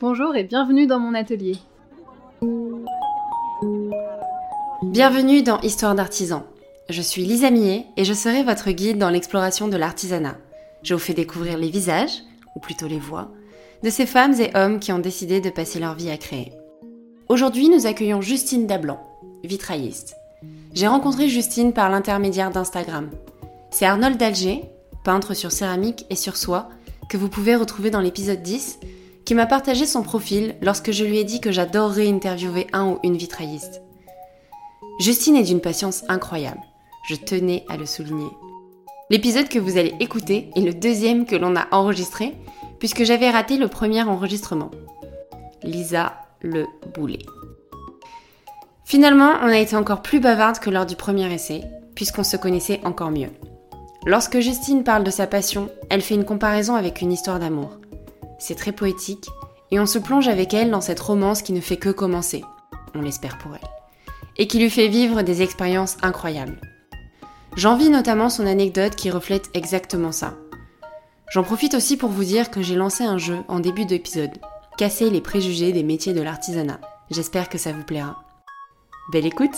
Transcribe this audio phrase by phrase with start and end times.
[0.00, 1.56] Bonjour et bienvenue dans mon atelier.
[4.84, 6.44] Bienvenue dans Histoire d'artisan.
[6.88, 10.36] Je suis Lisa Millet et je serai votre guide dans l'exploration de l'artisanat.
[10.84, 12.22] Je vous fais découvrir les visages,
[12.54, 13.32] ou plutôt les voix,
[13.82, 16.52] de ces femmes et hommes qui ont décidé de passer leur vie à créer.
[17.28, 19.00] Aujourd'hui, nous accueillons Justine Dablan,
[19.42, 20.14] vitrailliste.
[20.74, 23.10] J'ai rencontré Justine par l'intermédiaire d'Instagram.
[23.72, 24.62] C'est Arnold Dalger,
[25.02, 26.68] peintre sur céramique et sur soie,
[27.10, 28.78] que vous pouvez retrouver dans l'épisode 10,
[29.28, 32.98] qui m'a partagé son profil lorsque je lui ai dit que j'adorerais interviewer un ou
[33.02, 33.82] une vitrailliste.
[35.00, 36.62] Justine est d'une patience incroyable.
[37.10, 38.30] Je tenais à le souligner.
[39.10, 42.36] L'épisode que vous allez écouter est le deuxième que l'on a enregistré,
[42.78, 44.70] puisque j'avais raté le premier enregistrement.
[45.62, 47.26] Lisa le boulet.
[48.86, 52.80] Finalement, on a été encore plus bavarde que lors du premier essai, puisqu'on se connaissait
[52.82, 53.28] encore mieux.
[54.06, 57.78] Lorsque Justine parle de sa passion, elle fait une comparaison avec une histoire d'amour.
[58.38, 59.28] C'est très poétique,
[59.70, 62.44] et on se plonge avec elle dans cette romance qui ne fait que commencer,
[62.94, 63.68] on l'espère pour elle,
[64.36, 66.60] et qui lui fait vivre des expériences incroyables.
[67.56, 70.34] J'envie notamment son anecdote qui reflète exactement ça.
[71.30, 74.38] J'en profite aussi pour vous dire que j'ai lancé un jeu en début d'épisode,
[74.78, 76.78] Casser les préjugés des métiers de l'artisanat.
[77.10, 78.22] J'espère que ça vous plaira.
[79.10, 79.56] Belle écoute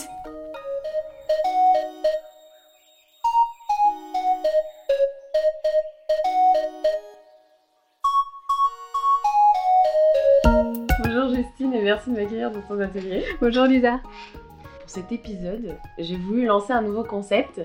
[12.10, 13.24] merci de m'accueillir dans ton atelier.
[13.40, 14.00] Bonjour Lisa.
[14.00, 17.60] Pour cet épisode, j'ai voulu lancer un nouveau concept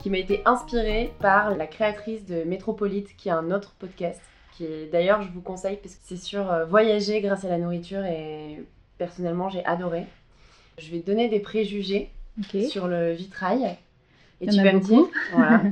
[0.00, 4.20] qui m'a été inspiré par la créatrice de Métropolite qui a un autre podcast
[4.52, 8.04] qui d'ailleurs je vous conseille parce que c'est sur euh, voyager grâce à la nourriture
[8.04, 8.64] et
[8.98, 10.06] personnellement j'ai adoré.
[10.78, 12.10] Je vais te donner des préjugés
[12.68, 13.76] sur le vitrail.
[14.40, 15.04] Et tu vas me dire.
[15.32, 15.62] Voilà.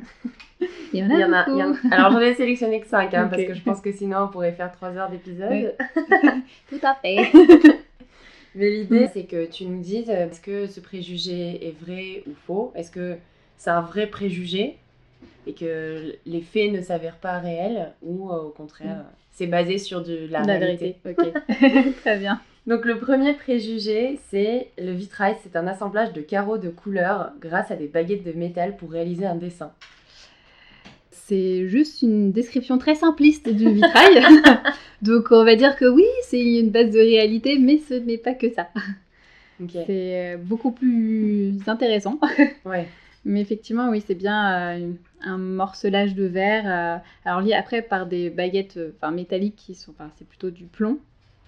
[0.92, 1.94] il y en a, il y en a, il y en a...
[1.94, 4.52] Alors j'en ai sélectionné que 5 hein, parce que je pense que sinon on pourrait
[4.52, 5.74] faire 3 heures d'épisode.
[6.70, 7.30] Tout à fait.
[8.54, 12.72] Mais l'idée c'est que tu nous dises est-ce que ce préjugé est vrai ou faux?
[12.74, 13.16] Est-ce que
[13.56, 14.76] c'est un vrai préjugé
[15.46, 19.04] et que les faits ne s'avèrent pas réels ou euh, au contraire mm.
[19.32, 20.96] c'est basé sur de la, réalité?
[21.04, 21.32] Ok,
[22.00, 22.40] très bien.
[22.66, 27.70] Donc le premier préjugé, c'est le vitrail, c'est un assemblage de carreaux de couleurs grâce
[27.70, 29.72] à des baguettes de métal pour réaliser un dessin.
[31.26, 34.22] C'est juste une description très simpliste du vitrail.
[35.02, 38.34] Donc on va dire que oui, c'est une base de réalité, mais ce n'est pas
[38.34, 38.68] que ça.
[39.70, 42.18] C'est euh, beaucoup plus intéressant.
[42.66, 42.88] Ouais.
[43.26, 44.92] Mais effectivement, oui, c'est bien euh,
[45.22, 46.64] un morcelage de verre.
[46.66, 50.64] Euh, alors lié après par des baguettes enfin, métalliques qui sont, enfin, c'est plutôt du
[50.64, 50.98] plomb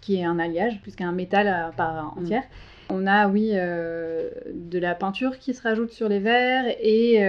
[0.00, 2.18] qui est un alliage plus qu'un métal à part mm.
[2.18, 2.44] entière.
[2.88, 7.20] On a, oui, de la peinture qui se rajoute sur les verres et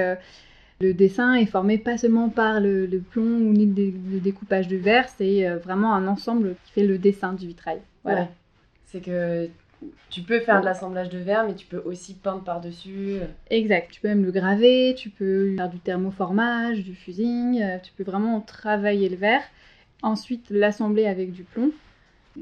[0.79, 5.49] le dessin est formé pas seulement par le, plomb ou le, découpage de verre, c'est
[5.57, 7.79] vraiment un ensemble qui fait le dessin du vitrail.
[8.03, 8.27] Voilà.
[8.85, 9.49] C'est que
[10.09, 13.17] tu peux faire de l'assemblage de verre, mais tu peux aussi peindre par-dessus.
[13.49, 13.91] Exact.
[13.91, 17.61] Tu peux même le graver, tu peux faire du thermoformage, du fusing.
[17.61, 19.43] Euh, tu peux vraiment travailler le verre.
[20.01, 21.71] Ensuite, l'assembler avec du plomb.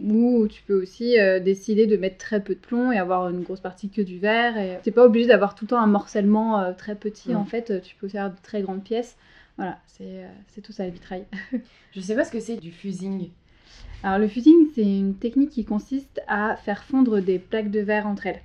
[0.03, 3.43] Ou tu peux aussi euh, décider de mettre très peu de plomb et avoir une
[3.43, 4.57] grosse partie que du verre.
[4.57, 7.33] Et n'es pas obligé d'avoir tout le temps un morcellement euh, très petit.
[7.35, 9.15] En fait, tu peux faire de très grandes pièces.
[9.57, 11.25] Voilà, c'est tout ça le vitrail.
[11.93, 13.29] Je sais pas ce que c'est du fusing.
[14.03, 18.05] Alors le fusing, c'est une technique qui consiste à faire fondre des plaques de verre
[18.05, 18.41] entre elles.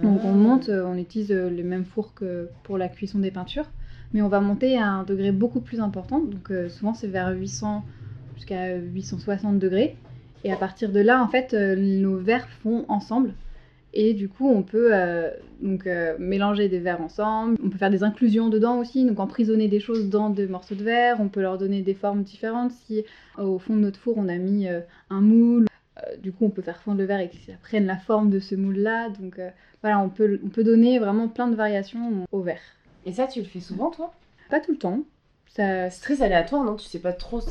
[0.00, 0.36] Donc on ah.
[0.36, 3.68] monte, euh, on utilise euh, le même four que pour la cuisson des peintures,
[4.12, 6.20] mais on va monter à un degré beaucoup plus important.
[6.20, 7.84] Donc euh, souvent c'est vers 800
[8.36, 9.96] jusqu'à 860 degrés.
[10.44, 13.34] Et à partir de là, en fait, nos verres font ensemble.
[13.92, 15.30] Et du coup, on peut euh,
[15.60, 17.56] donc, euh, mélanger des verres ensemble.
[17.64, 20.84] On peut faire des inclusions dedans aussi, donc emprisonner des choses dans des morceaux de
[20.84, 21.16] verre.
[21.20, 22.72] On peut leur donner des formes différentes.
[22.72, 23.04] Si
[23.36, 24.80] au fond de notre four, on a mis euh,
[25.10, 25.66] un moule,
[26.22, 28.38] du coup, on peut faire fondre le verre et que ça prenne la forme de
[28.38, 29.10] ce moule-là.
[29.10, 29.38] Donc
[29.82, 32.62] voilà, on peut, on peut donner vraiment plein de variations au verre.
[33.04, 34.14] Et ça, tu le fais souvent, toi?
[34.48, 35.00] Pas tout le temps.
[35.48, 36.76] C'est très aléatoire, non?
[36.76, 37.42] Tu sais pas trop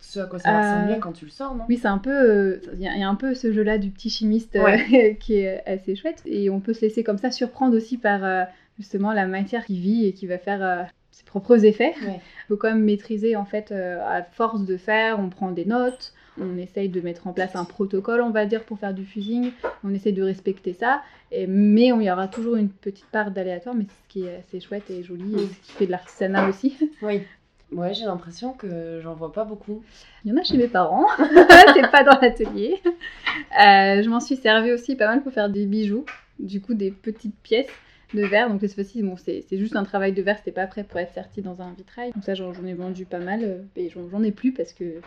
[0.00, 1.64] ce à quoi ça va ressembler euh, quand tu le sors, non?
[1.68, 2.60] Oui, c'est un peu.
[2.74, 6.22] Il y, a un peu ce jeu-là du petit chimiste euh, qui est assez chouette.
[6.24, 8.44] Et on peut se laisser comme ça surprendre aussi par euh,
[8.78, 11.94] justement la matière qui vit et qui va faire ses propres effets.
[12.02, 15.18] Il faut quand même maîtriser en fait à force de faire.
[15.18, 16.12] On prend des notes.
[16.40, 19.50] On essaye de mettre en place un protocole, on va dire, pour faire du fusing.
[19.82, 21.02] On essaye de respecter ça.
[21.32, 24.36] Et, mais il y aura toujours une petite part d'aléatoire, mais c'est ce qui est
[24.36, 26.76] assez chouette et joli, et ce qui fait de l'artisanat aussi.
[27.02, 27.22] Oui.
[27.72, 29.82] Ouais, j'ai l'impression que j'en vois pas beaucoup.
[30.24, 32.80] Il y en a chez mes parents, c'est pas dans l'atelier.
[32.86, 36.06] Euh, je m'en suis servi aussi pas mal pour faire des bijoux,
[36.38, 37.70] du coup des petites pièces
[38.14, 38.48] de verre.
[38.48, 41.12] Donc cette fois-ci, bon, c'est juste un travail de verre, c'était pas prêt pour être
[41.12, 42.12] serti dans un vitrail.
[42.12, 45.00] Donc ça, j'en ai vendu pas mal, et j'en ai plus parce que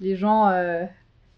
[0.00, 0.84] les gens euh,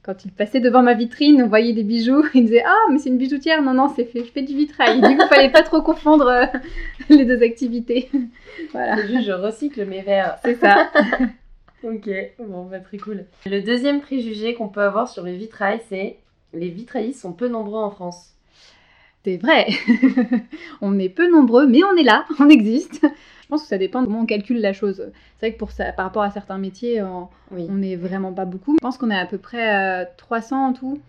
[0.02, 3.08] quand il passait devant ma vitrine, on voyait des bijoux, il disait Ah, mais c'est
[3.08, 5.00] une bijoutière Non, non, c'est fait, je fais du vitrail.
[5.00, 6.46] du coup, il fallait pas trop confondre euh,
[7.08, 8.10] les deux activités.
[8.72, 8.96] voilà.
[8.96, 10.38] C'est juste, je recycle mes verres.
[10.44, 10.90] C'est ça.
[11.84, 12.10] ok,
[12.40, 13.26] bon, bah, très cool.
[13.46, 16.16] Le deuxième préjugé qu'on peut avoir sur le vitrail, c'est
[16.52, 18.34] les vitraillistes sont peu nombreux en France.
[19.24, 19.68] C'est vrai.
[20.80, 23.02] on est peu nombreux, mais on est là, on existe.
[23.02, 25.10] Je pense que ça dépend de comment on calcule la chose.
[25.38, 28.74] C'est vrai que pour ça, par rapport à certains métiers, on n'est vraiment pas beaucoup.
[28.74, 31.00] Je pense qu'on est à peu près 300 euh, en tout.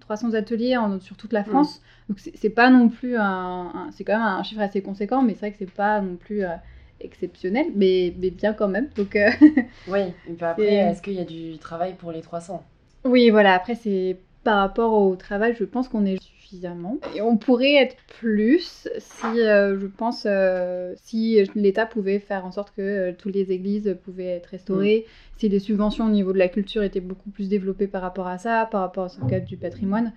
[0.00, 1.46] 300 ateliers sur toute la mm.
[1.46, 1.82] France.
[2.08, 5.40] Donc c'est pas non plus un, c'est quand même un chiffre assez conséquent, mais c'est
[5.40, 6.54] vrai que c'est pas non plus euh,
[7.00, 8.88] exceptionnel, mais, mais, bien quand même.
[8.96, 9.30] Donc euh,
[9.88, 10.00] oui.
[10.28, 12.62] Et après, est-ce qu'il y a du travail pour les 300
[13.04, 13.54] Oui, voilà.
[13.54, 16.98] Après c'est par rapport au travail, je pense qu'on est suffisamment.
[17.14, 22.52] Et on pourrait être plus si, euh, je pense, euh, si l'État pouvait faire en
[22.52, 25.38] sorte que euh, toutes les églises pouvaient être restaurées, mm.
[25.38, 28.38] si les subventions au niveau de la culture étaient beaucoup plus développées par rapport à
[28.38, 30.12] ça, par rapport au cadre du patrimoine.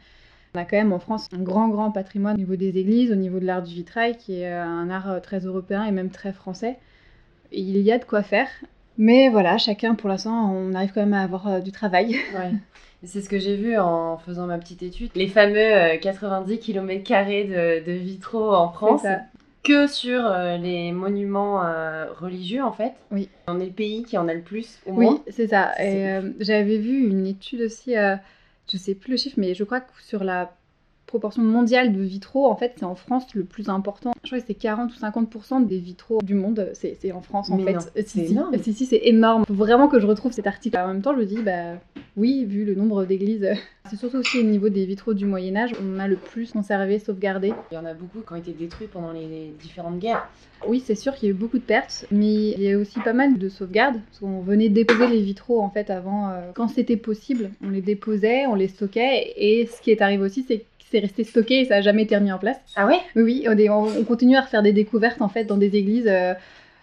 [0.55, 3.15] On a quand même en France un grand, grand patrimoine au niveau des églises, au
[3.15, 6.77] niveau de l'art du vitrail, qui est un art très européen et même très français.
[7.51, 8.47] Et il y a de quoi faire.
[8.97, 12.15] Mais voilà, chacun, pour l'instant, on arrive quand même à avoir du travail.
[12.33, 12.51] Ouais.
[13.03, 15.11] C'est ce que j'ai vu en faisant ma petite étude.
[15.15, 19.03] Les fameux 90 euh, km de, de vitraux en France.
[19.63, 22.93] Que sur euh, les monuments euh, religieux, en fait.
[23.11, 23.29] Oui.
[23.47, 25.71] On est le pays qui en a le plus, au oui, Oui, c'est ça.
[25.81, 29.91] Et j'avais vu une étude aussi, je sais plus le chiffre, mais je crois que
[30.01, 30.51] sur la
[31.09, 34.13] proportion mondiale de vitraux, en fait, c'est en France le plus important.
[34.23, 37.57] Je crois que c'est 40 ou 50% des vitraux du monde, c'est en France en
[37.57, 37.91] fait.
[38.05, 38.55] C'est énorme.
[38.61, 39.43] Si, si, c'est énorme.
[39.45, 40.77] Faut vraiment que je retrouve cet article.
[40.77, 41.73] En même temps, je me dis, bah
[42.15, 43.47] oui, vu le nombre d'églises.
[43.89, 47.53] C'est surtout aussi au niveau des vitraux du Moyen-Âge, on a le plus conservé, sauvegardé.
[47.71, 50.29] Il y en a beaucoup qui ont été détruits pendant les différentes guerres.
[50.67, 52.99] Oui, c'est sûr qu'il y a eu beaucoup de pertes, mais il y a aussi
[52.99, 53.99] pas mal de sauvegardes.
[54.05, 57.49] Parce qu'on venait déposer les vitraux en fait avant, euh, quand c'était possible.
[57.63, 61.23] On les déposait, on les stockait, et ce qui est arrivé aussi, c'est c'est resté
[61.23, 62.59] stocké et ça n'a jamais été remis en place.
[62.75, 62.99] Ah ouais?
[63.15, 66.33] Oui, on, continue à refaire des découvertes en fait dans des églises, euh,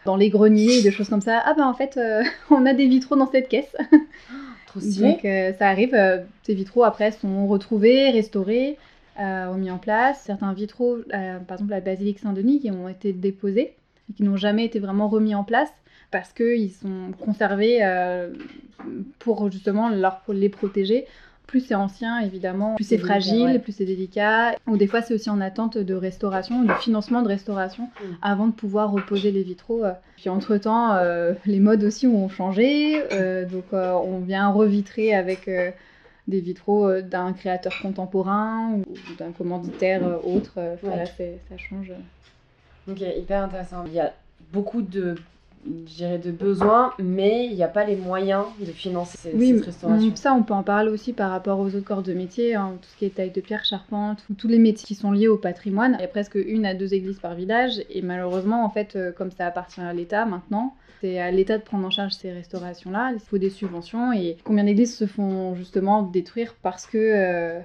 [0.05, 1.43] dans les greniers, des choses comme ça.
[1.45, 3.75] Ah ben en fait, euh, on a des vitraux dans cette caisse.
[4.67, 5.13] Trop stylé.
[5.13, 5.97] Donc euh, ça arrive,
[6.43, 8.79] ces vitraux après sont retrouvés, restaurés,
[9.19, 10.23] remis en place.
[10.25, 13.75] Certains vitraux, par exemple la basilique Saint-Denis, qui ont été déposés
[14.11, 15.73] et qui n'ont jamais été vraiment remis en place
[16.13, 17.81] parce qu'ils sont conservés
[19.19, 21.07] pour justement leur, pour les protéger
[21.47, 24.57] plus c'est ancien, évidemment, plus c'est fragile, plus c'est délicat.
[24.67, 28.07] Ou des fois, c'est aussi en attente de restauration, de financement de restauration, mm.
[28.23, 29.85] avant de pouvoir reposer les vitraux.
[29.85, 29.93] Euh.
[30.17, 33.03] Puis entre-temps, euh, les modes aussi ont changé.
[33.13, 35.49] Euh, donc, on vient revitrer avec
[36.27, 40.59] des vitraux d'un créateur contemporain ou d'un commanditaire autre.
[40.83, 41.93] Voilà, ça change.
[42.89, 43.85] Ok, hyper intéressant.
[43.87, 44.13] Il y a
[44.53, 45.17] beaucoup de
[45.65, 50.17] dirais, de besoins, mais il n'y a pas les moyens de financer cette, oui, restauration.
[50.17, 52.89] Ça, on peut en parler aussi par rapport aux autres corps de métier, hein, tout
[52.89, 55.97] ce qui est taille de pierre, charpente, tous les métiers qui sont liés au patrimoine.
[55.99, 59.13] Il y a presque une à deux églises par village, et malheureusement, en fait, euh,
[59.13, 63.13] comme ça appartient à l'État maintenant, c'est à l'État de prendre en charge ces restaurations-là.
[63.15, 66.99] Il faut des subventions, et combien d'églises se font justement détruire parce que...
[66.99, 67.61] Euh,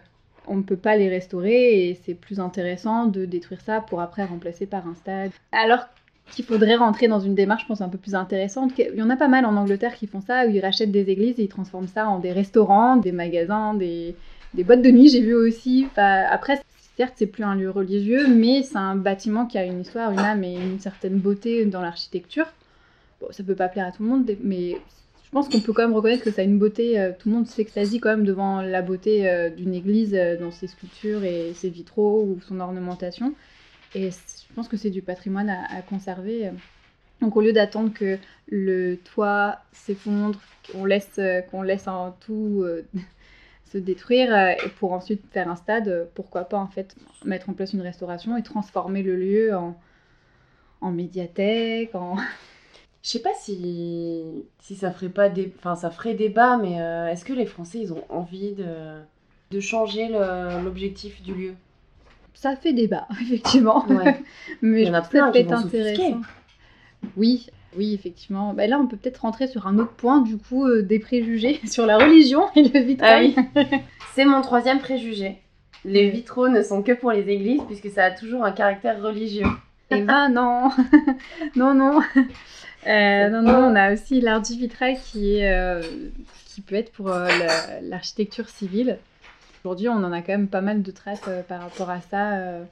[0.47, 4.25] on ne peut pas les restaurer et c'est plus intéressant de détruire ça pour après
[4.25, 5.29] remplacer par un stade.
[5.51, 5.85] Alors
[6.31, 8.71] qu'il faudrait rentrer dans une démarche, je pense, un peu plus intéressante.
[8.77, 11.09] Il y en a pas mal en Angleterre qui font ça, où ils rachètent des
[11.09, 14.15] églises et ils transforment ça en des restaurants, des magasins, des,
[14.53, 15.87] boîtes de nuit, j'ai vu aussi.
[15.95, 16.61] après,
[16.97, 20.19] certes, c'est plus un lieu religieux, mais c'est un bâtiment qui a une histoire, une
[20.19, 22.47] âme et une certaine beauté dans l'architecture.
[23.19, 24.77] Bon, ça peut pas plaire à tout le monde, mais
[25.31, 26.99] je pense qu'on peut quand même reconnaître que ça a une beauté.
[26.99, 30.51] Euh, tout le monde s'extasie quand même devant la beauté euh, d'une église euh, dans
[30.51, 33.33] ses sculptures et ses vitraux ou son ornementation.
[33.95, 34.09] Et
[34.51, 36.51] je pense que c'est du patrimoine à, conserver.
[37.21, 38.17] Donc au lieu d'attendre que
[38.49, 41.87] le toit s'effondre, qu'on laisse, qu'on laisse
[42.19, 42.85] tout euh,
[43.71, 47.71] se détruire euh, pour ensuite faire un stade, pourquoi pas en fait mettre en place
[47.71, 49.79] une restauration et transformer le lieu en,
[50.81, 52.17] en médiathèque, en...
[53.03, 55.31] Je sais pas si, si ça ferait pas
[55.75, 58.99] ça ferait débat, mais euh, est-ce que les Français ils ont envie de,
[59.49, 61.55] de changer l'objectif du lieu?
[62.33, 63.85] Ça fait débat, effectivement.
[64.61, 66.21] Mais je pense que ça peut être intéressant.
[67.17, 67.47] Oui,
[67.77, 68.53] oui, effectivement.
[68.53, 71.59] Bah, là, on peut peut-être rentrer sur un autre point, du coup, euh, des préjugés
[71.65, 73.35] sur la religion et le vitrail.
[73.55, 73.61] Ah
[74.13, 75.37] C'est mon troisième préjugé.
[75.83, 79.47] Les vitraux ne sont que pour les églises, puisque ça a toujours un caractère religieux.
[79.89, 80.69] Eh ben non
[81.55, 82.01] Non, non
[82.87, 85.81] euh, Non, non, on a aussi l'art du vitrail qui, est, euh,
[86.45, 87.09] qui peut être pour
[87.81, 88.99] l'architecture civile.
[89.63, 92.33] Aujourd'hui, on en a quand même pas mal de traces euh, par rapport à ça.
[92.33, 92.63] Euh.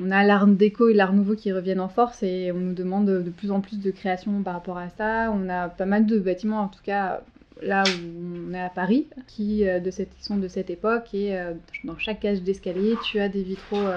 [0.00, 3.06] on a l'art déco et l'art nouveau qui reviennent en force et on nous demande
[3.06, 5.32] de plus en plus de création par rapport à ça.
[5.32, 7.22] On a pas mal de bâtiments, en tout cas
[7.60, 11.12] là où on est à Paris, qui, cette, sont de cette époque.
[11.12, 11.36] Et
[11.82, 13.88] dans chaque cage d'escalier, tu as des vitraux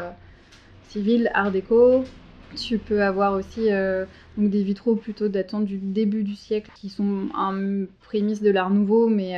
[0.89, 2.03] civils, art déco.
[2.59, 3.69] Tu peux avoir aussi
[4.37, 9.07] des vitraux plutôt datant du début du siècle, qui sont un prémisse de l'art nouveau,
[9.07, 9.37] mais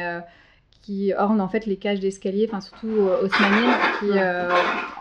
[0.84, 2.92] qui ornent en fait les cages d'escalier, enfin surtout
[3.24, 4.12] haussmanniennes, qui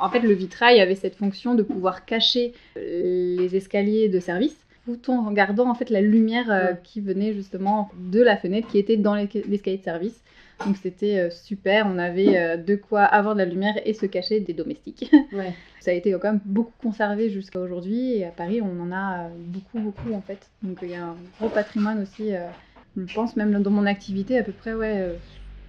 [0.00, 5.10] en fait le vitrail avait cette fonction de pouvoir cacher les escaliers de service tout
[5.10, 8.96] en regardant en fait la lumière euh, qui venait justement de la fenêtre qui était
[8.96, 10.20] dans l'escalier de service.
[10.66, 14.06] Donc c'était euh, super, on avait euh, de quoi avoir de la lumière et se
[14.06, 15.10] cacher des domestiques.
[15.80, 19.28] Ça a été quand même beaucoup conservé jusqu'à aujourd'hui et à Paris on en a
[19.36, 20.48] beaucoup beaucoup en fait.
[20.62, 22.30] Donc il y a un gros patrimoine aussi,
[22.96, 25.16] je pense même dans mon activité à peu près ouais.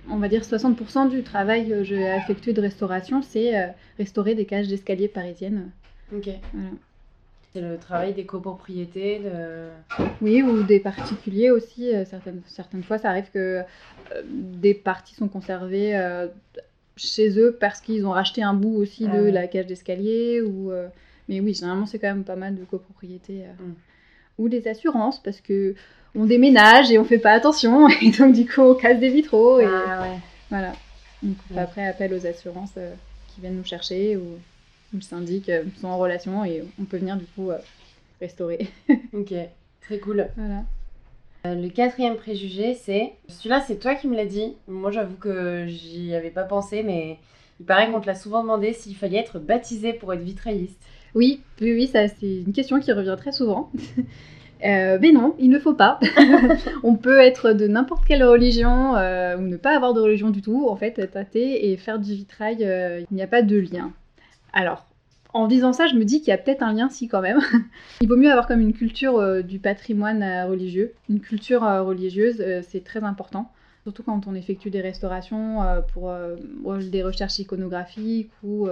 [0.09, 4.67] On va dire 60% du travail que j'ai effectué de restauration, c'est restaurer des cages
[4.67, 5.71] d'escalier parisiennes.
[6.13, 6.29] Ok.
[6.53, 6.69] Voilà.
[7.53, 9.69] C'est le travail des copropriétés de...
[10.21, 11.93] Oui, ou des particuliers aussi.
[11.93, 13.63] Euh, certaines, certaines fois, ça arrive que euh,
[14.25, 16.27] des parties sont conservées euh,
[16.97, 20.41] chez eux parce qu'ils ont racheté un bout aussi de ah la cage d'escalier.
[20.41, 20.71] Ou,
[21.29, 23.43] mais oui, généralement, c'est quand même pas mal de copropriétés.
[23.59, 23.73] Mm.
[24.39, 25.75] Ou des assurances parce que
[26.15, 27.87] on déménage et on fait pas attention.
[28.01, 29.59] Et donc, du coup, on casse des vitraux.
[29.59, 30.19] Et, ah ouais.
[30.49, 30.73] Voilà.
[31.21, 32.77] Donc, après, appel aux assurances
[33.33, 34.17] qui viennent nous chercher.
[34.17, 34.37] Ou
[34.93, 37.57] le syndic euh, sont en relation et on peut venir du coup euh,
[38.21, 38.67] restaurer.
[39.13, 39.33] ok,
[39.81, 40.27] très cool.
[40.37, 40.63] Voilà.
[41.45, 43.13] Euh, le quatrième préjugé, c'est.
[43.27, 44.53] Celui-là, c'est toi qui me l'as dit.
[44.67, 47.17] Moi, j'avoue que j'y avais pas pensé, mais
[47.59, 50.79] il paraît qu'on te l'a souvent demandé s'il fallait être baptisé pour être vitrailliste.
[51.15, 53.71] Oui, oui, oui, ça, c'est une question qui revient très souvent.
[54.61, 55.99] mais non, il ne faut pas.
[56.83, 60.67] on peut être de n'importe quelle religion ou ne pas avoir de religion du tout,
[60.69, 63.91] en fait, être athée et faire du vitrail, il n'y a pas de lien.
[64.53, 64.85] Alors,
[65.33, 67.39] en disant ça, je me dis qu'il y a peut-être un lien, si quand même.
[68.01, 70.93] Il vaut mieux avoir comme une culture euh, du patrimoine euh, religieux.
[71.09, 73.51] Une culture euh, religieuse, c'est très important.
[73.83, 75.59] Surtout quand on effectue des restaurations
[75.91, 76.13] pour
[76.79, 78.69] des recherches iconographiques ou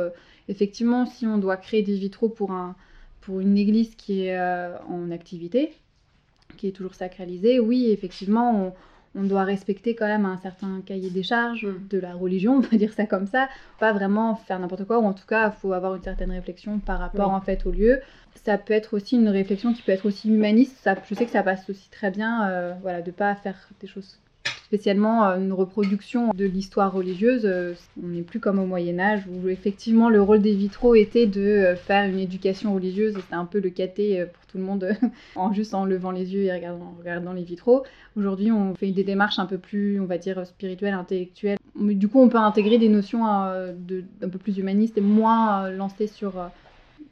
[0.48, 2.78] effectivement si on doit créer des vitraux pour, un,
[3.22, 4.40] pour une église qui est
[4.90, 5.74] en activité,
[6.58, 8.74] qui est toujours sacralisée, oui, effectivement, on,
[9.16, 11.88] on doit respecter quand même un certain cahier des charges mm.
[11.90, 13.50] de la religion, on va dire ça comme ça,
[13.80, 16.80] pas vraiment faire n'importe quoi, ou en tout cas, il faut avoir une certaine réflexion
[16.80, 18.00] par rapport en fait au lieu.
[18.36, 21.32] Ça peut être aussi une réflexion qui peut être aussi humaniste, ça, je sais que
[21.32, 24.20] ça passe aussi très bien, euh, voilà, de pas faire des choses
[24.72, 27.42] spécialement euh, une reproduction de l'histoire religieuse.
[27.44, 31.28] Euh, on n'est plus comme au Moyen Âge où effectivement le rôle des vitraux était
[31.28, 33.16] de euh, faire une éducation religieuse.
[33.16, 34.96] C'était un peu le caté pour tout le monde
[35.36, 37.84] en juste en levant les yeux et regardant, regardant les vitraux.
[38.16, 41.58] Aujourd'hui, on fait des démarches un peu plus, on va dire, spirituelles, intellectuelles.
[41.75, 46.08] Du coup, on peut intégrer des notions de, un peu plus humanistes et moins lancées
[46.08, 46.50] sur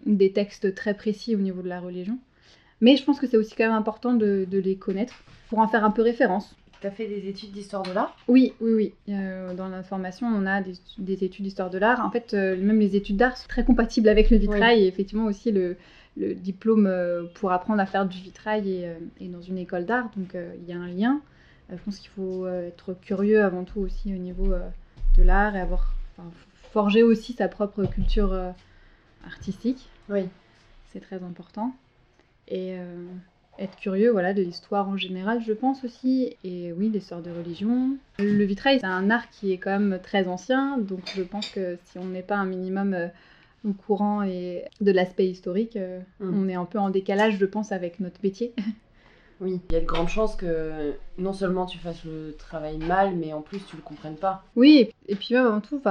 [0.05, 2.17] des textes très précis au niveau de la religion.
[2.79, 5.13] Mais je pense que c'est aussi quand même important de les connaître
[5.49, 6.55] pour en faire un peu référence.
[6.81, 8.15] Tu as fait des études d'histoire de l'art?
[8.29, 8.93] Oui, oui, oui.
[9.13, 12.05] Euh, dans la formation, on a des, études d'histoire de l'art.
[12.05, 14.83] En fait, euh, même les études d'art sont très compatibles avec le vitrail.
[14.83, 15.75] Et effectivement, aussi, le,
[16.17, 20.09] diplôme euh, pour apprendre à faire du vitrail est, dans une école d'art.
[20.15, 21.19] Donc, il y a un lien.
[21.69, 24.53] je pense qu'il faut être curieux avant tout aussi au niveau
[25.17, 25.93] de l'art et avoir
[26.71, 28.33] forgé aussi sa propre culture
[29.25, 29.89] artistique.
[30.07, 30.29] Oui.
[30.93, 31.73] C'est très important.
[32.47, 32.77] Et
[33.59, 36.35] être curieux voilà, de l'histoire en général, je pense aussi.
[36.43, 37.97] Et oui, l'histoire de religion.
[38.17, 41.77] Le vitrail, c'est un art qui est quand même très ancien, donc je pense que
[41.85, 43.07] si on n'est pas un minimum euh,
[43.67, 46.33] au courant et de l'aspect historique, euh, mm.
[46.33, 48.53] on est un peu en décalage, je pense, avec notre métier.
[49.41, 53.15] Oui, il y a de grandes chances que non seulement tu fasses le travail mal,
[53.15, 54.43] mais en plus tu le comprennes pas.
[54.57, 55.81] Oui, et puis même avant tout,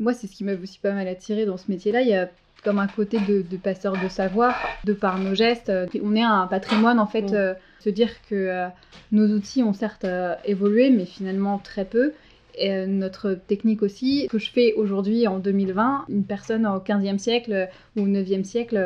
[0.00, 2.02] moi c'est ce qui m'a aussi pas mal attiré dans ce métier-là.
[2.02, 2.28] Il y a
[2.64, 5.70] comme un côté de, de passeur de savoir, de par nos gestes.
[6.02, 8.68] On est un patrimoine, en fait, euh, se dire que euh,
[9.12, 12.12] nos outils ont certes euh, évolué, mais finalement très peu.
[12.56, 17.68] Et notre technique aussi, que je fais aujourd'hui en 2020, une personne au 15e siècle
[17.96, 18.76] ou au 9e siècle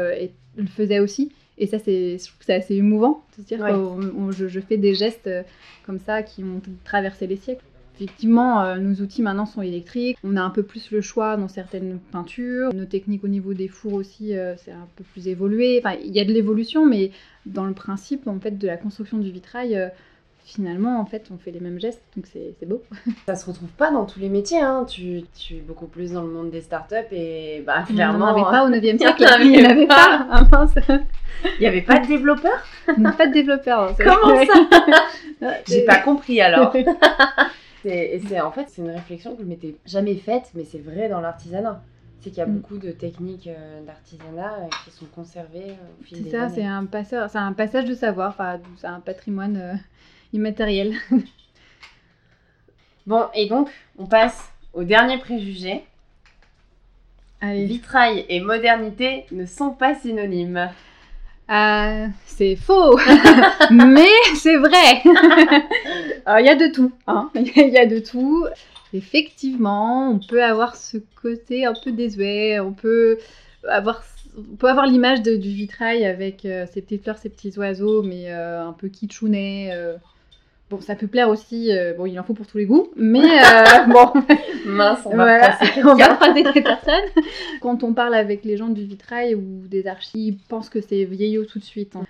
[0.56, 1.32] le faisait aussi.
[1.58, 4.60] Et ça, c'est, je trouve que c'est assez émouvant de se dire que je, je,
[4.60, 5.28] fais des gestes
[5.84, 7.64] comme ça qui ont traversé les siècles.
[8.00, 10.16] Effectivement, euh, nos outils maintenant sont électriques.
[10.22, 12.72] On a un peu plus le choix dans certaines peintures.
[12.72, 15.82] Nos techniques au niveau des fours aussi, euh, c'est un peu plus évolué.
[15.82, 17.10] Enfin, il y a de l'évolution, mais
[17.44, 19.88] dans le principe en fait de la construction du vitrail, euh,
[20.44, 22.84] finalement, en fait, on fait les mêmes gestes, donc c'est beau.
[23.26, 24.60] Ça se retrouve pas dans tous les métiers.
[24.60, 24.86] Hein.
[24.88, 28.14] Tu, tu, es beaucoup plus dans le monde des startups et bah clairement.
[28.14, 29.24] On n'en avait pas au 9e siècle.
[29.40, 30.24] Il n'y en avait pas.
[30.30, 30.66] Ah,
[31.44, 32.64] il n'y avait pas de développeurs?
[32.86, 33.96] Pas de développeurs.
[33.98, 35.48] Comment ça?
[35.68, 36.72] J'ai pas compris alors.
[37.88, 41.20] C'est en fait c'est une réflexion que je m'étais jamais faite, mais c'est vrai dans
[41.20, 41.82] l'artisanat.
[42.20, 42.58] C'est qu'il y a mm.
[42.58, 46.64] beaucoup de techniques euh, d'artisanat euh, qui sont conservées euh, au fil des ça, C'est
[46.64, 49.80] un passage, c'est un passage de savoir, enfin, c'est un patrimoine
[50.32, 50.94] immatériel.
[53.06, 55.82] Bon, et donc, on passe au dernier préjugé.
[57.40, 57.64] Allez.
[57.64, 60.68] Vitrail et modernité ne sont pas synonymes.
[61.50, 62.98] Euh, c'est faux,
[63.70, 65.02] mais c'est vrai.
[65.04, 66.92] Il y a de tout.
[67.06, 67.30] hein.
[67.34, 68.44] Il y a de tout.
[68.92, 72.60] Effectivement, on peut avoir ce côté un peu désuet.
[72.60, 73.18] On peut
[73.68, 74.02] avoir,
[74.36, 78.02] on peut avoir l'image de- du vitrail avec euh, ses petites fleurs, ses petits oiseaux,
[78.02, 79.70] mais euh, un peu kitschounet.
[80.70, 81.72] Bon, ça peut plaire aussi.
[81.72, 84.12] euh, bon, il en faut pour tous les goûts, mais euh, bon,
[84.66, 87.08] Mince, on va voilà, on va croiser personnes.
[87.62, 91.04] Quand on parle avec les gens du vitrail ou des archives, ils pensent que c'est
[91.04, 91.96] vieillot tout de suite.
[91.96, 92.04] hein.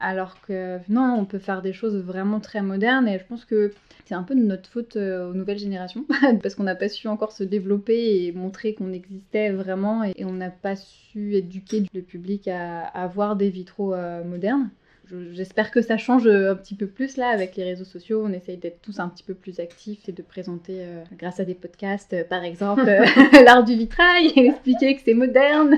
[0.00, 3.70] Alors que non, on peut faire des choses vraiment très modernes et je pense que
[4.04, 6.04] c'est un peu de notre faute euh, aux nouvelles générations
[6.42, 10.24] parce qu'on n'a pas su encore se développer et montrer qu'on existait vraiment et, et
[10.24, 14.70] on n'a pas su éduquer le public à, à voir des vitraux euh, modernes.
[15.10, 18.22] Je- J'espère que ça change euh, un petit peu plus là avec les réseaux sociaux.
[18.24, 21.44] On essaye d'être tous un petit peu plus actifs et de présenter, euh, grâce à
[21.44, 23.04] des podcasts, euh, par exemple, euh,
[23.44, 25.76] l'art du vitrail et expliquer que c'est moderne.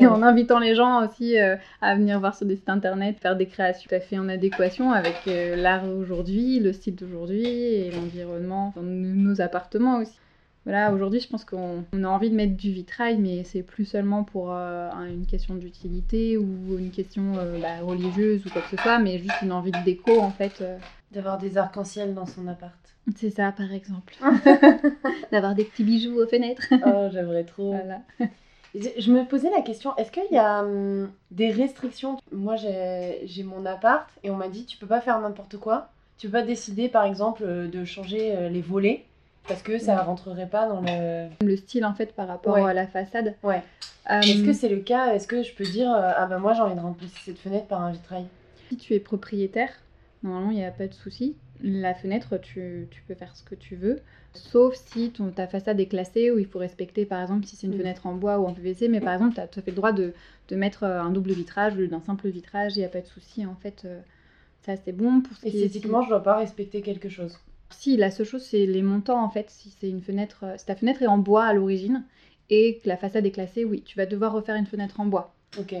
[0.00, 3.46] et en invitant les gens aussi à venir voir sur des sites internet, faire des
[3.46, 8.82] créations tout à fait en adéquation avec l'art aujourd'hui, le style d'aujourd'hui et l'environnement, enfin,
[8.82, 10.18] nos appartements aussi.
[10.68, 13.86] Voilà, aujourd'hui, je pense qu'on on a envie de mettre du vitrail, mais c'est plus
[13.86, 18.60] seulement pour euh, un- une question d'utilité ou une question euh, bah, religieuse ou quoi
[18.60, 20.60] que ce soit, mais juste une envie de déco en fait.
[20.60, 20.76] euh.
[21.10, 22.74] D'avoir des arcs-en-ciel dans son appart.
[23.16, 24.14] C'est ça, par exemple.
[25.32, 26.66] D'avoir des petits bijoux aux fenêtres.
[26.84, 27.70] Oh, j'aimerais trop.
[27.70, 28.02] voilà.
[28.74, 32.18] Je me posais la question, est-ce qu'il y a hum, des restrictions?
[32.30, 35.88] Moi, j'ai mon appart et on m'a dit, tu peux pas faire n'importe quoi.
[36.18, 39.06] Tu peux pas décider, par exemple, de changer les volets
[39.48, 41.28] parce que ça rentrerait pas dans le...
[41.44, 42.62] Le style en fait par rapport Ouais.
[42.70, 43.34] à la façade.
[43.42, 43.62] Ouais.
[44.10, 45.14] Euh, Est-ce que c'est le cas?
[45.14, 47.66] Est-ce que je peux dire, euh, ah bah moi j'ai envie de remplacer cette fenêtre
[47.66, 48.24] par un vitrail
[48.68, 49.70] Si tu es propriétaire,
[50.22, 51.36] normalement, il n'y a pas de souci.
[51.62, 54.00] La fenêtre, tu, tu peux faire ce que tu veux.
[54.34, 57.66] Sauf si ton, ta façade est classée, où il faut respecter, par exemple, si c'est
[57.66, 57.78] une Mm.
[57.78, 58.88] fenêtre en bois ou en PVC.
[58.88, 60.12] Mais par exemple, tu as fait le droit de,
[60.48, 62.76] de mettre euh, un double vitrage au lieu d'un simple vitrage.
[62.76, 63.44] Il n'y a pas de souci.
[63.44, 64.00] En fait, euh,
[64.64, 65.20] ça, c'est bon.
[65.20, 67.36] Pour ce qui est- Esthétiquement, je dois pas respecter quelque chose.
[67.70, 69.50] Si, la seule chose, c'est les montants, en fait.
[69.50, 72.04] Si c'est une fenêtre, euh, si ta fenêtre est en bois à l'origine
[72.50, 75.34] et que la façade est classée, oui, tu vas devoir refaire une fenêtre en bois.
[75.58, 75.74] Ok.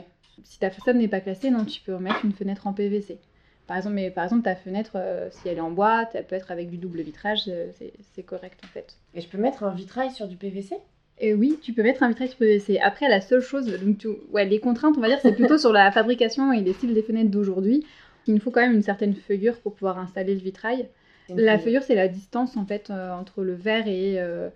[0.44, 3.18] Si ta façade n'est pas classée, non, tu peux remettre une fenêtre en PVC.
[3.66, 6.36] Par exemple, mais par exemple ta fenêtre, euh, si elle est en bois, elle peut
[6.36, 8.96] être avec du double vitrage, euh, c'est- c'est correct en fait.
[9.14, 10.76] Et je peux mettre un vitrail sur du PVC
[11.20, 12.78] Et oui, tu peux mettre un vitrail sur PVC.
[12.78, 15.72] Après, la seule chose, donc tu- ouais, les contraintes, on va dire, c'est plutôt sur
[15.72, 17.84] la fabrication et les styles des fenêtres d'aujourd'hui.
[18.26, 20.88] Il nous faut quand même une certaine feuillure pour pouvoir installer le vitrail.
[21.36, 24.50] La feuillure, c'est la distance en fait euh, entre le verre et, euh,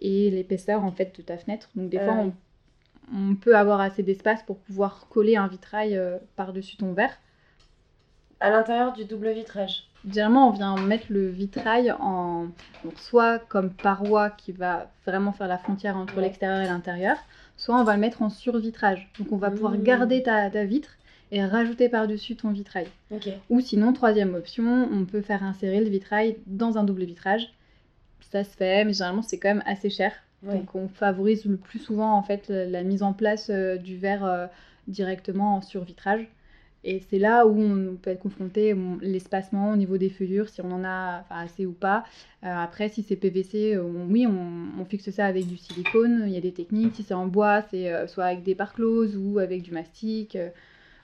[0.00, 1.70] et l'épaisseur en fait de ta fenêtre.
[1.74, 2.32] Donc des fois, oui.
[3.12, 7.18] on, on peut avoir assez d'espace pour pouvoir coller un vitrail euh, par-dessus ton verre.
[8.40, 9.84] À l'intérieur du double vitrage.
[10.08, 12.48] Généralement, on vient mettre le vitrail en
[12.84, 16.22] donc, soit comme paroi qui va vraiment faire la frontière entre Ouais.
[16.22, 17.16] l'extérieur et l'intérieur,
[17.56, 19.10] soit on va le mettre en survitrage.
[19.18, 19.82] Donc on va pouvoir Mmh.
[19.82, 20.95] garder ta, ta vitre
[21.32, 22.86] et rajouter par-dessus ton vitrail.
[23.50, 27.52] Ou sinon, troisième option, on peut faire insérer le vitrail dans un double vitrage.
[28.20, 30.12] Ça se fait, mais généralement c'est quand même assez cher.
[30.42, 30.54] Ouais.
[30.54, 34.24] Donc on favorise le plus souvent en fait la, mise en place euh, du verre
[34.24, 34.46] euh,
[34.88, 36.26] directement en survitrage.
[36.84, 40.60] Et c'est là où on peut être confronté à l'espacement au niveau des feuillures, si
[40.60, 42.04] on en a assez ou pas.
[42.44, 46.24] Euh, après, si c'est PVC, on- oui, on, on fixe ça avec du silicone.
[46.26, 46.94] Il y a des techniques.
[46.94, 50.38] Si c'est en bois, c'est soit avec des parts closes ou avec du mastic.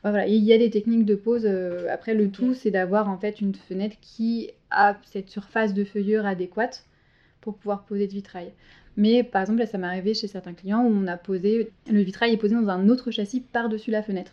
[0.02, 1.46] Voilà, il y a des techniques de pose.
[1.46, 5.84] euh, après, le tout, c'est d'avoir en fait une fenêtre qui a cette surface de
[5.84, 6.84] feuillure adéquate
[7.40, 8.52] pour pouvoir poser de vitrail.
[8.96, 12.00] Mais par exemple, là, ça m'est arrivé chez certains clients où on a posé le
[12.00, 14.32] vitrail est posé dans un autre châssis par-dessus la fenêtre.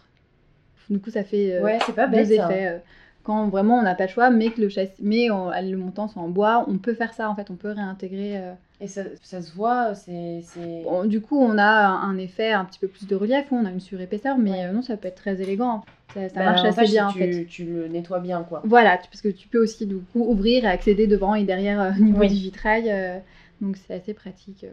[0.89, 2.67] Du coup, ça fait euh, Ouais, c'est pas deux bête effets.
[2.67, 2.79] euh,
[3.23, 6.07] quand vraiment on n'a pas le choix, mais que le châssis, mais on- le montant
[6.07, 8.37] soit en bois, on peut faire ça en fait, on peut réintégrer.
[8.37, 10.41] euh, Et ça, ça se voit, c'est.
[10.83, 13.71] Bon, du coup, on a un effet un petit peu plus de relief, on a
[13.71, 14.65] une surépaisseur, mais Ouais.
[14.65, 15.83] euh, non, ça peut être très élégant.
[16.13, 17.29] Ça, ça Bah, marche assez bien en fait.
[17.29, 18.61] tu, tu le nettoies bien quoi.
[18.65, 21.81] Voilà, tu- parce que tu peux aussi du coup ouvrir et accéder devant et derrière
[21.81, 22.29] euh, au niveau Oui.
[22.29, 23.19] du vitrail, euh,
[23.61, 24.63] donc c'est assez pratique.
[24.63, 24.71] euh.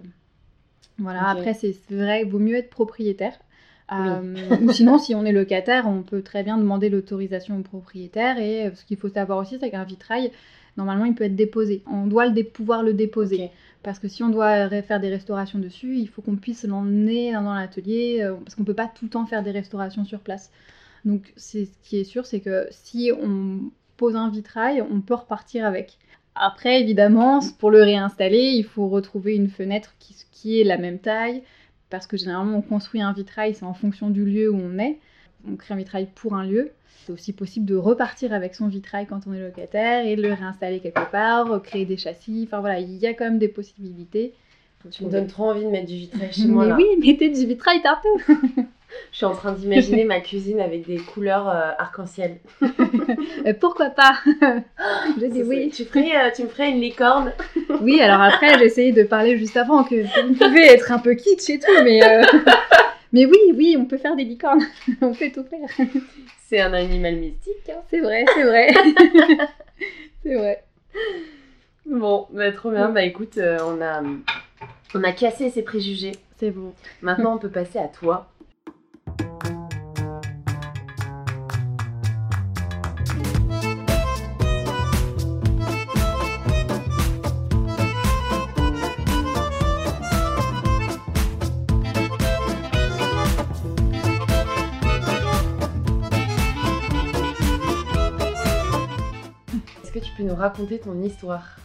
[0.99, 3.35] Voilà, après c'est vrai, il vaut mieux être propriétaire.
[3.93, 8.39] Euh, ou sinon, si on est locataire, on peut très bien demander l'autorisation au propriétaire.
[8.39, 10.33] Et ce qu'il faut savoir aussi, c'est qu'un vitrail,
[10.77, 11.83] normalement, il peut être déposé.
[11.87, 13.51] On doit le pouvoir le déposer.
[13.87, 17.55] Parce que si on doit faire des restaurations dessus, il faut qu'on puisse l'emmener dans
[17.55, 20.51] l'atelier, euh, parce qu'on peut pas tout le temps faire des restaurations sur place.
[21.05, 25.65] Donc ce qui est sûr, c'est que si on pose un vitrail, on peut repartir
[25.65, 25.99] avec.
[26.35, 30.99] Après, évidemment, pour le réinstaller, il faut retrouver une fenêtre qui, qui est la même
[30.99, 31.45] taille,
[31.89, 34.99] parce que généralement on construit un vitrail, c'est en fonction du lieu où on est.
[35.49, 36.73] on crée un vitrail pour un lieu.
[37.07, 40.33] C'est aussi possible de repartir avec son vitrail quand on est locataire et de le
[40.33, 42.45] réinstaller quelque part, créer des châssis.
[42.47, 44.35] Enfin voilà, il y a quand même des possibilités.
[44.91, 46.67] Tu me donnes trop envie de mettre du vitrail chez moi.
[46.67, 48.21] Mais oui, mettez du vitrail partout.
[49.13, 52.39] Je suis en train d'imaginer ma cuisine avec des couleurs euh, arc-en-ciel.
[52.63, 54.19] Euh, pourquoi pas?
[55.21, 55.71] Je dis oui.
[55.71, 57.33] Tu, ferais, euh, tu me ferais une licorne
[57.81, 59.95] Oui, alors après, j'ai essayé de parler juste avant que
[60.27, 62.01] vous pouvez être un peu kitsch et tout, mais,
[63.13, 64.65] mais oui, oui, on peut faire des licornes.
[65.01, 65.89] on peut tout faire.
[66.49, 67.69] C'est un animal mystique.
[67.69, 67.83] Hein.
[67.91, 68.69] C'est vrai, c'est vrai.
[70.23, 70.65] c'est vrai.
[71.87, 72.89] Bon, bah, trop bien.
[72.91, 74.03] Bah écoute, on, a,
[74.95, 76.13] on a cassé ces préjugés.
[76.39, 76.73] C'est bon.
[77.03, 78.29] Maintenant, on peut passer à toi.
[100.37, 101.57] Nous raconter ton histoire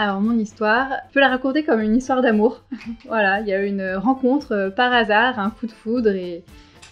[0.00, 2.62] alors mon histoire, je peux la raconter comme une histoire d'amour.
[3.08, 6.44] voilà, il y a eu une rencontre euh, par hasard, un coup de foudre et,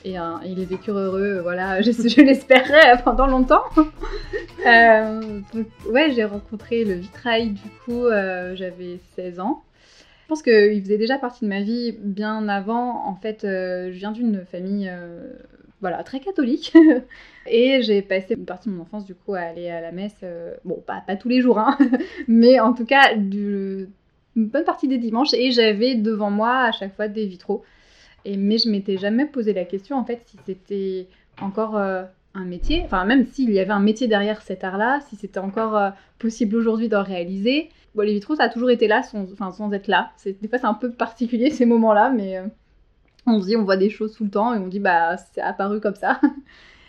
[0.05, 3.62] et, un, et les vécurent heureux, voilà, je, je l'espérais pendant longtemps.
[4.66, 5.40] euh,
[5.88, 9.62] ouais, j'ai rencontré le vitrail du coup, euh, j'avais 16 ans.
[10.25, 13.07] Je pense qu'il faisait déjà partie de ma vie bien avant.
[13.07, 14.90] En fait, euh, je viens d'une famille
[15.81, 16.75] voilà, très catholique.
[17.48, 20.16] Et j'ai passé une partie de mon enfance, du coup, à aller à la messe.
[20.22, 21.76] Euh, bon, pas, pas, tous les jours, hein,
[22.28, 23.88] mais en tout cas, une
[24.37, 25.35] bonne partie des dimanches.
[25.35, 27.62] Et j'avais devant moi à chaque fois des vitraux.
[28.24, 31.06] Et, mais je m'étais jamais posé la question, en fait, si c'était
[31.40, 32.04] encore euh,
[32.35, 32.82] un métier.
[32.85, 36.56] Enfin, même s'il y avait un métier derrière cet art-là, si c'était encore euh, possible
[36.56, 37.70] aujourd'hui d'en réaliser.
[37.94, 40.12] Bon, les vitraux, ça a toujours été là, sans, enfin, sans être là.
[40.24, 42.42] Des fois, c'est un peu particulier ces moments-là, mais
[43.26, 45.40] on se dit, on voit des choses tout le temps et on dit, bah, c'est
[45.40, 46.20] apparu comme ça.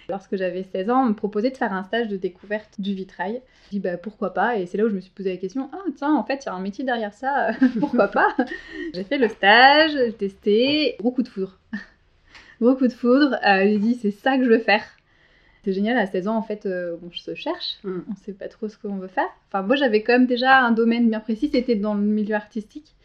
[0.09, 3.41] Lorsque j'avais 16 ans, on me proposait de faire un stage de découverte du vitrail.
[3.65, 4.57] Je dis, bah, pourquoi pas?
[4.57, 6.45] Et c'est là où je me suis posé la question, ah, tiens, en fait, il
[6.45, 8.33] y a un métier derrière ça, pourquoi pas?
[8.93, 11.59] J'ai fait le stage, j'ai testé, gros coup de foudre.
[12.61, 14.83] gros coup de foudre, euh, j'ai dit, c'est ça que je veux faire.
[15.65, 17.99] C'est génial, à 16 ans, en fait, euh, bon, je se cherche, mm.
[18.09, 19.27] on sait pas trop ce qu'on veut faire.
[19.49, 22.95] Enfin, moi, j'avais quand même déjà un domaine bien précis, c'était dans le milieu artistique.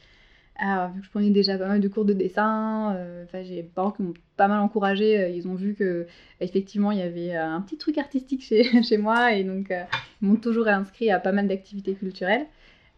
[0.57, 3.63] Alors, vu que je prenais déjà pas mal de cours de dessin, euh, j'ai des
[3.63, 5.19] parents qui m'ont pas mal encouragé.
[5.19, 6.07] Euh, ils ont vu que
[6.41, 9.73] effectivement il y avait euh, un petit truc artistique chez, chez moi et donc
[10.21, 12.47] ils m'ont toujours inscrit à pas mal d'activités culturelles,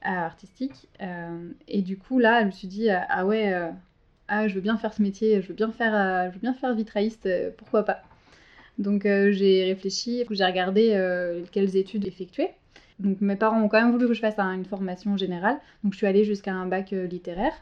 [0.02, 0.88] artistiques.
[1.68, 3.54] et du coup là, je me suis dit ah ouais,
[4.28, 6.74] ah, je veux bien faire ce métier, je veux bien faire, je veux bien faire
[6.74, 8.02] vitrailliste, pourquoi pas?
[8.78, 12.50] Donc j'ai réfléchi, j'ai regardé quelles études effectuer.
[12.98, 15.58] Donc mes parents ont quand même voulu que je fasse une formation générale.
[15.82, 17.52] Donc je suis allée jusqu'à un bac euh, littéraire.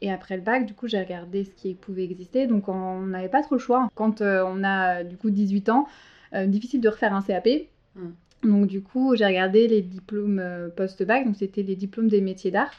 [0.00, 2.46] Et après le bac, du coup, j'ai regardé ce qui pouvait exister.
[2.46, 3.88] Donc on n'avait pas trop le choix.
[3.94, 5.88] Quand euh, on a du coup 18 ans,
[6.34, 7.48] euh, difficile de refaire un CAP.
[7.96, 8.08] Mm.
[8.44, 10.42] Donc du coup, j'ai regardé les diplômes
[10.76, 11.24] post-bac.
[11.24, 12.72] Donc c'était les diplômes des métiers d'art.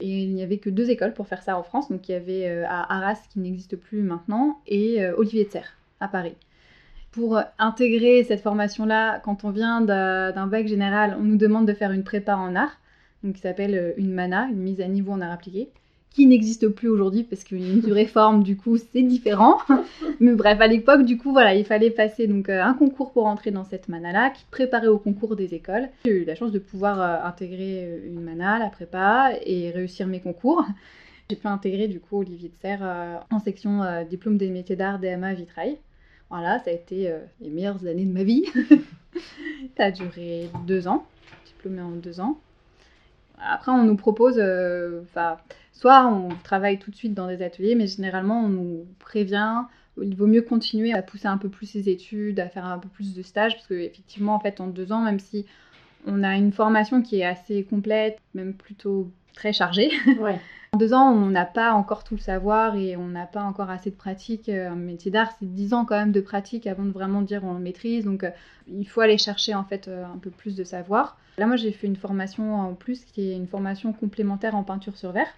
[0.00, 1.88] Et il n'y avait que deux écoles pour faire ça en France.
[1.88, 6.06] Donc il y avait à Arras, qui n'existe plus maintenant, et Olivier de Serre, à
[6.06, 6.36] Paris
[7.12, 11.92] pour intégrer cette formation-là, quand on vient d'un bac général, on nous demande de faire
[11.92, 12.78] une prépa en art,
[13.22, 15.68] donc qui s'appelle euh, une MANA, une mise à niveau en art appliqué,
[16.10, 19.58] qui n'existe plus aujourd'hui parce qu'une réforme, du coup, c'est différent.
[20.20, 23.26] Mais bref, à l'époque, du coup, voilà, il fallait passer donc euh, un concours pour
[23.26, 25.88] entrer dans cette MANA-là, qui préparait au concours des écoles.
[26.04, 30.20] J'ai eu la chance de pouvoir euh, intégrer une MANA, la prépa, et réussir mes
[30.20, 30.64] concours.
[31.30, 35.34] J'ai pu intégrer du coup Olivier de Serre en section diplôme des métiers d'art DMA
[35.34, 35.76] Vitrail.
[36.30, 38.44] Voilà, ça a été euh, les meilleures années de ma vie.
[39.76, 41.06] ça a duré deux ans,
[41.46, 42.38] diplômé en deux ans.
[43.40, 45.02] Après, on nous propose, euh,
[45.72, 49.62] soit on travaille tout de suite dans des ateliers, mais généralement, on nous prévient.
[50.00, 52.88] Il vaut mieux continuer à pousser un peu plus ses études, à faire un peu
[52.88, 55.46] plus de stages, parce qu'effectivement, en fait, en deux ans, même si
[56.06, 60.40] on a une formation qui est assez complète, même plutôt très chargée, ouais.
[60.72, 63.70] En deux ans, on n'a pas encore tout le savoir et on n'a pas encore
[63.70, 64.50] assez de pratique.
[64.50, 67.54] Un métier d'art, c'est dix ans quand même de pratique avant de vraiment dire on
[67.54, 68.04] le maîtrise.
[68.04, 68.30] Donc, euh,
[68.66, 71.16] il faut aller chercher en fait euh, un peu plus de savoir.
[71.38, 74.96] Là, moi, j'ai fait une formation en plus qui est une formation complémentaire en peinture
[74.98, 75.32] sur verre.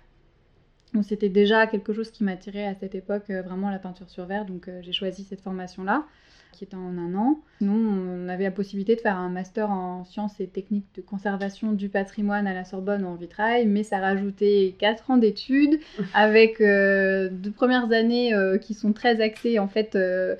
[0.94, 4.26] Donc, c'était déjà quelque chose qui m'attirait à cette époque, euh, vraiment la peinture sur
[4.26, 4.46] verre.
[4.46, 6.06] Donc, j'ai choisi cette formation-là
[6.52, 7.40] qui est en un an.
[7.58, 11.72] Sinon, on avait la possibilité de faire un master en sciences et techniques de conservation
[11.72, 15.80] du patrimoine à la Sorbonne en vitrail, mais ça rajoutait 4 ans d'études
[16.14, 19.94] avec euh, deux premières années euh, qui sont très axées en fait.
[19.94, 20.36] Euh,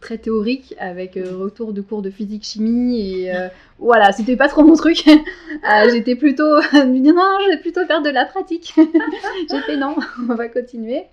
[0.00, 3.32] très théoriques avec retour de cours de physique chimie et
[3.78, 5.04] voilà c'était pas trop mon truc
[5.92, 9.94] j'étais plutôt non je vais plutôt faire de la pratique j'ai fait non
[10.28, 11.04] on va continuer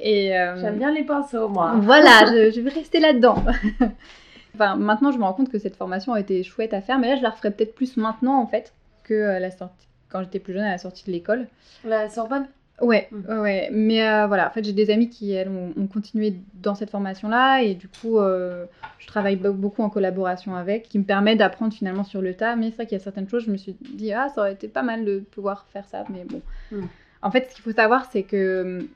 [0.00, 1.74] Et euh, J'aime bien les pinceaux, moi.
[1.82, 3.42] Voilà, je, je vais rester là-dedans.
[4.54, 7.08] enfin, maintenant, je me rends compte que cette formation a été chouette à faire, mais
[7.08, 8.72] là, je la referais peut-être plus maintenant, en fait,
[9.04, 11.46] que à la sortie, quand j'étais plus jeune, à la sortie de l'école.
[11.84, 12.46] La Sorbonne?
[12.80, 13.28] Ouais, Mm.
[13.28, 13.68] ouais, ouais.
[13.72, 16.90] Mais euh, voilà, en fait, j'ai des amis qui, elles, ont, ont continué dans cette
[16.90, 18.66] formation-là, et du coup, euh,
[19.00, 22.54] je travaille be- beaucoup en collaboration avec, qui me permet d'apprendre finalement sur le tas.
[22.54, 24.52] Mais c'est vrai qu'il y a certaines choses, je me suis dit, ah, ça aurait
[24.52, 26.40] été pas mal de pouvoir faire ça, mais bon.
[26.70, 26.84] Mm.
[27.20, 28.86] En fait, ce qu'il faut savoir, c'est que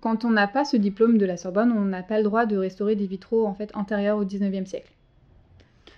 [0.00, 2.56] quand on n'a pas ce diplôme de la Sorbonne, on n'a pas le droit de
[2.56, 4.90] restaurer des vitraux en fait antérieurs au 19e siècle.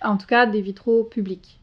[0.03, 1.59] En tout cas, des vitraux publics.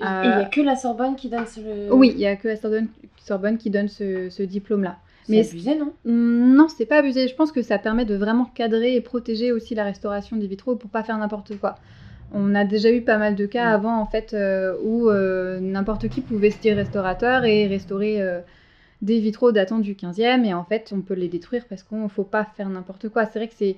[0.00, 1.90] Et il Euh, n'y a que la Sorbonne qui donne ce.
[1.90, 4.96] Oui, il n'y a que la Sorbonne, Sorbonne qui donne ce, ce diplôme-là.
[5.28, 5.92] Mais abusé, non?
[6.06, 7.26] Hum, Non, c'est pas abusé.
[7.28, 10.76] Je pense que ça permet de vraiment cadrer et protéger aussi la restauration des vitraux
[10.76, 11.76] pour pas faire n'importe quoi.
[12.32, 13.74] On a déjà eu pas mal de cas Mm.
[13.74, 18.40] avant en fait euh, où euh, n'importe qui pouvait se dire restaurateur et restaurer euh,
[19.02, 22.08] des vitraux datant du 15e et en fait on peut les détruire parce qu'il ne
[22.08, 23.26] faut pas faire n'importe quoi.
[23.26, 23.76] C'est vrai que c'est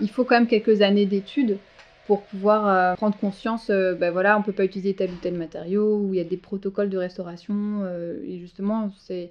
[0.00, 1.58] il faut quand même quelques années d'études
[2.06, 5.34] pour pouvoir euh, prendre conscience euh, ben voilà, on peut pas utiliser tel ou tel
[5.34, 9.30] matériau ou il y a des protocoles de restauration euh, et justement c'est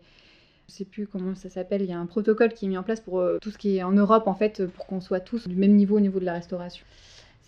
[0.67, 2.83] je sais plus comment ça s'appelle, il y a un protocole qui est mis en
[2.83, 5.47] place pour euh, tout ce qui est en Europe en fait, pour qu'on soit tous
[5.47, 6.85] du même niveau au niveau de la restauration.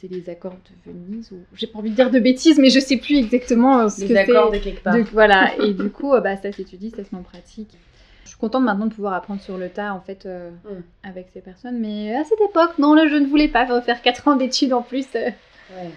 [0.07, 0.53] C'est les accords
[0.85, 3.79] de Venise ou j'ai pas envie de dire de bêtises, mais je sais plus exactement
[3.79, 4.59] euh, ce Les que accords c'est.
[4.59, 4.95] de quelque part.
[4.95, 7.75] De- voilà, et du coup, euh, bah, ça s'étudie, ça se met en pratique.
[8.23, 11.07] Je suis contente maintenant de pouvoir apprendre sur le tas en fait euh, Mm.
[11.07, 14.27] avec ces personnes, mais à cette époque, non, là je ne voulais pas refaire 4
[14.27, 15.05] ans d'études en plus.
[15.15, 15.29] euh,
[15.75, 15.89] Ouais.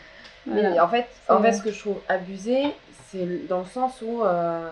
[0.47, 0.71] voilà.
[0.71, 2.63] Mais en fait, en fait, ce que je trouve abusé,
[3.09, 4.25] c'est dans le sens où.
[4.25, 4.69] euh,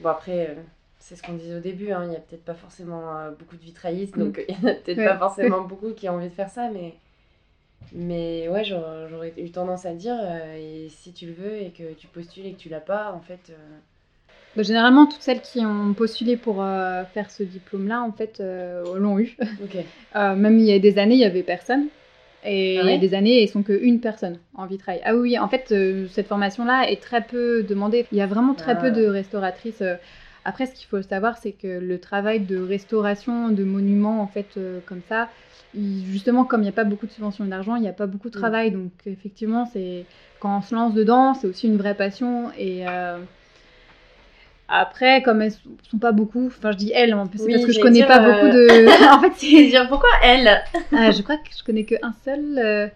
[0.00, 0.56] Bon, après,
[0.98, 3.56] c'est ce qu'on disait au début, hein, il n'y a peut-être pas forcément euh, beaucoup
[3.56, 4.24] de vitraillistes, Mm.
[4.24, 5.06] donc il n'y en a peut-être Ouais.
[5.06, 6.94] pas forcément beaucoup qui ont envie de faire ça, mais.
[7.92, 11.94] Mais ouais, j'aurais eu tendance à dire, euh, et si tu le veux et que
[11.94, 13.50] tu postules et que tu l'as pas, en fait.
[13.50, 13.78] euh,
[14.56, 19.18] Bah, généralement, toutes celles qui ont postulé pour euh, faire ce diplôme-là, en fait, l'ont
[19.18, 19.36] eu.
[20.14, 21.86] Même il y a des années, il y avait personne.
[22.44, 25.00] Et Ah il y a des années, ils sont qu'une personne en vitrail.
[25.04, 25.74] Ah oui, en fait,
[26.10, 28.06] cette formation-là est très peu demandée.
[28.12, 28.76] Il y a vraiment très Ah.
[28.76, 29.82] peu de restauratrices.
[30.46, 34.56] Après, ce qu'il faut savoir, c'est que le travail de restauration de monuments, en fait,
[34.56, 35.28] euh, comme ça,
[35.74, 37.92] il- justement, comme il n'y a pas beaucoup de subventions et d'argent, il n'y a
[37.92, 38.40] pas beaucoup de Mm.
[38.40, 38.70] travail.
[38.70, 40.06] Donc, effectivement, c'est
[40.40, 42.52] quand on se lance dedans, c'est aussi une vraie passion.
[42.56, 43.18] Et euh,
[44.68, 47.52] après, comme elles sont sont pas beaucoup, enfin, je dis elles, en plus, c'est Oui,
[47.52, 48.88] parce que je j'allais connais dire, pas euh, beaucoup de.
[49.16, 50.60] en fait, c'est dire pourquoi elle
[50.92, 52.90] ah, je crois que je connais qu'un seul.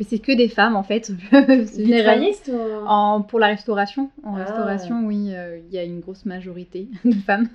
[0.00, 1.12] Mais c'est que des femmes en fait.
[1.30, 2.18] C'est général.
[2.18, 2.58] Vitrailliste ou...
[2.86, 4.44] En, pour la restauration, en Ah.
[4.44, 7.48] restauration, oui, euh, il y a une grosse majorité de femmes.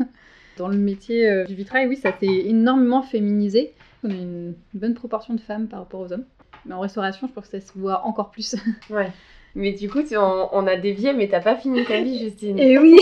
[0.57, 3.73] Dans le métier euh, du vitrail, oui, ça s'est énormément féminisé.
[4.03, 6.25] On a une bonne proportion de femmes par rapport aux hommes.
[6.67, 8.55] Mais en restauration, je pense que ça se voit encore plus.
[8.91, 9.11] Ouais.
[9.57, 12.59] Mais du coup, tu- on, on a dévié, mais t'as pas fini ta vie, Justine.
[12.59, 12.99] Et oui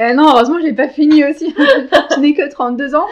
[0.00, 1.54] Euh, Non, heureusement, j'ai pas fini aussi.
[1.56, 3.06] je n'ai que 32 ans.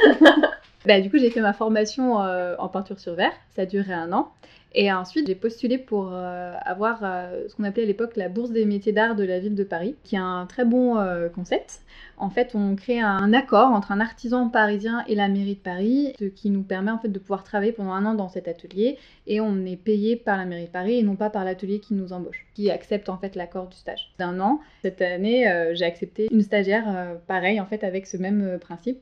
[0.85, 3.33] bah, du coup, j'ai fait ma formation euh, en peinture sur verre.
[3.55, 4.33] Ça a duré un an.
[4.78, 8.50] Et ensuite, j'ai postulé pour euh, avoir euh, ce qu'on appelait à l'époque la bourse
[8.50, 11.80] des métiers d'art de la ville de Paris, qui est un très bon euh, concept.
[12.18, 16.12] En fait, on crée un accord entre un artisan parisien et la mairie de Paris,
[16.18, 18.98] ce qui nous permet en fait de pouvoir travailler pendant un an dans cet atelier
[19.26, 21.94] et on est payé par la mairie de Paris et non pas par l'atelier qui
[21.94, 24.60] nous embauche, qui accepte en fait l'accord du stage d'un an.
[24.82, 28.98] Cette année, j'ai accepté une stagiaire euh, pareil en fait avec ce même principe.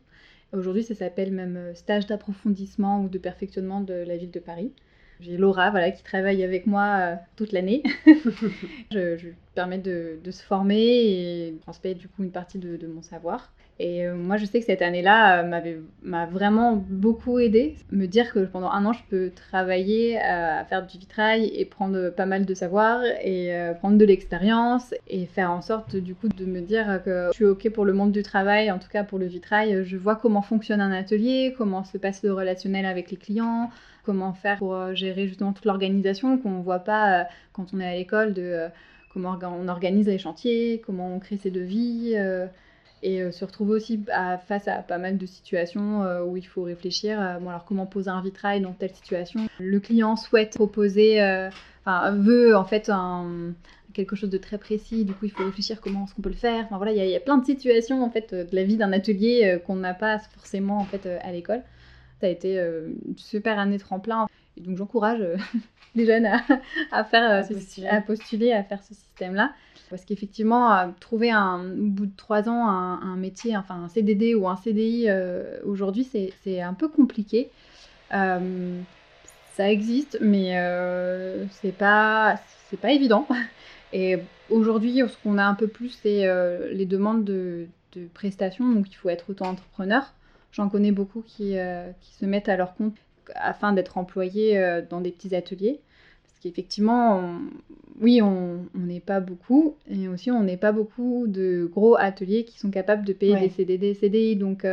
[0.52, 4.72] Aujourd'hui, ça s'appelle même stage d'approfondissement ou de perfectionnement de la ville de Paris.
[5.20, 7.83] J'ai Laura voilà, qui travaille avec moi euh, toute l'année.
[8.07, 12.77] je, je lui permets de, de se former et transmettre du coup une partie de,
[12.77, 13.53] de mon savoir.
[13.81, 17.74] Et euh, moi, je sais que cette année-là euh, m'a vraiment beaucoup aidé.
[17.90, 21.64] Me dire que pendant un an, je peux travailler euh, à faire du vitrail et
[21.64, 26.14] prendre pas mal de savoir et euh, prendre de l'expérience et faire en sorte du
[26.14, 28.88] coup de me dire que je suis OK pour le monde du travail, en tout
[28.88, 29.85] cas pour le vitrail.
[29.85, 33.70] Je vois comment fonctionne un atelier, comment se passe le relationnel avec les clients,
[34.05, 37.81] comment faire pour euh, gérer justement toute l'organisation qu'on ne voit pas euh, quand on
[37.81, 38.69] est à l'école euh,
[39.12, 42.14] comment on organise les chantiers, comment on crée ses devis.
[43.05, 44.05] et se retrouver aussi
[44.49, 47.38] face à pas mal de situations où il faut réfléchir.
[47.40, 51.21] bon, alors comment poser un vitrail dans telle situation Le client souhaite proposer,
[51.87, 52.90] veut en fait
[53.93, 55.05] quelque chose de très précis.
[55.05, 56.64] Du coup, il faut réfléchir comment est-ce qu'on peut le faire.
[56.64, 58.93] Enfin voilà, il y, y a plein de situations en fait de la vie d'un
[58.93, 61.62] atelier qu'on n'a pas forcément en fait à l'école.
[62.24, 64.26] Ça a été euh, une super année tremplin.
[64.56, 65.37] Et donc j'encourage euh,
[65.94, 66.40] les jeunes à,
[66.90, 67.87] à faire euh, À ce- postuler.
[67.88, 69.52] à postuler, à faire ce système-là.
[69.90, 74.34] Parce qu'effectivement, trouver un, au bout de trois ans un, un métier, enfin un CDD
[74.34, 76.08] ou un CDI euh, aujourd'hui,
[76.42, 77.50] c'est un peu compliqué.
[78.14, 78.80] Euh,
[79.54, 83.28] ça existe, mais euh, c'est pas, c'est pas évident.
[83.92, 84.16] Et
[84.48, 86.26] aujourd'hui, ce qu'on a un peu plus, c'est
[86.72, 88.68] les demandes de, de prestations.
[88.72, 90.12] Donc, il faut être auto-entrepreneur.
[90.55, 91.57] J'en connais beaucoup qui,
[92.01, 92.97] qui, se mettent à leur compte
[93.35, 95.81] afin d'être employés dans des petits ateliers.
[96.25, 97.40] Parce qu'effectivement,
[98.01, 102.59] oui, on n'est pas beaucoup, et aussi on n'est pas beaucoup de gros ateliers qui
[102.59, 104.37] sont capables de payer des CDD, CDI.
[104.37, 104.64] Donc,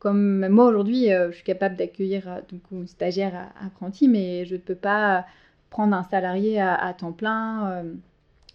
[0.00, 4.74] comme moi aujourd'hui, je suis capable d'accueillir donc une stagiaire apprenti, mais je ne peux
[4.74, 5.26] pas
[5.70, 7.84] prendre un salarié à, temps plein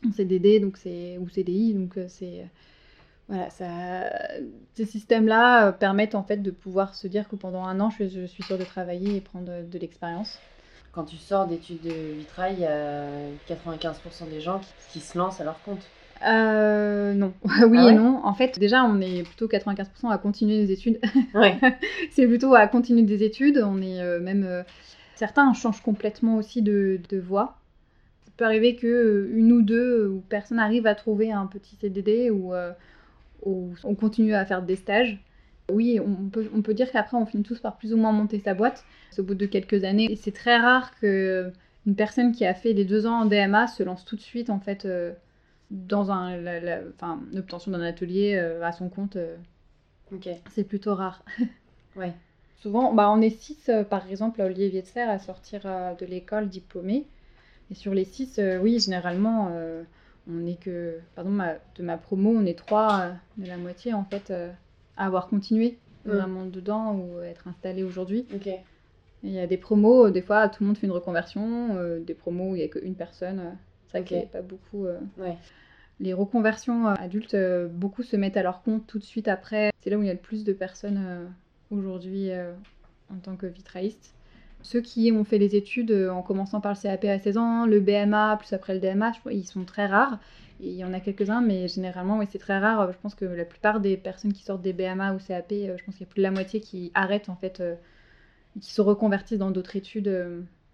[0.05, 2.45] en CDD donc c'est ou CDI donc c'est
[3.27, 3.65] voilà, ça,
[4.75, 8.07] ces systèmes-là euh, permettent en fait de pouvoir se dire que pendant un an, je,
[8.07, 10.39] je suis sûre de travailler et prendre de, l'expérience.
[10.91, 13.07] Quand tu sors d'études de vitrail, il y a
[13.49, 14.61] 95% des gens
[14.91, 15.81] qui, se lancent à leur compte.
[16.25, 17.33] Euh, non,
[17.67, 18.21] oui ah et non.
[18.23, 20.99] En fait, déjà, on est plutôt 95% à continuer nos études.
[21.33, 21.57] Ouais.
[22.11, 23.61] c'est plutôt à continuer des études.
[23.65, 24.63] On est euh, même
[25.15, 27.57] certains changent complètement aussi de, de voie.
[28.25, 32.29] Ça peut arriver que une ou deux ou personne arrive à trouver un petit CDD
[32.29, 32.53] ou
[33.45, 35.19] on continue à faire des stages.
[35.71, 38.39] Oui, on peut, on peut dire qu'après, on finit tous par plus ou moins monter
[38.39, 38.85] sa boîte
[39.17, 40.11] au bout de quelques années.
[40.11, 41.51] Et c'est très rare que
[41.85, 44.49] une personne qui a fait les deux ans en DMA se lance tout de suite,
[44.49, 45.13] en fait, euh,
[45.71, 46.37] dans un,
[47.31, 49.15] l'obtention d'un atelier euh, à son compte.
[49.15, 49.37] Euh.
[50.51, 51.23] C'est plutôt rare.
[51.95, 52.13] ouais.
[52.57, 55.61] Souvent, bah, on est six, par exemple, à Olivier de Serre à sortir
[55.99, 57.05] de l'école diplômée.
[57.69, 59.51] Et sur les six, oui, généralement
[60.29, 61.37] on est que, pardon,
[61.75, 64.51] de ma promo, on est trois euh, de la moitié en fait euh,
[64.97, 68.27] à avoir continué vraiment dedans ou être installé aujourd'hui.
[68.33, 68.49] Ok.
[69.23, 72.13] Il y a des promos, des fois tout le monde fait une reconversion, euh, des
[72.13, 73.57] promos où il n'y a qu'une personne,
[73.91, 74.29] ça okay.
[74.31, 74.85] pas beaucoup.
[75.99, 77.37] Les reconversions adultes,
[77.71, 79.71] beaucoup se mettent à leur compte tout de suite après.
[79.81, 81.31] C'est là où il y a le plus de personnes
[81.71, 82.29] aujourd'hui
[83.11, 84.14] en tant que vitrailliste.
[84.65, 87.65] Ceux qui ont fait les études euh, en commençant par le CAP à 16 ans,
[87.67, 90.17] le BMA, plus après le DMA, ils sont très rares.
[90.59, 92.91] il y en a quelques-uns, mais généralement, c'est très rare.
[92.91, 95.83] Je pense que la plupart des personnes qui sortent des BMA ou CAP, euh, je
[95.85, 97.75] pense qu'il y a plus de la moitié qui arrêtent, en fait, euh,
[98.59, 100.07] qui se reconvertissent dans d'autres études.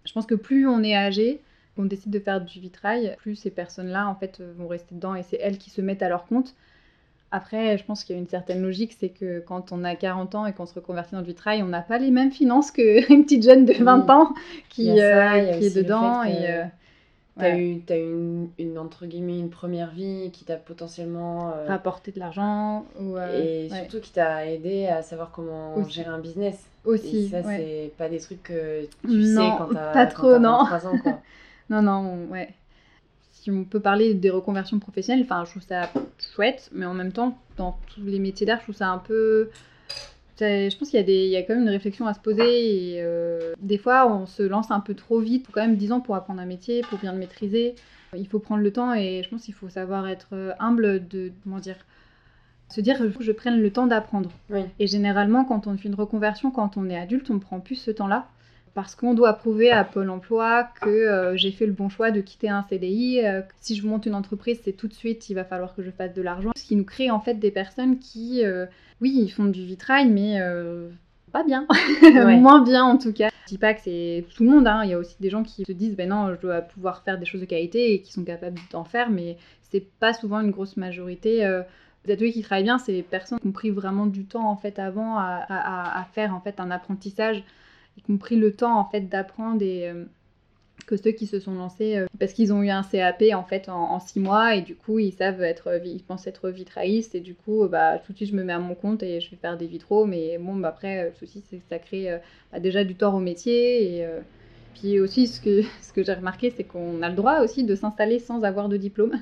[0.04, 1.42] Je pense que plus on est âgé,
[1.76, 5.22] qu'on décide de faire du vitrail, plus ces personnes-là, en fait, vont rester dedans et
[5.22, 6.54] c'est elles qui se mettent à leur compte.
[7.34, 10.34] Après, je pense qu'il y a une certaine logique, c'est que quand on a 40
[10.34, 13.06] ans et qu'on se reconvertit dans le vitrail, on n'a pas les mêmes finances qu'une
[13.24, 14.34] petite jeune de 20 ans
[14.68, 16.22] qui, euh, qui est dedans.
[16.24, 16.64] Et, euh,
[17.38, 21.54] tu as eu, as eu une, entre guillemets, une première vie qui t'a potentiellement...
[21.56, 22.84] Euh, Rapporté de l'argent.
[23.34, 26.68] et surtout qui t'a aidé à savoir comment gérer un business.
[26.84, 30.64] Aussi, Et ça, c'est pas des trucs que tu sais quand t'as pas trop, non.
[30.64, 31.18] 23 ans, quoi.
[31.70, 32.50] non, non, ouais
[33.42, 35.90] si on peut parler des reconversions professionnelles, enfin, je trouve ça
[36.34, 39.50] chouette, mais en même temps, dans tous les métiers d'art, je trouve ça un peu.
[40.38, 42.20] Je pense qu'il y, a des, il y a quand même une réflexion à se
[42.20, 42.94] poser.
[42.94, 45.46] Et, euh, des fois, on se lance un peu trop vite.
[45.50, 47.74] Quand même 10 ans pour apprendre un métier, pour bien le maîtriser.
[48.16, 51.32] Il faut prendre le temps et je pense qu'il faut savoir être humble de.
[51.42, 51.76] Comment dire
[52.68, 54.30] se dire que je prenne le temps d'apprendre.
[54.78, 57.74] Et généralement, quand on fait une reconversion, quand on est adulte, on ne prend plus
[57.74, 58.28] ce temps-là
[58.74, 62.20] parce qu'on doit prouver à Pôle emploi que euh, j'ai fait le bon choix de
[62.20, 63.20] quitter un CDI.
[63.24, 65.90] Euh, si je monte une entreprise, c'est tout de suite, il va falloir que je
[65.90, 66.50] fasse de l'argent.
[66.56, 68.66] Ce qui nous crée en fait des personnes qui, euh,
[69.00, 70.40] oui, ils font du vitrail, mais
[71.32, 71.66] pas bien.
[72.40, 73.28] Moins bien en tout cas.
[73.44, 74.82] Je dis pas que c'est tout le monde, hein.
[74.84, 77.18] il y a aussi des gens qui se disent, ben non, je dois pouvoir faire
[77.18, 79.36] des choses de qualité et qui sont capables d'en faire, mais
[79.70, 81.38] c'est pas souvent une grosse majorité.
[82.04, 84.56] Les ateliers qui travaillent bien, c'est les personnes qui ont pris vraiment du temps en
[84.56, 87.44] fait avant à, à faire en fait un apprentissage
[87.96, 90.04] y compris le temps en fait d'apprendre et euh,
[90.86, 93.68] que ceux qui se sont lancés euh, parce qu'ils ont eu un CAP en fait
[93.68, 97.34] en, six mois et du coup ils savent être ils pensent être vitraillistes et du
[97.34, 99.56] coup bah tout de suite je me mets à mon compte et je vais faire
[99.56, 102.18] des vitraux mais bon bah, après le souci c'est que ça crée euh,
[102.52, 104.06] bah, déjà du tort au métier et
[104.74, 107.74] puis aussi ce que ce que j'ai remarqué c'est qu'on a le droit aussi de
[107.74, 109.12] s'installer sans avoir de diplôme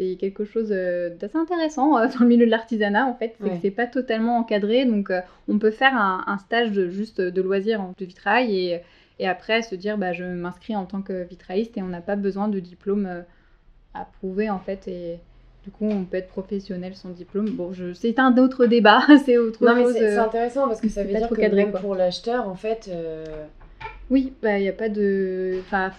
[0.00, 3.34] c'est quelque chose euh, d'assez intéressant euh, dans le milieu de l'artisanat en fait.
[3.40, 7.20] C'est que c'est pas totalement encadré, donc euh, on peut faire un, stage de, juste
[7.20, 8.80] de loisir de vitrail et,
[9.18, 12.16] et après se dire bah, je m'inscris en tant que vitrailliste et on n'a pas
[12.16, 13.24] besoin de diplôme
[13.92, 15.18] à prouver en fait et
[15.64, 17.50] du coup on peut être professionnel sans diplôme.
[17.50, 17.92] Bon, je...
[17.92, 19.94] c'est un autre débat, c'est autre non, chose.
[19.94, 22.90] c'est intéressant parce que ça veut dire que même pour l'acheteur en fait.
[24.08, 25.58] Oui, bah il n'y a pas de.
[25.60, 25.92] Enfin,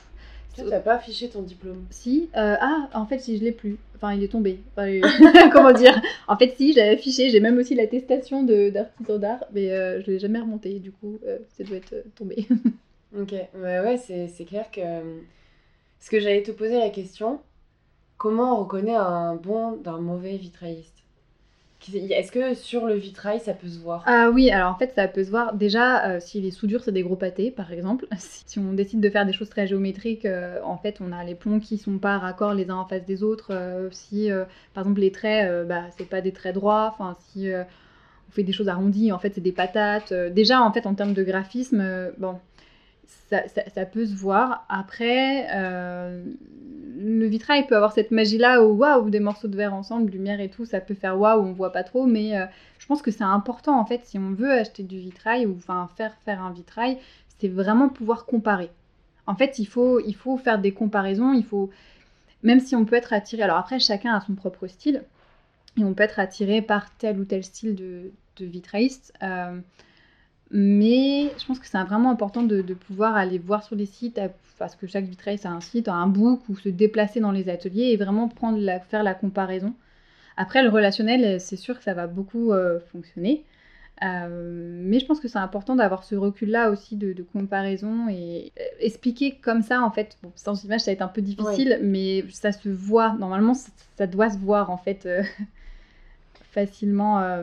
[0.53, 2.29] tu n'as pas affiché ton diplôme Si.
[2.33, 3.77] ah, en fait, si, je l'ai plus.
[4.01, 4.59] Enfin, il est tombé.
[5.53, 7.29] comment dire En fait, si, j'avais affiché.
[7.29, 10.79] J'ai même aussi l'attestation d'artisan d'art, mais euh, je ne l'ai jamais remonté.
[10.79, 12.47] Du coup, euh, ça doit être euh, tombé.
[13.15, 13.31] ok.
[13.31, 14.81] Ouais, ouais c'est clair que.
[15.99, 17.39] Ce que j'allais te poser la question
[18.21, 21.00] comment on reconnaît un bon d'un mauvais vitrailliste?
[21.93, 24.03] Est-ce que sur le vitrail, ça peut se voir?
[24.05, 25.53] Ah oui, alors en fait, ça peut se voir.
[25.53, 28.07] Déjà, euh, si les soudures, c'est des gros pâtés, par exemple.
[28.17, 31.35] Si on décide de faire des choses très géométriques, euh, en fait, on a les
[31.35, 33.51] plombs qui sont pas raccords les uns en face des autres.
[33.51, 34.29] Euh, si,
[34.73, 36.93] par exemple, les traits, bah, c'est pas des traits droits.
[36.93, 40.13] Enfin, si on fait des choses arrondies, en fait, c'est des patates.
[40.13, 42.39] Déjà, en fait, en termes de graphisme, bon,
[43.29, 44.65] ça, ça- peut se voir.
[44.69, 45.47] Après,
[47.03, 50.49] le vitrail peut avoir cette magie-là où, waouh, des morceaux de verre ensemble, lumière et
[50.49, 52.45] tout, ça peut faire waouh, on voit pas trop, mais euh,
[52.79, 55.89] je pense que c'est important, en fait, si on veut acheter du vitrail ou enfin
[55.97, 56.97] faire faire un vitrail,
[57.39, 58.69] c'est vraiment pouvoir comparer.
[59.27, 61.69] En fait, il faut, il faut faire des comparaisons, il faut,
[62.43, 65.03] même si on peut être attiré, alors après, chacun a son propre style,
[65.77, 69.13] et on peut être attiré par tel ou tel style de, de vitrailliste.
[69.23, 69.59] euh,
[70.51, 74.19] mais je pense que c'est vraiment important de, de pouvoir aller voir sur les sites,
[74.59, 77.49] parce que chaque vitrailliste a un site, a un book, ou se déplacer dans les
[77.49, 79.73] ateliers et vraiment prendre la, faire la comparaison.
[80.35, 83.45] Après, le relationnel, c'est sûr que ça va beaucoup euh, fonctionner.
[84.03, 88.51] Euh, mais je pense que c'est important d'avoir ce recul-là aussi de, de comparaison et
[88.59, 91.79] euh, expliquer comme ça, en fait, bon, sans image, ça va être un peu difficile,
[91.81, 93.13] mais ça se voit.
[93.13, 95.07] Normalement, ça, ça doit se voir, en fait,
[96.51, 97.41] facilement,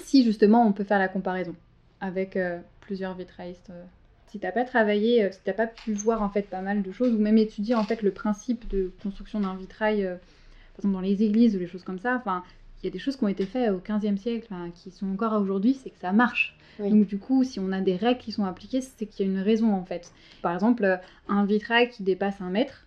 [0.00, 1.54] si justement on peut faire la comparaison
[2.00, 3.70] avec euh, plusieurs vitraillistes.
[3.70, 3.84] euh.
[4.28, 6.92] Si t'as pas travaillé, euh, si t'as pas pu voir en fait pas mal de
[6.92, 10.94] choses, ou même étudier en fait le principe de construction d'un vitrail, euh, par exemple
[10.94, 12.44] dans les églises ou les choses comme ça, enfin,
[12.82, 15.38] il y a des choses qui ont été faites au 15e siècle, qui sont encore
[15.40, 16.56] aujourd'hui, c'est que ça marche.
[16.78, 16.90] Oui.
[16.90, 19.32] Donc du coup, si on a des règles qui sont appliquées, c'est qu'il y a
[19.32, 20.12] une raison en fait.
[20.40, 20.98] Par exemple,
[21.28, 22.86] un vitrail qui dépasse un mètre,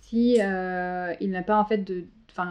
[0.00, 2.04] si euh, il n'a pas en fait de,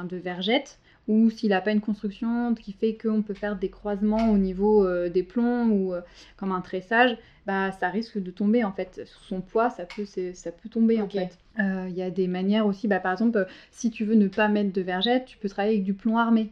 [0.10, 4.32] de vergette, ou s'il n'a pas une construction qui fait qu'on peut faire des croisements
[4.32, 6.02] au niveau euh, des plombs ou euh,
[6.38, 9.02] comme un tressage, bah ça risque de tomber en fait.
[9.06, 11.38] Son poids, ça peut, ça peut tomber en fait.
[11.60, 14.48] Euh, Il y a des manières aussi, bah, par exemple, si tu veux ne pas
[14.48, 16.52] mettre de vergette, tu peux travailler avec du plomb armé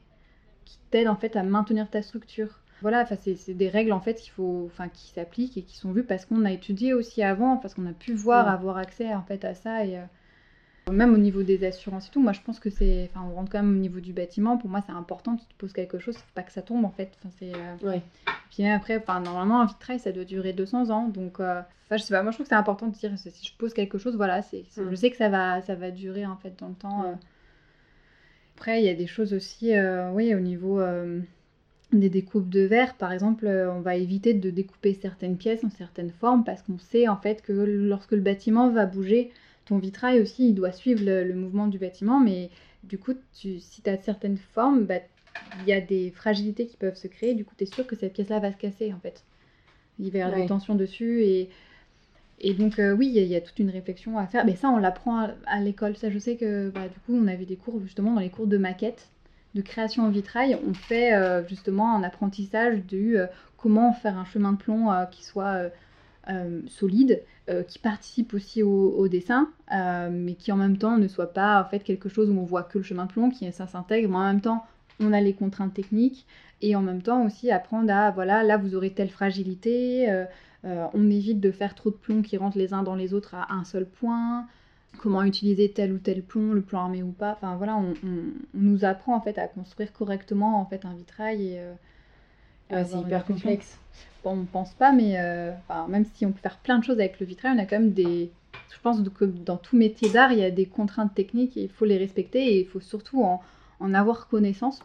[0.66, 2.60] qui t'aide en fait à maintenir ta structure.
[2.82, 6.04] Voilà, c'est des règles en fait qu'il faut, enfin qui s'appliquent et qui sont vues
[6.04, 8.54] parce qu'on a étudié aussi avant, parce qu'on a pu voir, Ouais.
[8.54, 10.00] avoir accès en fait à ça et
[10.90, 13.52] même au niveau des assurances et tout, moi je pense que c'est, enfin on rentre
[13.52, 14.58] quand même au niveau du bâtiment.
[14.58, 16.90] Pour moi c'est important, tu te poses quelque chose, faut pas que ça tombe en
[16.92, 17.12] fait.
[17.20, 18.02] Enfin c'est, euh, Ouais.
[18.50, 22.04] puis après, enfin normalement un vitrail ça doit durer 200 ans, donc euh, enfin je
[22.04, 24.16] sais pas, moi je trouve que c'est important de dire si je pose quelque chose,
[24.16, 24.90] voilà, c'est, c'est- Mm.
[24.92, 27.04] je sais que ça va, ça va durer en fait dans le temps.
[27.04, 27.10] Ouais.
[27.10, 27.16] euh.
[28.58, 31.20] Après il y a des choses aussi, euh, oui au niveau euh,
[31.94, 36.12] des découpes de verre, par exemple, on va éviter de découper certaines pièces en certaines
[36.12, 39.32] formes parce qu'on sait en fait que lorsque le bâtiment va bouger,
[39.72, 42.52] ton vitrail aussi, il doit suivre le, le mouvement du bâtiment, mais
[42.84, 45.00] du coup, tu, si tu as certaines formes, bah,
[45.54, 47.96] il y a des fragilités qui peuvent se créer, du coup, tu es sûr que
[47.96, 49.26] cette pièce-là va se casser en fait.
[50.00, 50.42] Il va y avoir Ouais.
[50.42, 51.52] des tensions dessus et,
[52.40, 54.46] et donc, euh, oui, il y, a- il y a toute une réflexion à faire.
[54.46, 55.96] Mais ça, on l'apprend à, à l'école.
[55.98, 58.48] Ça, je sais que bah, du coup, on avait des cours justement dans les cours
[58.48, 59.12] de maquette
[59.54, 64.24] de création en vitrail, on fait euh, justement un apprentissage de euh, comment faire un
[64.26, 65.70] chemin de plomb qui soit
[66.30, 70.98] euh, solide, euh, qui participe aussi au, au dessin, euh, mais qui en même temps
[70.98, 73.30] ne soit pas en fait quelque chose où on voit que le chemin de plomb,
[73.30, 74.66] qui ça s'intègre, mais en même temps
[75.00, 76.26] on a les contraintes techniques
[76.62, 80.08] et en même temps aussi apprendre à voilà là vous aurez telle fragilité,
[80.64, 83.54] on évite de faire trop de plombs qui rentrent les uns dans les autres à
[83.54, 84.48] un seul point
[84.98, 87.32] comment utiliser tel ou tel plomb, le plomb armé ou pas.
[87.34, 90.94] Enfin voilà, on, on- on nous apprend en fait à construire correctement en fait un
[90.94, 91.60] vitrail et.
[92.72, 93.78] avoir c'est hyper complexe.
[94.24, 95.52] On pense pas, mais euh,
[95.88, 97.94] même si on peut faire plein de choses avec le vitrail, on a quand même
[97.94, 98.32] des.
[98.70, 101.70] Je pense que dans tout métier d'art, il y a des contraintes techniques et il
[101.70, 103.42] faut les respecter et il faut surtout en,
[103.80, 104.82] en avoir connaissance.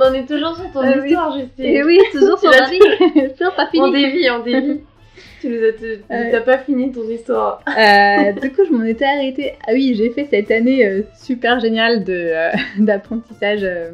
[0.00, 1.08] On en est toujours sur ton Ah oui.
[1.08, 1.64] histoire, Justine.
[1.64, 2.66] Et oui, toujours sur la
[3.38, 4.80] Toujours pas On dévie, on dévie.
[5.40, 6.30] tu nous as, Ouais.
[6.30, 7.62] t'as pas fini ton histoire.
[7.68, 9.54] Euh, du coup, je m'en étais arrêtée.
[9.66, 13.60] Ah oui, j'ai fait cette année euh, super géniale de, euh, d'apprentissage.
[13.62, 13.92] euh,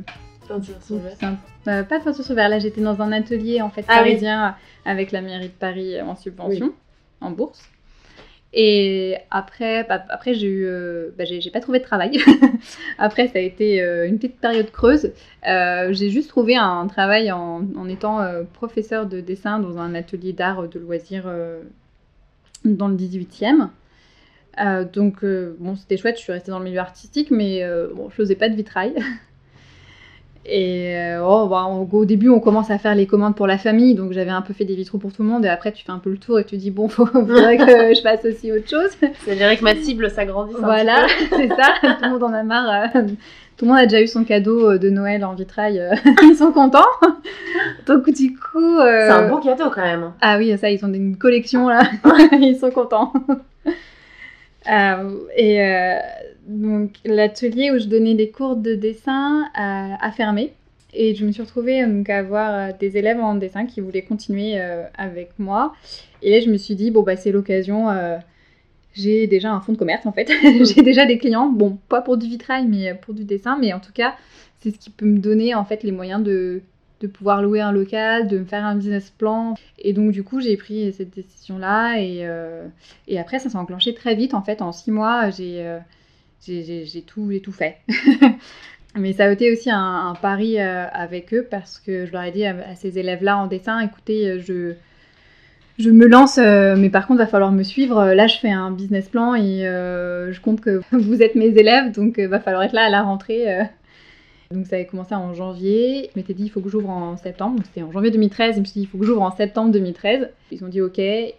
[0.48, 1.16] Peinture sur verre.
[1.18, 1.38] simple.
[1.66, 4.10] Euh, pas peinture sur verre, là j'étais dans un atelier en fait Ah oui.
[4.10, 4.54] parisien
[4.84, 6.72] avec la mairie de Paris euh, en subvention,
[7.20, 7.60] en bourse.
[8.58, 12.18] Et après, bah, après j'ai eu, euh, bah, j'ai, pas trouvé de travail.
[12.98, 15.12] après, ça a été euh, une petite période creuse.
[15.46, 20.68] Euh, j'ai juste trouvé un travail en, étant professeur de dessin dans un atelier d'art
[20.68, 21.30] de loisirs
[22.64, 23.68] dans le 18e.
[24.58, 27.62] Euh, donc, bon, c'était chouette, je suis restée dans le milieu artistique, mais
[27.94, 28.94] bon, je faisais pas de vitrail.
[30.48, 33.94] Et euh, oh, bah, au début, on commence à faire les commandes pour la famille,
[33.96, 35.90] donc j'avais un peu fait des vitraux pour tout le monde, et après, tu fais
[35.90, 38.68] un peu le tour et tu dis, bon, faut, faudrait que je fasse aussi autre
[38.70, 38.90] chose.
[39.24, 42.42] Ça dirait que ma cible s'agrandisse un voilà, c'est ça, tout le monde en a
[42.44, 42.90] marre.
[42.94, 43.02] euh,
[43.56, 46.36] tout le monde a déjà eu son cadeau euh, de Noël en vitrail, euh, ils
[46.36, 46.84] sont contents.
[47.86, 48.78] Donc, du coup.
[48.78, 50.12] euh, C'est un bon cadeau quand même.
[50.20, 51.80] ah oui, ça, ils ont une collection là.
[52.38, 53.12] ils sont contents.
[54.70, 55.96] Euh, et euh,
[56.46, 60.52] donc l'atelier où je donnais des cours de dessin a, fermé.
[60.94, 64.04] Et je me suis retrouvée donc, à avoir euh, des élèves en dessin qui voulaient
[64.04, 65.74] continuer euh, avec moi.
[66.22, 67.90] Et là, je me suis dit, bon, bah, c'est l'occasion.
[67.90, 68.16] euh,
[68.94, 70.30] j'ai déjà un fonds de commerce en fait.
[70.64, 71.48] j'ai déjà des clients.
[71.48, 73.58] Bon, pas pour du vitrail, mais pour du dessin.
[73.60, 74.14] Mais en tout cas,
[74.60, 76.62] c'est ce qui peut me donner en fait les moyens de,
[77.00, 79.54] de pouvoir louer un local, de me faire un business plan.
[79.78, 82.00] Et donc, du coup, j'ai pris cette décision-là.
[82.00, 82.26] Et,
[83.08, 84.32] et après, ça s'est enclenché très vite.
[84.32, 85.78] En fait, en six mois, j'ai
[86.46, 87.76] j'ai- tout, tout fait.
[88.98, 92.30] Mais ça a été aussi un, pari euh, avec eux parce que je leur ai
[92.30, 94.72] dit à, ces élèves-là en dessin, écoutez, euh, je,
[95.78, 98.14] je me lance, euh, mais par contre, va falloir me suivre.
[98.14, 102.14] Là, je fais un business plan et je compte que vous êtes mes élèves, donc
[102.16, 103.44] il va falloir être là à la rentrée.
[104.52, 106.08] Donc ça avait commencé en janvier.
[106.14, 107.60] Je m'étais dit, il faut que j'ouvre en septembre.
[107.64, 108.54] C'était en janvier 2013.
[108.54, 110.30] Je me suis dit, il faut que j'ouvre en septembre 2013.
[110.52, 111.00] Ils ont dit OK.
[111.00, 111.34] Et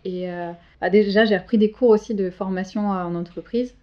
[0.81, 3.73] bah, déjà, j'ai repris des cours aussi de formation en entreprise.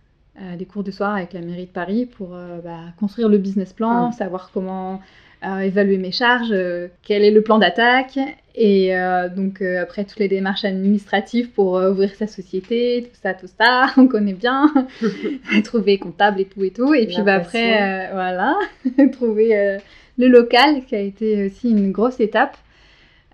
[0.43, 3.39] Euh, des cours de soir avec la mairie de Paris pour euh, bah, construire le
[3.39, 4.13] business plan, Mm.
[4.15, 5.01] savoir comment
[5.47, 6.55] euh, évaluer mes charges,
[7.03, 8.19] quel est le plan d'attaque,
[8.57, 8.93] et
[9.37, 14.07] donc après toutes les démarches administratives pour ouvrir sa société, tout ça, tout ça, on
[14.09, 14.73] connaît bien,
[15.65, 18.57] trouver comptable et tout et tout, et puis bah, après, voilà,
[19.13, 19.79] trouver
[20.17, 22.57] le local qui a été aussi une grosse étape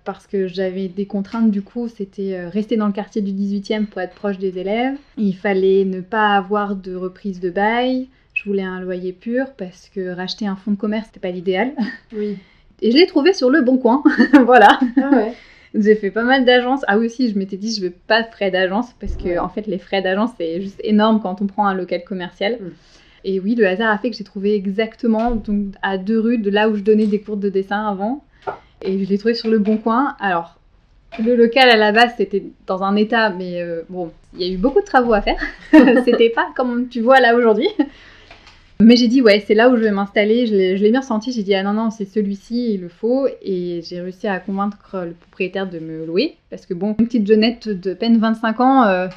[0.03, 3.85] parce que j'avais des contraintes du coup, c'était euh, rester dans le quartier du 18e
[3.85, 4.97] pour être proche des élèves.
[5.17, 8.07] Il fallait ne pas avoir de reprise de bail.
[8.33, 11.71] Je voulais un loyer pur parce que racheter un fonds de commerce, c'était pas l'idéal.
[12.15, 12.37] Oui.
[12.83, 14.01] Et je l'ai trouvé sur le bon coin.
[14.45, 14.79] voilà.
[14.97, 15.33] Ah ouais.
[15.75, 16.81] J'ai fait pas mal d'agences.
[16.87, 19.37] Ah oui, aussi, je m'étais dit, je veux pas de frais d'agence parce que, Ouais.
[19.37, 22.57] en fait, les frais d'agence, c'est juste énorme quand on prend un local commercial.
[22.59, 22.69] Mm.
[23.23, 26.49] Et oui, le hasard a fait que j'ai trouvé exactement donc, à deux rues de
[26.49, 28.23] là où je donnais des cours de dessin avant.
[28.83, 30.15] Et je l'ai trouvé sur le bon coin.
[30.19, 30.59] Alors,
[31.19, 34.53] le local à la base, c'était dans un état, mais euh, bon, il y a
[34.53, 35.39] eu beaucoup de travaux à faire.
[36.05, 37.67] c'était pas comme tu vois là aujourd'hui.
[38.79, 40.47] Mais j'ai dit, ouais, c'est là où je vais m'installer.
[40.47, 41.31] Je l'ai bien ressenti.
[41.31, 43.27] J'ai dit, ah non, non, c'est celui-ci, il le faut.
[43.43, 46.35] Et j'ai réussi à convaincre le propriétaire de me louer.
[46.49, 49.07] Parce que, bon, une petite jeunette de peine 25 ans, euh,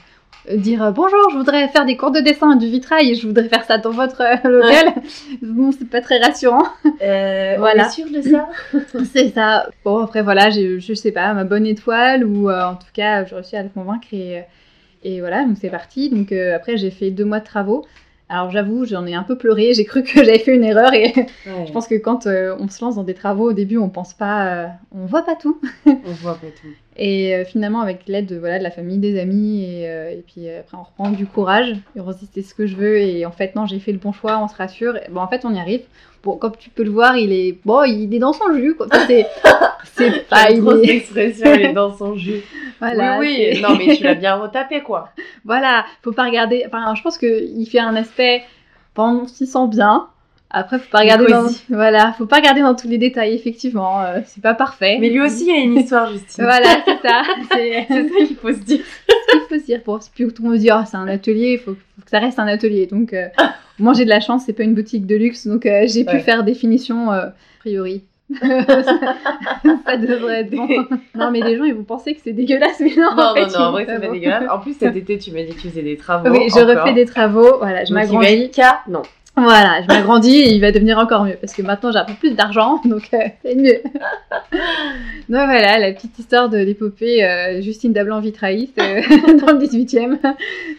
[0.56, 3.26] dire euh, bonjour, je voudrais faire des cours de dessin et du vitrail et je
[3.26, 4.94] voudrais faire ça dans votre euh, local.
[5.42, 6.64] Bon, c'est pas très rassurant.
[7.02, 7.84] Euh, Voilà.
[7.84, 8.48] On est sûr de ça?
[9.12, 9.68] C'est ça.
[9.84, 13.34] Bon, après, voilà, je sais pas, ma bonne étoile ou euh, en tout cas, j'ai
[13.34, 14.42] réussi à le convaincre et, euh,
[15.02, 16.08] et voilà, donc c'est parti.
[16.10, 17.84] Donc euh, après, j'ai fait deux mois de travaux.
[18.30, 21.12] Alors j'avoue, j'en ai un peu pleuré, j'ai cru que j'avais fait une erreur et
[21.46, 21.66] Ouais.
[21.66, 24.14] je pense que quand euh, on se lance dans des travaux au début, on pense
[24.14, 25.60] pas, euh, on voit pas tout.
[25.86, 25.92] On
[26.22, 26.68] voit pas tout.
[26.96, 30.24] Et euh, finalement, avec l'aide de, voilà, de la famille, des amis, et, euh, et
[30.26, 32.76] puis euh, après on reprend du courage, et on se dit c'est ce que je
[32.76, 34.96] veux, et en fait non, j'ai fait le bon choix, on se rassure.
[34.96, 35.82] Et, bon, en fait, on y arrive.
[36.22, 38.86] Bon, comme tu peux le voir, il est bon, il est dans son jus, quoi.
[39.06, 39.26] C'est,
[39.94, 42.42] c'est pas, il trop est, expression, il est dans son jus.
[42.78, 43.60] voilà, oui, oui.
[43.60, 45.10] Non, mais tu l'as bien retapé, quoi.
[45.44, 46.62] voilà, faut pas regarder.
[46.66, 48.44] Enfin, je pense que il fait un aspect,
[48.94, 50.08] bon, on s'y sent bien.
[50.54, 53.34] Après, faut pas regarder dans, voilà, faut pas regarder dans tous les détails.
[53.34, 54.98] Effectivement, euh, c'est pas parfait.
[55.00, 56.44] Mais lui aussi, il a une histoire, Justine.
[56.44, 57.22] Voilà, c'est ça.
[57.52, 58.80] C'est ça qu'il faut se dire.
[59.34, 61.72] il faut se dire pour tout le monde dit oh, c'est un atelier il faut,
[61.72, 63.26] faut que ça reste un atelier donc euh,
[63.78, 66.18] moi j'ai de la chance c'est pas une boutique de luxe donc euh, j'ai pu
[66.20, 68.04] faire des finitions euh, a priori
[68.40, 70.66] ça devrait être bon
[71.14, 73.46] non mais les gens ils vont penser que c'est dégueulasse mais non Non, en fait,
[73.46, 74.12] non, non, en vrai, c'est pas bon.
[74.12, 74.50] dégueulasse.
[74.50, 76.30] En plus, cet été, tu m'as dit que tu faisais des travaux.
[76.30, 76.82] oui je encore.
[76.82, 79.02] refais des travaux voilà je m'agrandis cas, non.
[79.36, 82.14] Voilà je m'agrandis et il va devenir encore mieux parce que maintenant j'ai un peu
[82.14, 83.80] plus d'argent donc euh, c'est mieux
[85.28, 89.00] donc voilà la petite histoire de l'épopée euh, Justine Dablan vitrailliste euh,
[89.40, 90.18] dans le 18e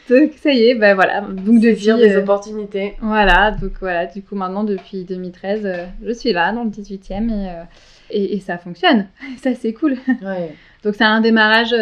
[0.10, 2.96] donc ça y est ben voilà donc depuis Saisir des euh, opportunités.
[3.02, 7.30] Voilà, donc voilà, du coup maintenant depuis 2013, euh, je suis là dans le 18e
[7.30, 7.64] et, euh,
[8.10, 9.08] et, et ça fonctionne.
[9.42, 9.98] Ça c'est cool.
[10.22, 10.56] Ouais.
[10.84, 11.76] Donc c'est un démarrage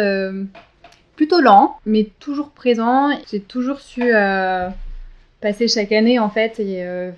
[1.16, 3.10] plutôt lent, mais toujours présent.
[3.30, 4.12] J'ai toujours su
[5.44, 6.58] passer chaque année en fait.
[6.58, 7.10] Et euh,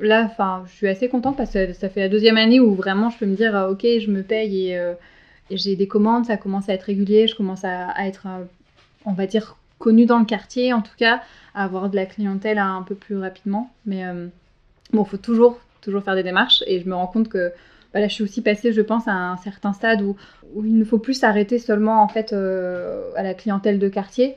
[0.00, 3.10] là, enfin, je suis assez contente parce que ça fait la deuxième année où vraiment
[3.10, 4.94] je peux me dire, euh, ok, je me paye et, euh,
[5.50, 8.44] et j'ai des commandes, ça commence à être régulier, je commence à, être, euh,
[9.04, 11.22] on va dire, connue dans le quartier en tout cas,
[11.54, 13.70] à avoir de la clientèle un peu plus rapidement.
[13.86, 14.02] Mais
[14.92, 17.52] bon, faut toujours, toujours faire des démarches et je me rends compte que
[17.92, 20.16] bah là, je suis aussi passée, je pense, à un certain stade où,
[20.54, 24.36] où il ne faut plus s'arrêter seulement en fait euh, à la clientèle de quartier.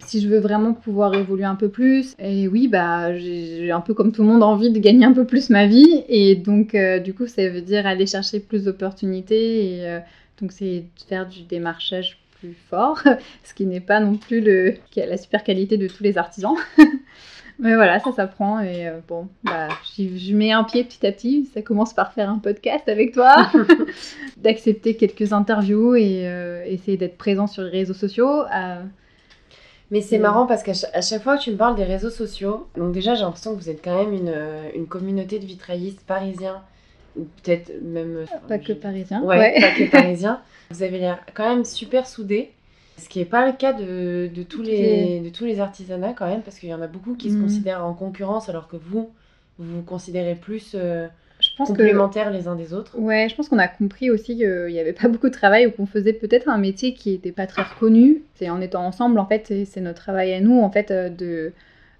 [0.00, 3.94] Si je veux vraiment pouvoir évoluer un peu plus, et oui, bah j'ai un peu
[3.94, 6.98] comme tout le monde envie de gagner un peu plus ma vie, et donc euh,
[6.98, 10.00] du coup, ça veut dire aller chercher plus d'opportunités, et euh,
[10.40, 13.02] donc c'est faire du démarchage plus fort,
[13.44, 16.16] ce qui n'est pas non plus le, qui a la super qualité de tous les
[16.16, 16.56] artisans.
[17.60, 21.48] Mais voilà, ça s'apprend et euh, bon, bah, je mets un pied petit à petit.
[21.54, 23.48] Ça commence par faire un podcast avec toi,
[24.36, 28.42] d'accepter quelques interviews et euh, essayer d'être présent sur les réseaux sociaux.
[28.52, 28.82] euh,
[29.90, 32.92] Mais c'est marrant parce qu'à chaque fois que tu me parles des réseaux sociaux, donc
[32.92, 34.34] déjà j'ai l'impression que vous êtes quand même une,
[34.74, 36.60] une communauté de vitraillistes parisiens,
[37.16, 38.24] ou peut-être même...
[38.48, 39.22] Pas que parisiens.
[39.22, 40.40] Ouais, pas que parisiens.
[40.70, 42.50] Vous avez l'air quand même super soudés.
[42.96, 46.26] Ce qui n'est pas le cas de, de tous les, de tous les artisanats quand
[46.26, 47.42] même, parce qu'il y en a beaucoup qui se mm.
[47.42, 49.10] considèrent en concurrence alors que vous,
[49.58, 51.08] vous vous considérez plus euh,
[51.40, 52.98] je pense complémentaires les uns des autres.
[52.98, 55.70] Ouais, je pense qu'on a compris aussi qu'il n'y avait pas beaucoup de travail ou
[55.70, 58.22] qu'on faisait peut-être un métier qui n'était pas très reconnu.
[58.34, 61.52] C'est en étant ensemble, en fait, c'est notre travail à nous, en fait, euh, de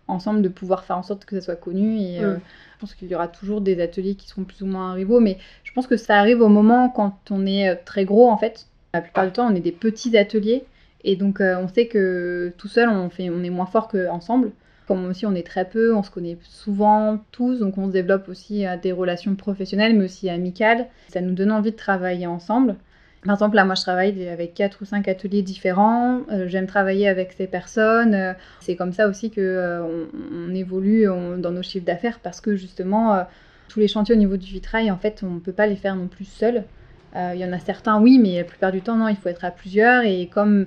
[0.06, 1.98] ensemble de pouvoir faire en sorte que ça soit connu.
[1.98, 4.92] Et euh, je pense qu'il y aura toujours des ateliers qui seront plus ou moins
[4.92, 8.36] rivaux, mais je pense que ça arrive au moment quand on est très gros, en
[8.36, 8.66] fait.
[8.92, 10.64] La plupart du temps, on est des petits ateliers
[11.04, 14.50] et donc, euh, on sait que tout seul, on, est moins fort qu'ensemble.
[14.88, 18.28] Comme aussi, on est très peu, on se connaît souvent tous, donc on se développe
[18.28, 20.86] aussi à des relations professionnelles, mais aussi amicales.
[21.08, 22.76] Ça nous donne envie de travailler ensemble.
[23.22, 26.20] Par exemple, là, moi, je travaille avec quatre ou cinq ateliers différents.
[26.30, 28.14] Euh, j'aime travailler avec ces personnes.
[28.14, 29.82] Euh, c'est comme ça aussi que
[30.32, 31.06] on, évolue
[31.38, 33.26] dans nos chiffres d'affaires parce que justement,
[33.68, 35.96] tous les chantiers au niveau du vitrail, en fait, on ne peut pas les faire
[35.96, 36.64] non plus seul.
[37.16, 39.44] Il y en a certains, oui, mais la plupart du temps, non, il faut être
[39.44, 40.04] à plusieurs.
[40.04, 40.66] Et comme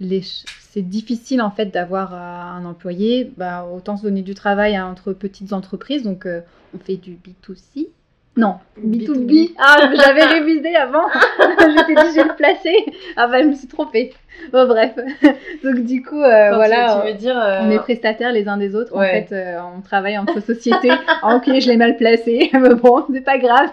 [0.00, 5.12] c'est difficile en fait d'avoir euh, un employé, bah, autant se donner du travail entre
[5.12, 6.02] petites entreprises.
[6.02, 6.40] Donc euh,
[6.74, 7.88] on fait du B2C.
[8.36, 9.54] Non, B2B.
[9.58, 11.08] Ah, j'avais révisé avant.
[11.38, 12.84] je t'ai dit, je vais le placer.
[13.16, 14.14] Ah bah, je me suis trompée.
[14.52, 14.92] Bon, bref.
[15.64, 17.00] Donc, du coup, euh, voilà.
[17.02, 17.34] Tu, veux dire.
[17.34, 18.96] On est prestataires les uns des autres.
[18.96, 19.34] En fait,
[19.76, 20.92] on travaille entre sociétés.
[21.20, 22.50] Ah, ok, je l'ai mal placé.
[22.52, 23.70] Mais bon, c'est pas grave.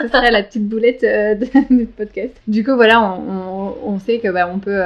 [0.00, 2.34] Ce serait la petite boulette de, podcast.
[2.48, 4.82] Du coup, voilà, on, on, sait que bah, on peut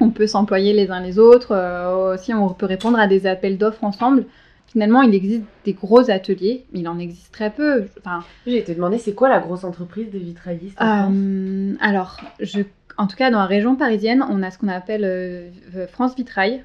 [0.00, 1.52] on peut s'employer les uns les autres.
[1.52, 4.26] Euh, aussi, on peut répondre à des appels d'offres ensemble.
[4.66, 7.84] Finalement, il existe des gros ateliers, mais il en existe très peu.
[7.98, 12.62] Enfin, J'ai te demandé, c'est quoi la grosse entreprise de vitraillistes euh, Alors, je,
[12.96, 16.64] en tout cas, dans la région parisienne, on a ce qu'on appelle euh, France Vitrail,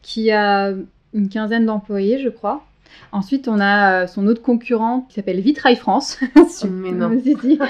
[0.00, 0.72] qui a
[1.12, 2.64] une quinzaine d'employés, je crois.
[3.12, 6.18] Ensuite, on a euh, son autre concurrent qui s'appelle Vitrail France.
[6.68, 7.16] mais non.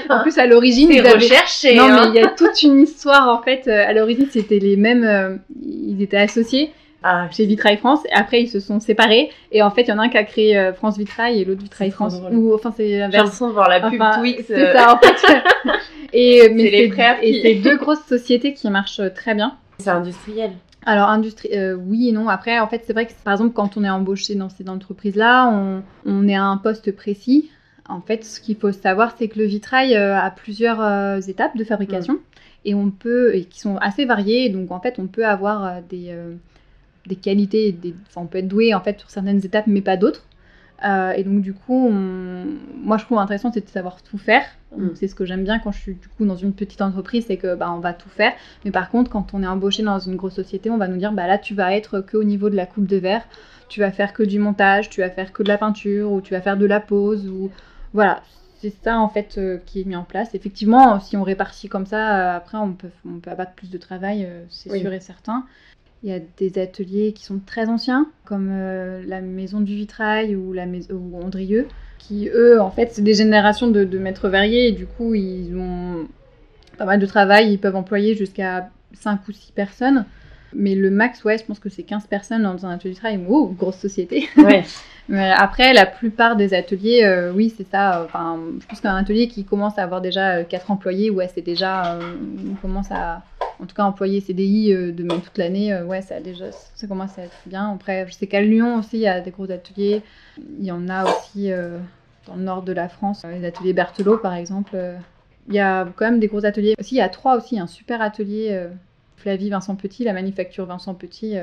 [0.09, 1.75] En plus, à l'origine, ils recherché.
[1.75, 2.11] Non, mais hein.
[2.13, 3.67] il y a toute une histoire en fait.
[3.67, 5.03] Euh, à l'origine, c'était les mêmes.
[5.03, 6.71] Euh, ils étaient associés.
[7.07, 7.29] Ah.
[7.29, 7.99] chez Vitrail France.
[8.09, 9.29] Et après, ils se sont séparés.
[9.51, 11.61] Et en fait, il y en a un qui a créé France Vitrail et l'autre
[11.61, 12.15] Vitrail France.
[12.31, 14.45] Ou enfin, c'est J'ai l'impression de voir la pub Twix.
[14.47, 15.15] C'est ça, en fait.
[16.13, 16.91] et mais
[17.43, 19.55] c'est deux grosses sociétés qui marchent très bien.
[19.77, 20.53] C'est industriel.
[20.85, 22.29] Alors, industrie, euh, oui et non.
[22.29, 25.49] Après, en fait, c'est vrai que, par exemple, quand on est embauché dans ces entreprises-là,
[26.05, 27.49] on, est à un poste précis.
[27.89, 31.57] En fait, ce qu'il faut savoir, c'est que le vitrail euh, a plusieurs euh, étapes
[31.57, 32.19] de fabrication
[32.65, 34.49] et on peut, et qui sont assez variées.
[34.49, 36.15] Donc, en fait, on peut avoir des,
[37.05, 40.23] des qualités, des, on peut être doué en fait sur certaines étapes, mais pas d'autres.
[40.83, 44.43] Euh, et donc, du coup, moi, je trouve intéressant, c'est de savoir tout faire.
[44.75, 44.89] Mm.
[44.95, 47.37] C'est ce que j'aime bien quand je suis du coup dans une petite entreprise, c'est
[47.37, 48.33] que bah, on va tout faire.
[48.65, 51.11] Mais par contre, quand on est embauché dans une grosse société, on va nous dire
[51.11, 53.23] bah là, tu vas être que au niveau de la coupe de verre,
[53.69, 56.33] tu vas faire que du montage, tu vas faire que de la peinture, ou tu
[56.33, 57.49] vas faire de la pose, ou
[57.93, 58.21] voilà.
[58.61, 60.33] C'est ça en fait euh, qui est mis en place.
[60.33, 63.77] Effectivement, si on répartit comme ça, euh, après on peut, on peut abattre plus de
[63.77, 65.45] travail, c'est sûr et certain.
[66.05, 70.35] Il y a des ateliers qui sont très anciens, comme euh, la Maison du Vitrail
[70.35, 74.67] ou, la maison, ou Andrieux, qui eux, en fait, c'est des générations de, maîtres verriers
[74.67, 76.07] et du coup, ils ont
[76.77, 77.51] pas mal de travail.
[77.51, 80.05] Ils peuvent employer jusqu'à 5 ou 6 personnes.
[80.53, 83.19] Mais le max, ouais, je pense que c'est 15 personnes dans un atelier de travail.
[83.27, 84.29] Oh, grosse société.
[84.37, 84.63] Ouais.
[85.07, 88.01] Mais après, la plupart des ateliers, euh, oui, c'est ça.
[88.05, 91.43] Enfin, je pense qu'un atelier qui commence à avoir déjà 4 euh, employés, ouais, c'est
[91.43, 91.99] déjà.
[92.51, 93.21] on commence à
[93.59, 96.87] en tout cas employé CDI euh, de même toute l'année, euh, ouais, ça déjà, ça
[96.87, 97.71] commence à être bien.
[97.73, 100.01] Après, je sais qu'à Lyon aussi, il y a des gros ateliers.
[100.37, 101.77] Il y en a aussi euh,
[102.27, 104.77] dans le nord de la France, les ateliers Berthelot par exemple.
[105.47, 106.75] Il y a quand même des gros ateliers.
[106.79, 108.67] Aussi, il y a trois aussi, un super atelier
[109.17, 111.35] Flavie Vincent Petit, la manufacture Vincent Petit.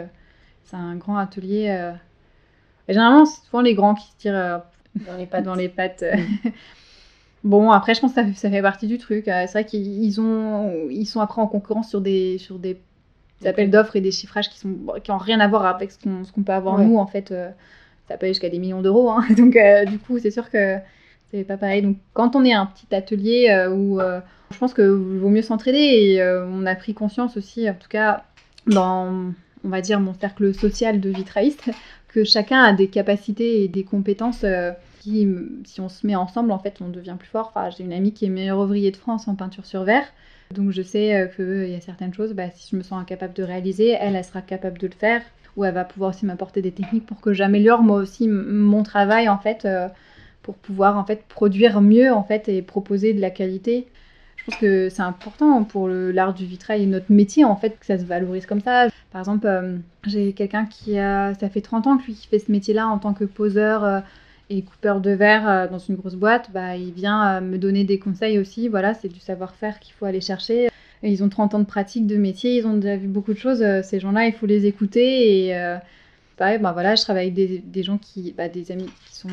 [0.65, 1.93] c'est un grand atelier.
[2.89, 4.63] Et généralement, c'est souvent les grands qui se tirent
[5.07, 5.45] dans les pattes.
[5.45, 6.03] Dans les pattes.
[6.03, 6.49] Mm.
[7.45, 9.27] Bon, après, je pense que ça fait, partie du truc.
[9.27, 12.79] Euh, c'est vrai qu'ils ont, ils sont après en concurrence sur des, sur des
[13.45, 14.61] appels d'offres et des chiffrages qui
[15.03, 17.33] qui ont rien à voir avec ce qu'on peut avoir nous en fait.
[17.33, 17.51] Euh,
[18.09, 19.11] ça peut aller jusqu'à des millions d'euros.
[19.11, 19.25] Hein.
[19.37, 20.77] Donc, euh, du coup, c'est sûr que
[21.31, 21.83] c'est pas pareil.
[21.83, 24.01] Donc, quand on est un petit atelier où
[24.53, 28.25] je pense que vaut mieux s'entraider et on a pris conscience aussi, en tout cas,
[28.67, 29.33] dans,
[29.65, 31.71] on va dire, mon cercle social de vitrailliste,
[32.09, 34.45] que chacun a des capacités et des compétences
[35.03, 37.53] si on se met ensemble, en fait, on devient plus fort.
[37.77, 40.07] J'ai une amie qui est meilleure ouvrier de France en peinture sur verre.
[40.53, 43.33] Donc je sais euh, qu'il y a certaines choses, bah, si je me sens incapable
[43.33, 45.23] de réaliser, elle, sera capable de le faire.
[45.57, 49.29] Ou elle va pouvoir aussi m'apporter des techniques pour que j'améliore moi aussi mon travail,
[49.29, 49.89] en fait, euh,
[50.43, 53.89] pour pouvoir en fait produire mieux, en fait, et proposer de la qualité.
[54.43, 57.87] Je pense que c'est important pour l'art du vitrail et notre métier, en fait, que
[57.87, 58.89] ça se valorise comme ça.
[59.13, 62.41] Par exemple, euh, j'ai quelqu'un qui a, ça fait 30 ans que lui qui fait
[62.41, 64.01] ce métier-là en tant que poseur euh,
[64.51, 66.51] et coupeur de verre euh, dans une grosse boîte.
[66.53, 68.69] Bah, il vient me donner des conseils aussi.
[68.69, 70.71] Voilà, c'est du savoir-faire qu'il faut aller chercher.
[71.05, 73.65] Ils ont 30 ans de pratique de métier, ils ont déjà vu beaucoup de choses.
[73.83, 75.49] Ces gens-là, il faut les écouter.
[75.49, 75.77] Et
[76.37, 79.31] pareil, bah, voilà, je travaille avec des, gens qui, bah, des amis qui sont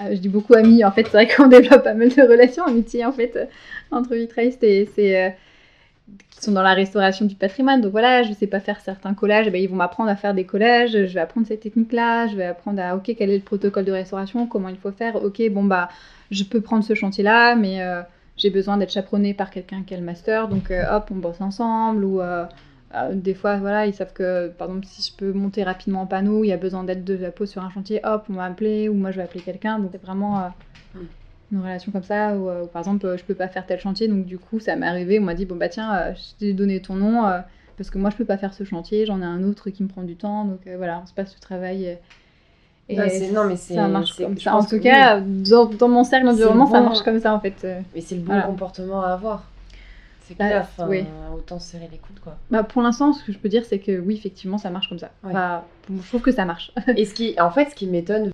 [0.00, 3.04] je dis beaucoup amis, en fait, c'est vrai qu'on développe pas mal de relations amitiés,
[3.04, 3.44] en fait, euh,
[3.90, 5.30] entre vitraillistes et c'est euh,
[6.30, 7.80] qui sont dans la restauration du patrimoine.
[7.80, 10.44] Donc voilà, je sais pas faire certains collages, ben, ils vont m'apprendre à faire des
[10.44, 13.84] collages, je vais apprendre cette technique-là, je vais apprendre à, ok, quel est le protocole
[13.84, 15.88] de restauration, comment il faut faire, ok, bon, bah,
[16.30, 17.80] je peux prendre ce chantier-là, mais
[18.36, 22.04] j'ai besoin d'être chaperonné par quelqu'un qui a le master, donc hop, on bosse ensemble,
[22.04, 22.44] ou euh,
[23.12, 26.44] des fois, voilà, ils savent que, par exemple, si je peux monter rapidement en panneau,
[26.44, 28.88] il y a besoin d'aide de la pose sur un chantier, hop, on va appeler,
[28.88, 29.78] ou moi je vais appeler quelqu'un.
[29.78, 30.48] Donc c'est vraiment euh,
[30.94, 31.06] mm.
[31.52, 34.24] une relation comme ça, où, euh, par exemple, je peux pas faire tel chantier, donc
[34.24, 36.94] du coup, ça m'est arrivé, on m'a dit, bon bah tiens, je t'ai donné ton
[36.94, 37.24] nom,
[37.76, 39.88] parce que moi je peux pas faire ce chantier, j'en ai un autre qui me
[39.88, 41.98] prend du temps, donc voilà, on se passe le travail.
[42.88, 42.96] Et
[43.32, 44.54] non, mais ça marche comme ça.
[44.54, 47.66] En tout cas, dans, mon cercle d'environnement, ça marche comme ça en fait.
[47.94, 49.44] Mais c'est le bon comportement à avoir.
[50.26, 51.04] C'est bah, clair, oui.
[51.36, 52.36] autant serrer les coudes quoi.
[52.50, 54.98] Bah, pour l'instant, ce que je peux dire, c'est que oui, effectivement, ça marche comme
[54.98, 55.10] ça.
[55.24, 56.72] je trouve que ça marche.
[56.96, 58.32] Et ce qui, en fait, ce qui m'étonne,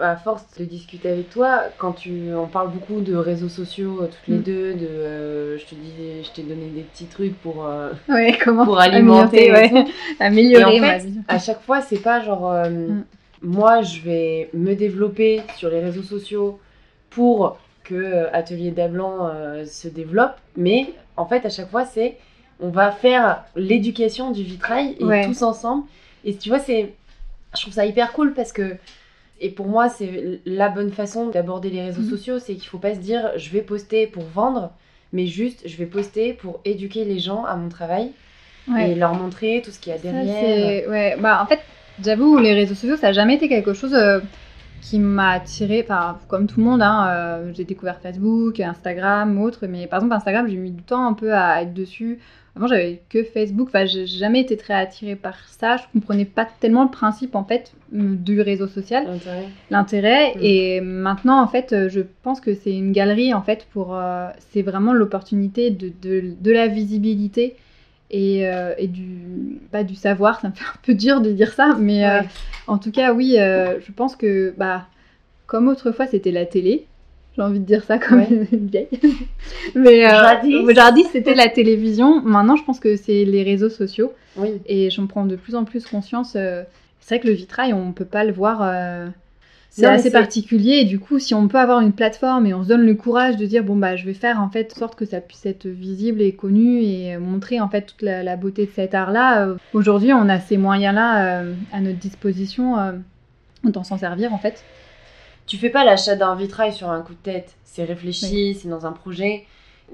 [0.00, 4.06] à force de discuter avec toi, quand tu, on parle beaucoup de réseaux sociaux euh,
[4.06, 4.42] toutes les mm.
[4.42, 7.92] deux, de, euh, je te dis, je t'ai donné des petits trucs pour, euh,
[8.44, 9.52] comment pour alimenter,
[10.20, 11.20] améliorer, ma vie.
[11.28, 13.04] À chaque fois, c'est pas genre, mm.
[13.42, 16.58] moi, je vais me développer sur les réseaux sociaux
[17.10, 19.30] pour que Atelier d'Ablanc
[19.66, 22.16] se développe, mais en fait, à chaque fois, c'est
[22.60, 25.84] on va faire l'éducation du vitrail et tous ensemble.
[26.24, 26.92] Et tu vois, c'est,
[27.54, 28.76] je trouve ça hyper cool parce que,
[29.40, 32.10] et pour moi, c'est la bonne façon d'aborder les réseaux mhm.
[32.10, 34.72] sociaux, c'est qu'il faut pas se dire je vais poster pour vendre,
[35.12, 38.10] mais juste je vais poster pour éduquer les gens à mon travail
[38.78, 40.88] et leur montrer tout ce qu'il y a derrière.
[40.88, 41.60] ouais, bah en fait,
[42.04, 43.94] j'avoue, les réseaux sociaux, ça n'a jamais été quelque chose.
[43.94, 44.20] Euh,
[44.80, 49.66] qui m'a attiré, enfin, comme tout le monde, hein, euh, j'ai découvert Facebook, Instagram, autre,
[49.66, 52.18] mais par exemple Instagram, j'ai mis du temps un peu à être dessus.
[52.56, 55.76] Avant, j'avais que Facebook, enfin, j'ai jamais été très attirée par ça.
[55.76, 59.06] Je comprenais pas tellement le principe en fait du réseau social,
[59.70, 60.34] l'intérêt.
[60.34, 60.38] Mm.
[60.40, 64.62] Et maintenant, en fait, je pense que c'est une galerie en fait pour, euh, c'est
[64.62, 67.54] vraiment l'opportunité de, de, de, la visibilité
[68.10, 71.52] et, euh, et, du, pas du savoir, ça me fait un peu dur de dire
[71.52, 72.20] ça, mais euh,
[72.66, 74.86] en tout cas, oui, euh, je pense que, bah,
[75.46, 76.86] comme autrefois c'était la télé,
[77.36, 78.20] j'ai envie de dire ça comme
[78.52, 78.88] une vieille,
[79.74, 80.02] mais
[80.74, 84.60] jadis, c'était la télévision, maintenant je pense que c'est les réseaux sociaux, oui.
[84.66, 86.32] et j'en prends de plus en plus conscience.
[86.32, 86.66] c'est
[87.08, 88.62] vrai que le vitrail, on peut pas le voir
[89.70, 92.68] c'est assez particulier et du coup si on peut avoir une plateforme et on se
[92.68, 95.20] donne le courage de dire bon bah je vais faire en fait sorte que ça
[95.20, 99.12] puisse être visible et connu et montrer en fait toute la, beauté de cet art
[99.12, 102.92] là euh, aujourd'hui on a ces moyens là euh, à notre disposition euh,
[103.66, 104.64] autant s'en servir en fait.
[105.46, 107.56] Tu fais pas l'achat d'un vitrail sur un coup de tête.
[107.64, 109.46] C'est réfléchi c'est dans un projet.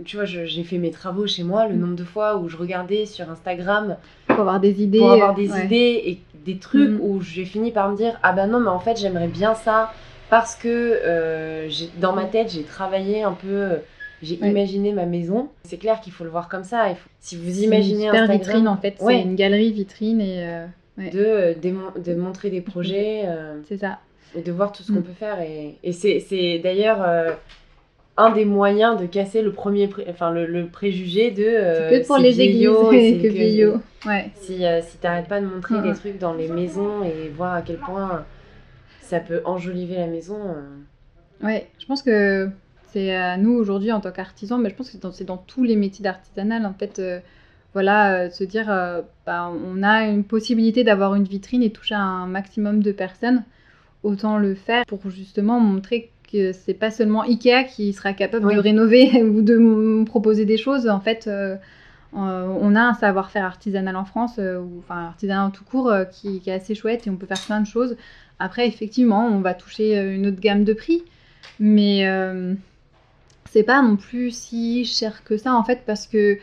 [0.04, 1.80] Tu vois, j'ai fait mes travaux chez moi, le mm.
[1.80, 3.96] nombre de fois où je regardais sur Instagram
[4.26, 7.00] pour avoir des idées, pour avoir des idées et des trucs mm.
[7.00, 9.92] où j'ai fini par me dire ah ben non mais en fait j'aimerais bien ça
[10.30, 10.68] parce que
[11.04, 11.68] euh,
[11.98, 13.78] dans ma tête j'ai travaillé un peu,
[14.22, 15.48] j'ai imaginé ma maison.
[15.64, 16.88] C'est clair qu'il faut le voir comme ça.
[16.90, 20.48] Il faut, si vous imaginez une super vitrine en fait, c'est une galerie vitrine et
[20.48, 20.66] euh,
[20.98, 23.22] de, de, montrer des projets.
[23.26, 23.98] Euh, c'est ça.
[24.34, 25.04] Et de voir tout ce qu'on mm.
[25.04, 27.04] peut faire et, et c'est d'ailleurs
[28.16, 32.40] un des moyens de casser le premier enfin le, préjugé de euh, que pour les
[32.40, 33.80] églises que, vieillot.
[34.06, 34.30] Ouais.
[34.34, 37.62] Si euh, si t'arrêtes pas de montrer des trucs dans les maisons et voir à
[37.62, 38.24] quel point
[39.00, 41.46] ça peut enjoliver la maison euh.
[41.46, 42.48] ouais je pense que
[42.92, 45.76] c'est à nous aujourd'hui en tant qu'artisans mais je pense que c'est dans, tous les
[45.76, 47.00] métiers d'artisanal en fait
[47.72, 48.66] voilà se dire
[49.26, 53.44] bah, on a une possibilité d'avoir une vitrine et toucher un maximum de personnes.
[54.02, 58.60] Autant le faire pour justement montrer que c'est pas seulement Ikea qui sera capable de
[58.60, 60.88] rénover ou de proposer des choses.
[60.88, 61.56] En fait, euh,
[62.16, 66.42] euh, on a un savoir-faire artisanal en France, euh, ou enfin artisanal tout court, qui,
[66.46, 67.96] est assez chouette et on peut faire plein de choses.
[68.38, 71.02] Après, effectivement, on va toucher une autre gamme de prix,
[71.58, 72.06] mais
[73.50, 76.38] c'est pas non plus si cher que ça en fait, parce que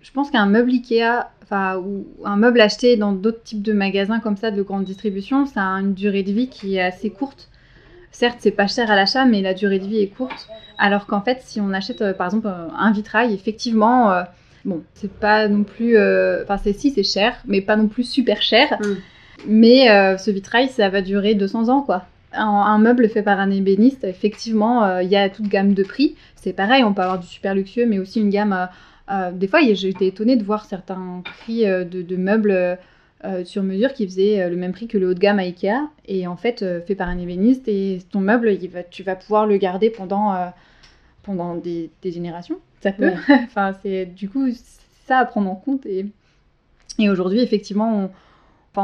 [0.00, 4.20] je pense qu'un meuble Ikea, enfin, ou un meuble acheté dans d'autres types de magasins
[4.20, 7.50] comme ça de grande distribution, ça a une durée de vie qui est assez courte.
[8.10, 10.48] Certes, c'est pas cher à l'achat, mais la durée de vie est courte.
[10.78, 14.22] Alors qu'en fait, si on achète euh, par exemple un vitrail, effectivement, euh,
[14.64, 15.96] bon, c'est pas non plus.
[15.96, 18.78] Euh, enfin, c'est si, c'est cher, mais pas non plus super cher.
[18.80, 18.94] Mm.
[19.46, 19.86] Mais
[20.18, 22.06] ce vitrail, ça va durer 200 ans, quoi.
[22.32, 26.16] un, meuble fait par un ébéniste, effectivement, il y a toute gamme de prix.
[26.34, 28.68] C'est pareil, on peut avoir du super luxueux, mais aussi une gamme.
[29.34, 32.78] des fois, j'ai été étonnée de voir certains prix de, de, meubles
[33.44, 36.26] sur mesure qui faisaient le même prix que le haut de gamme à Ikea, et
[36.26, 37.66] en fait, fait par un ébéniste.
[37.66, 40.52] Et ton meuble, il va, tu vas pouvoir le garder pendant,
[41.24, 42.58] pendant des, des, générations.
[42.80, 43.10] Ça peut.
[43.28, 44.48] enfin, c'est du coup
[45.06, 45.84] ça à prendre en compte.
[45.86, 46.06] Et,
[46.98, 48.10] et aujourd'hui, effectivement, on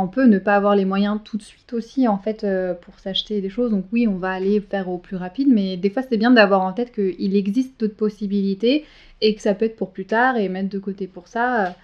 [0.00, 2.98] on peut ne pas avoir les moyens tout de suite aussi, en fait, euh, pour
[2.98, 3.70] s'acheter des choses.
[3.70, 6.62] Donc oui, on va aller faire au plus rapide, mais des fois, c'est bien d'avoir
[6.62, 8.84] en tête qu'il existe d'autres possibilités
[9.20, 11.74] et que ça peut être pour plus tard et mettre de côté pour ça.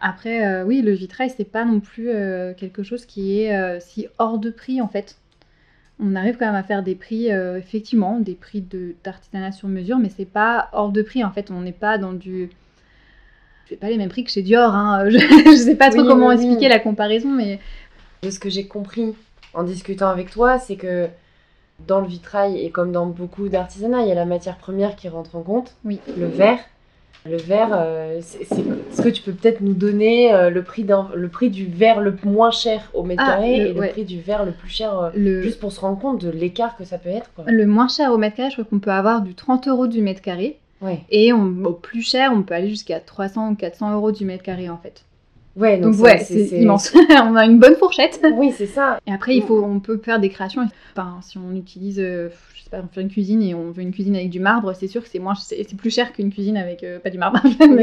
[0.00, 4.06] Après, euh, oui, le vitrail, c'est pas non plus euh, quelque chose qui est si
[4.18, 5.16] hors de prix, en fait.
[5.98, 8.62] On arrive quand même à faire des prix, effectivement, des prix
[9.02, 11.50] d'artisanat sur mesure, mais c'est pas hors de prix, en fait.
[11.50, 12.50] On n'est pas dans du
[13.68, 14.74] c'est pas les mêmes prix que chez Dior.
[14.74, 15.04] Hein.
[15.10, 17.58] Je, je sais pas trop comment expliquer la comparaison, mais.
[18.22, 19.14] De ce que j'ai compris
[19.54, 21.08] en discutant avec toi, c'est que
[21.86, 25.08] dans le vitrail et comme dans beaucoup d'artisanat, il y a la matière première qui
[25.08, 26.00] rentre en compte, oui.
[26.16, 26.58] le verre.
[27.28, 31.28] Le verre, euh, c'est ce que tu peux peut-être nous donner euh, le, prix le
[31.28, 34.44] prix du verre le moins cher au mètre ah, carré et le prix du verre
[34.44, 37.30] le plus cher, euh, juste pour se rendre compte de l'écart que ça peut être.
[37.34, 37.44] Quoi.
[37.46, 40.02] Le moins cher au mètre carré, je crois qu'on peut avoir du 30 euros du
[40.02, 40.58] mètre carré.
[41.10, 44.68] Et au plus cher, on peut aller jusqu'à 300 ou 400 euros du mètre carré
[44.68, 45.05] en fait.
[45.56, 46.92] Ouais, donc, ouais, c'est immense.
[47.10, 48.20] on a une bonne fourchette.
[48.34, 48.98] Oui, c'est ça.
[49.06, 50.68] Et après, il faut, on peut faire des créations.
[50.92, 53.82] Enfin, si on utilise, euh, je sais pas, on fait une cuisine et on veut
[53.82, 56.58] une cuisine avec du marbre, c'est sûr que c'est moins, c'est plus cher qu'une cuisine
[56.58, 57.40] avec euh, pas du marbre.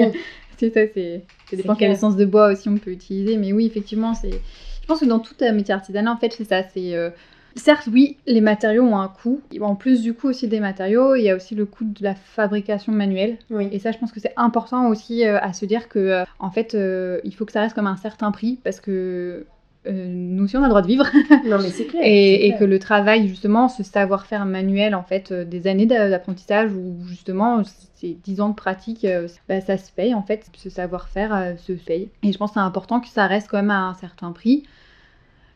[0.58, 1.24] c'est ça, c'est.
[1.50, 3.38] Ça dépend quelle essence de bois aussi on peut utiliser.
[3.38, 4.32] Mais oui, effectivement, c'est.
[4.32, 6.62] Je pense que dans tout métier artisanal, en fait, c'est ça.
[6.74, 7.10] C'est euh,
[7.56, 9.41] Certes, oui, les matériaux ont un coût.
[9.62, 12.16] En plus du coût aussi des matériaux, il y a aussi le coût de la
[12.16, 13.38] fabrication manuelle.
[13.72, 16.49] Et ça, je pense que c'est important aussi euh, à se dire que, euh, en
[16.49, 19.45] fait, euh, il faut que ça reste comme un certain prix parce que
[19.86, 21.06] nous aussi on a le droit de vivre.
[21.45, 22.01] non mais c'est clair.
[22.06, 27.64] et, que le travail justement, ce savoir-faire manuel en fait, des années d'apprentissage ou justement
[27.95, 29.06] ces 10 ans de pratique,
[29.49, 32.10] bah, ça se paye en fait, ce savoir-faire se paye.
[32.24, 34.64] Et je pense que c'est important que ça reste quand même à un certain prix.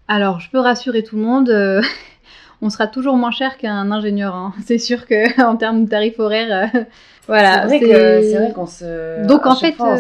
[0.08, 1.82] Alors, je peux rassurer tout le monde, euh,
[2.62, 4.36] on sera toujours moins cher qu'un ingénieur.
[4.36, 4.54] Hein.
[4.66, 6.80] C'est sûr qu'en termes de tarifs horaires, euh,
[7.28, 7.68] voilà.
[7.68, 9.26] C'est vrai qu'on se.
[9.28, 9.98] Donc en fait, on,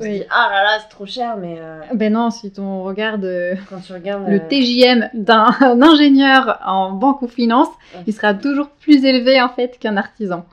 [0.00, 1.56] se dit ah là là, c'est trop cher, mais.
[1.60, 3.28] Euh, ben non, si on regarde,
[3.68, 7.68] Quand tu regardes le TJM d'un ingénieur en banque ou finance,
[8.06, 10.44] il sera toujours plus élevé en fait qu'un artisan.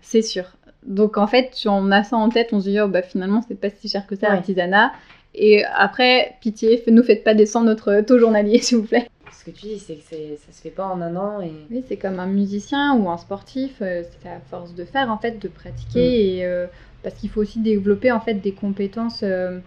[0.00, 0.44] C'est sûr.
[0.86, 3.58] Donc en fait, on a ça en tête, on se dit oh, bah finalement c'est
[3.58, 4.92] pas si cher que ça l'artisanat.
[5.34, 9.08] Et après, pitié, ne nous faites pas descendre notre taux journalier, s'il vous plaît.
[9.32, 11.40] Ce que tu dis, c'est que ça se fait pas en un an.
[11.42, 11.52] Et...
[11.70, 15.18] Oui, c'est comme un musicien ou un sportif, euh, c'est à force de faire, en
[15.18, 16.08] fait, de pratiquer.
[16.08, 16.38] Mm.
[16.38, 16.66] Et, euh,
[17.02, 19.58] parce qu'il faut aussi développer, en fait, des compétences, euh,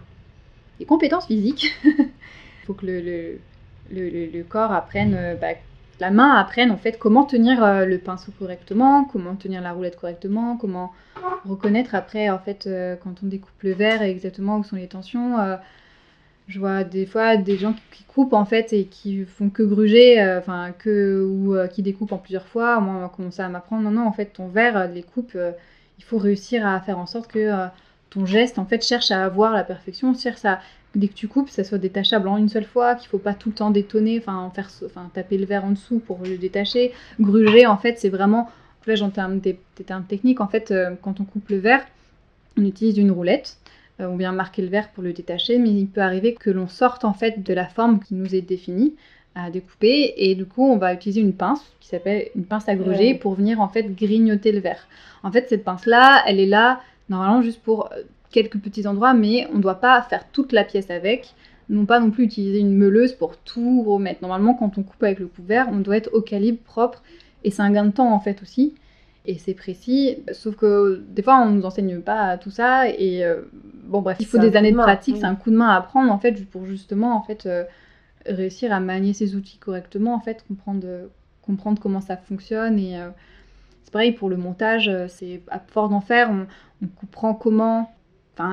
[0.78, 1.70] des compétences physiques.
[1.84, 3.38] Il faut que le, le,
[3.92, 5.54] le, le corps apprenne bah,
[6.00, 9.96] la main apprenne en fait comment tenir euh, le pinceau correctement, comment tenir la roulette
[9.96, 10.92] correctement, comment
[11.44, 15.38] reconnaître après en fait euh, quand on découpe le verre exactement où sont les tensions.
[15.40, 15.56] Euh,
[16.46, 20.20] je vois des fois des gens qui, coupent en fait et qui font que gruger,
[20.38, 22.80] enfin que ou qui découpent en plusieurs fois.
[22.80, 25.36] Moi, on a commencé à m'apprendre non non en fait ton verre, les coupes,
[25.98, 27.50] il faut réussir à faire en sorte que
[28.10, 30.60] ton geste en fait cherche à avoir la perfection, cherche à
[30.94, 33.50] dès que tu coupes, ça soit détachable en une seule fois, qu'il faut pas tout
[33.50, 36.92] le temps détonner, enfin faire, enfin taper le verre en dessous pour le détacher.
[37.20, 38.50] Gruger, en fait, c'est vraiment,
[38.86, 41.84] là j'en termes des, termes techniques, en fait, euh, quand on coupe le verre,
[42.56, 43.58] on utilise une roulette.
[44.00, 46.68] Euh, on vient marquer le verre pour le détacher, mais il peut arriver que l'on
[46.68, 48.94] sorte en fait de la forme qui nous est définie
[49.34, 52.74] à découper et du coup on va utiliser une pince qui s'appelle une pince à
[52.74, 54.88] gruger pour venir en fait grignoter le verre.
[55.22, 59.14] En fait cette pince là, elle est là normalement juste pour euh, quelques petits endroits,
[59.14, 61.34] mais on ne doit pas faire toute la pièce avec.
[61.68, 64.22] Non pas non plus utiliser une meuleuse pour tout remettre.
[64.22, 67.02] Normalement, quand on coupe avec le couvert, on doit être au calibre propre.
[67.44, 68.74] Et c'est un gain de temps en fait aussi.
[69.26, 70.16] Et c'est précis.
[70.32, 72.88] Sauf que des fois, on ne nous enseigne pas tout ça.
[72.88, 73.42] Et euh,
[73.84, 75.18] bon, bref, il faut des années de, pratique.
[75.18, 77.64] C'est un coup de main à prendre en fait pour justement en fait euh,
[78.24, 80.14] réussir à manier ces outils correctement.
[80.14, 80.86] En fait, comprendre,
[81.42, 82.78] comprendre comment ça fonctionne.
[82.78, 83.10] Et euh,
[83.84, 84.90] c'est pareil pour le montage.
[85.08, 86.46] C'est à force d'en faire, on,
[86.82, 87.90] on comprend comment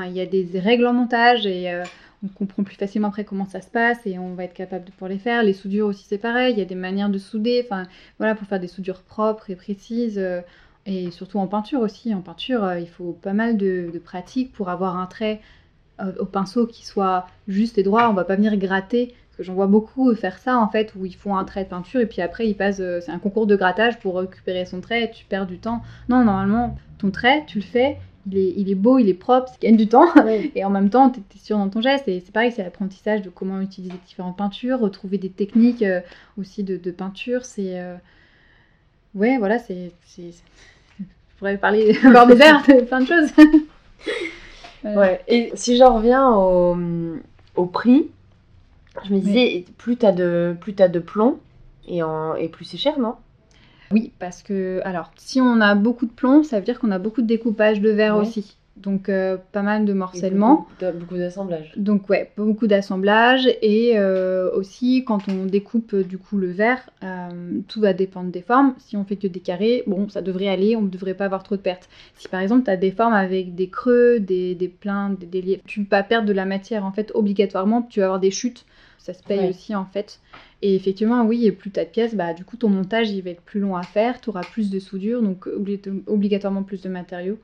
[0.07, 1.83] il y a des règles en montage et euh,
[2.23, 4.91] on comprend plus facilement après comment ça se passe et on va être capable de
[4.91, 5.43] pouvoir les faire.
[5.43, 6.53] Les soudures aussi, c'est pareil.
[6.53, 7.61] Il y a des manières de souder.
[7.65, 7.83] Enfin,
[8.17, 10.17] voilà, pour faire des soudures propres et précises.
[10.17, 10.41] Euh,
[10.87, 12.13] et surtout en peinture aussi.
[12.13, 15.41] En peinture, euh, il faut pas mal de, de pratique pour avoir un trait
[16.19, 18.09] au pinceau qui soit juste et droit.
[18.09, 19.15] On va pas venir gratter.
[19.29, 21.69] Parce que j'en vois beaucoup faire ça en fait, où ils font un trait de
[21.69, 22.77] peinture et puis après ils passent.
[22.77, 25.81] c'est un concours de grattage pour récupérer son trait et tu perds du temps.
[26.09, 27.97] Non, normalement, ton trait, tu le fais
[28.27, 30.07] il est, il est beau, il est propre, ça gagne du temps.
[30.55, 32.07] Et en même temps, tu es sûr dans ton geste.
[32.07, 36.01] Et c'est pareil, c'est l'apprentissage de comment utiliser différentes peintures, retrouver des techniques euh,
[36.37, 37.45] aussi de, de peinture.
[37.45, 37.79] C'est.
[37.79, 37.95] euh,
[39.13, 39.91] Ouais, voilà, c'est.
[40.17, 40.25] Je
[41.37, 43.29] pourrais parler encore des heures, de plein de choses.
[44.83, 44.99] Voilà.
[44.99, 45.21] Ouais.
[45.27, 46.77] Et si j'en reviens au,
[47.55, 48.07] au prix,
[49.05, 51.39] je me disais, plus de, plus t'as de plomb,
[51.87, 53.15] et, en, et plus c'est cher, non?
[53.95, 56.99] Oui, parce que, alors, si on a beaucoup de plomb, ça veut dire qu'on a
[56.99, 58.21] beaucoup de découpage de verre Ouais.
[58.21, 58.57] aussi.
[58.75, 60.55] Donc, euh, pas mal de morcellement.
[60.55, 61.71] Beaucoup, d'a- beaucoup d'assemblage.
[61.77, 66.89] Donc ouais, beaucoup d'assemblage et euh, aussi quand on découpe euh, du coup le verre,
[67.01, 68.75] euh, tout va dépendre des formes.
[68.79, 71.41] Si on fait que des carrés, bon ça devrait aller, on ne devrait pas avoir
[71.43, 71.87] trop de pertes.
[72.15, 75.41] Si par exemple tu as des formes avec des creux, des, des pleins, des, des
[75.41, 78.19] liés, tu ne peux pas perdre de la matière en fait obligatoirement, tu vas avoir
[78.19, 78.65] des chutes,
[78.97, 79.49] ça se paye Ouais.
[79.49, 80.19] aussi en fait.
[80.61, 83.21] Et effectivement oui, et plus tu as de pièces, bah du coup ton montage il
[83.21, 86.81] va être plus long à faire, tu auras plus de soudure, donc obli- obligatoirement plus
[86.81, 87.37] de matériaux.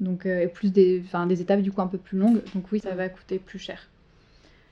[0.00, 2.40] Donc, euh, et plus des, des étapes du coup un peu plus longues.
[2.54, 3.88] Donc oui, ça va coûter plus cher.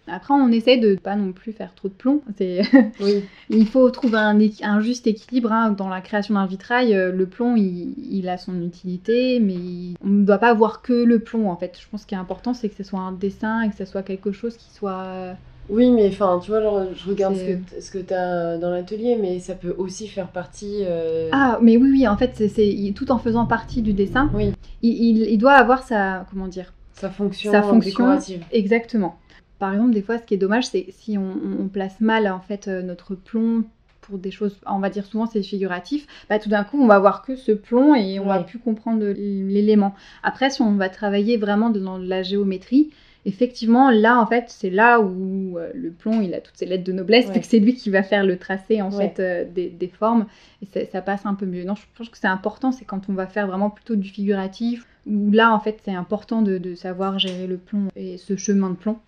[0.07, 2.23] Après, on essaie de pas non plus faire trop de plomb.
[3.01, 3.23] Oui.
[3.51, 5.71] il faut trouver un, juste équilibre hein.
[5.71, 6.95] dans la création d'un vitrail.
[6.95, 10.81] euh, Le plomb, il, il a son utilité, mais il- on ne doit pas avoir
[10.81, 11.79] que le plomb en fait.
[11.81, 14.03] Je pense qu'il est important, c'est que ce soit un dessin et que ce soit
[14.03, 15.37] quelque chose qui soit.
[15.71, 18.57] Euh, Oui, mais enfin, tu vois, genre, je regarde ce que, t- ce que t'as
[18.59, 20.81] dans l'atelier, mais ça peut aussi faire partie.
[20.83, 24.55] euh, Ah, mais oui, oui, en fait, c'est, tout en faisant partie du dessin, Oui,
[24.83, 28.05] il, il- il doit avoir sa, comment dire, sa fonction, Sa fonction.
[28.05, 28.43] décorative.
[28.53, 29.17] Exactement.
[29.59, 32.41] Par exemple, des fois, ce qui est dommage, c'est si on, on place mal en
[32.41, 33.65] fait euh, notre plomb
[34.01, 36.99] pour des choses, on va dire souvent c'est figuratif, bah, tout d'un coup on va
[36.99, 38.45] voir que ce plomb et on va Ouais.
[38.45, 39.95] plus comprendre l'élément.
[40.23, 42.91] Après, si on va travailler vraiment dans la géométrie,
[43.29, 46.85] effectivement, là en fait, c'est là où euh, le plomb il a toutes ses lettres
[46.85, 47.35] de noblesse, Ouais.
[47.35, 49.09] c'est que c'est lui qui va faire le tracé en Ouais.
[49.15, 50.27] fait euh, des, des formes
[50.63, 51.65] et ça, ça passe un peu mieux.
[51.65, 54.87] Non, je pense que c'est important, c'est quand on va faire vraiment plutôt du figuratif,
[55.07, 58.71] où là en fait c'est important de, de savoir gérer le plomb et ce chemin
[58.71, 58.99] de plomb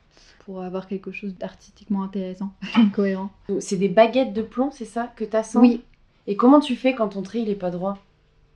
[0.45, 2.51] pour avoir quelque chose d'artistiquement intéressant,
[2.95, 3.31] cohérent.
[3.61, 5.83] C'est des baguettes de plomb, c'est ça que t'as Oui,
[6.27, 7.99] Et comment tu fais quand ton trait il est pas droit?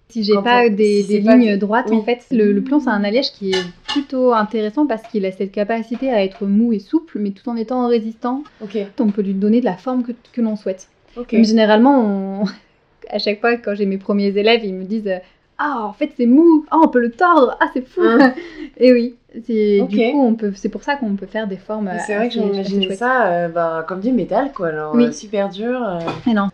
[0.09, 1.97] Si j'ai pas on- des, si des c'est pas lignes droites, oui.
[1.97, 5.33] en fait, le, le plomb c'est un alliage qui est plutôt intéressant parce qu'il a
[5.33, 8.43] cette capacité à être mou et souple, mais tout en étant résistant.
[8.61, 10.89] Ok, On peut lui donner de la forme que, que l'on souhaite.
[11.17, 11.29] ok.
[11.33, 12.45] Mais généralement, on-
[13.11, 15.11] à chaque fois, quand j'ai mes premiers élèves, ils me disent
[15.59, 18.35] Ah, en fait, c'est mou Ah, on peut le tordre Ah, c'est fou Hein.
[18.77, 19.15] Et oui,
[19.47, 21.85] c'est du coup, on peut, c'est pour ça qu'on peut faire des formes.
[21.85, 22.99] Mais euh, C'est vrai que chouettes.
[22.99, 24.69] ça euh, bah, comme du métal, quoi.
[24.69, 25.07] Alors, Oui.
[25.07, 25.81] euh, super dur.
[25.83, 25.99] euh.
[26.27, 26.49] Mais non.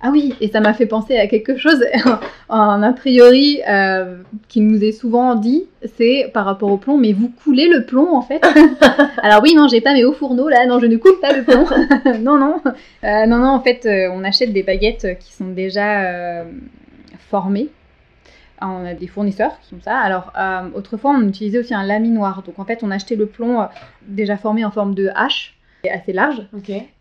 [0.00, 1.84] Ah oui, et ça m'a fait penser à quelque chose,
[2.48, 5.64] un a priori euh, qui nous est souvent dit,
[5.96, 8.40] c'est par rapport au plomb, mais vous coulez le plomb en fait?
[9.22, 11.42] Alors oui, non, j'ai pas mes hauts fourneaux là, non, je ne coule pas le
[11.42, 11.66] plomb.
[12.20, 12.60] non, non,
[13.02, 16.44] Euh, non, non, en fait, euh, on achète des baguettes qui sont déjà euh,
[17.30, 17.68] formées.
[18.60, 19.96] Ah, On a des fournisseurs qui font ça.
[19.98, 20.32] Alors,
[20.74, 22.42] autrefois, on utilisait aussi un laminoir.
[22.44, 23.66] Donc, en fait, on achetait le plomb
[24.06, 25.54] déjà formé en forme de hache,
[25.90, 26.42] assez large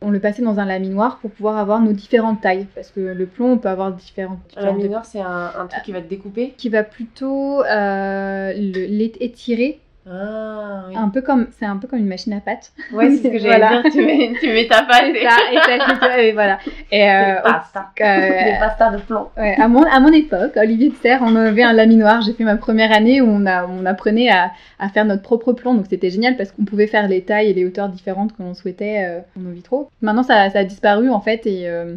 [0.02, 2.68] on le passait dans un laminoir pour pouvoir avoir nos différentes tailles.
[2.76, 4.40] Parce que le plomb, on peut avoir différentes.
[4.56, 6.54] Un mineur, c'est un, un truc qui va te découper?
[6.58, 9.80] Qui va plutôt euh, l'étirer,
[10.10, 10.96] Ah, oui.
[10.96, 12.72] un peu comme c'est un peu comme une machine à pâte.
[12.94, 13.82] Ouais, c'est ce que j'allais Voilà.
[13.82, 13.92] dire.
[13.92, 16.60] Tu mets, tu mets ta pâte et ça, et ça, et voilà.
[16.92, 17.86] Et euh, des pastas.
[18.02, 19.28] euh, Des pastas de plomb.
[19.38, 22.22] ouais, à, mon, à mon époque, Olivier de Serre, on avait un laminoir.
[22.22, 25.54] J'ai fait ma première année où on, a, on apprenait à, à faire notre propre
[25.54, 25.74] plomb.
[25.74, 28.54] Donc c'était génial parce qu'on pouvait faire les tailles et les hauteurs différentes que l'on
[28.54, 29.90] souhaitait euh, nos vitraux.
[30.02, 31.96] Maintenant, ça, ça a disparu en fait et euh,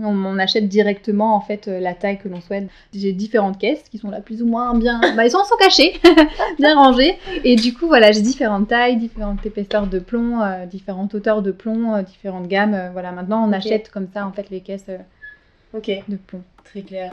[0.00, 2.68] on, on achète directement en fait euh, la taille que l'on souhaite.
[2.94, 5.00] J'ai différentes caisses qui sont là plus ou moins bien.
[5.16, 6.00] Bah, ils sont, sont cachés,
[6.58, 7.18] bien rangés.
[7.44, 11.52] Et du coup, voilà, j'ai différentes tailles, différentes épaisseurs de plomb, euh, différentes hauteurs de
[11.52, 12.74] plomb, euh, différentes gammes.
[12.74, 14.86] euh, voilà, maintenant on achète comme ça en fait les caisses
[15.74, 16.42] de plomb.
[16.64, 17.12] très clair.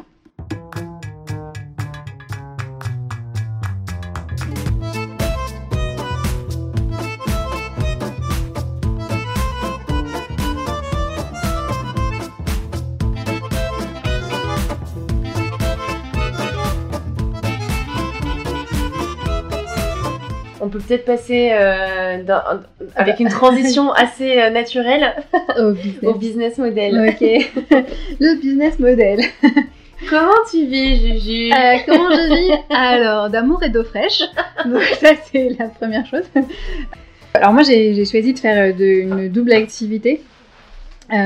[20.70, 22.22] On peut peut-être passer euh,
[22.96, 25.16] avec une transition assez euh, naturelle
[25.58, 26.04] Au business.
[26.04, 27.10] au business model.
[27.10, 27.22] Ok.
[28.20, 29.20] le business model.
[30.12, 31.52] Comment tu vis, Juju?
[31.52, 32.60] Euh, comment je vis?
[32.70, 34.22] Alors, d'amour et d'eau fraîche.
[34.68, 36.26] Donc ça, c'est la première chose.
[37.34, 40.22] Alors moi, j'ai choisi de faire de- une double activité.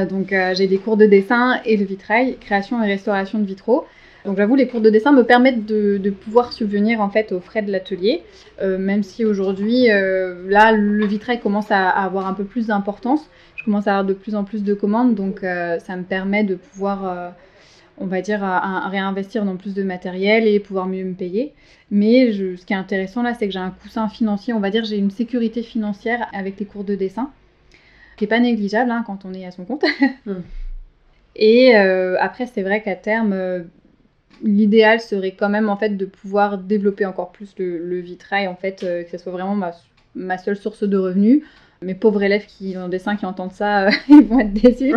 [0.10, 3.84] Donc j'ai des cours de dessin et de vitrail, création et restauration de vitraux.
[4.26, 7.42] Donc j'avoue, les cours de dessin me permettent de, de pouvoir subvenir en fait aux
[7.42, 8.24] frais de l'atelier,
[8.62, 12.68] Euh, même si aujourd'hui, euh, là, le vitrail commence à, à avoir un peu plus
[12.68, 13.28] d'importance.
[13.56, 16.44] Je commence à avoir de plus en plus de commandes, donc euh, ça me permet
[16.44, 17.34] de pouvoir
[17.98, 21.54] on va dire, à, réinvestir dans plus de matériel et pouvoir mieux me payer.
[21.92, 24.84] Mais ce qui est intéressant là, c'est que j'ai un coussin financier, on va dire,
[24.84, 27.32] j'ai une sécurité financière avec les cours de dessin,
[28.18, 29.86] qui n'est pas négligeable hein, quand on est à son compte.
[30.26, 30.42] Hmm.
[31.36, 33.34] Et euh, après, c'est vrai qu'à terme,
[34.44, 38.84] l'idéal serait quand même en fait de pouvoir développer encore plus le, vitrail, en fait,
[38.84, 39.72] euh, que ce soit vraiment ma,
[40.16, 41.44] ma, seule source de revenus
[41.82, 44.94] mes pauvres élèves qui ont dessin qui entendent ça, euh, ils vont être déçus.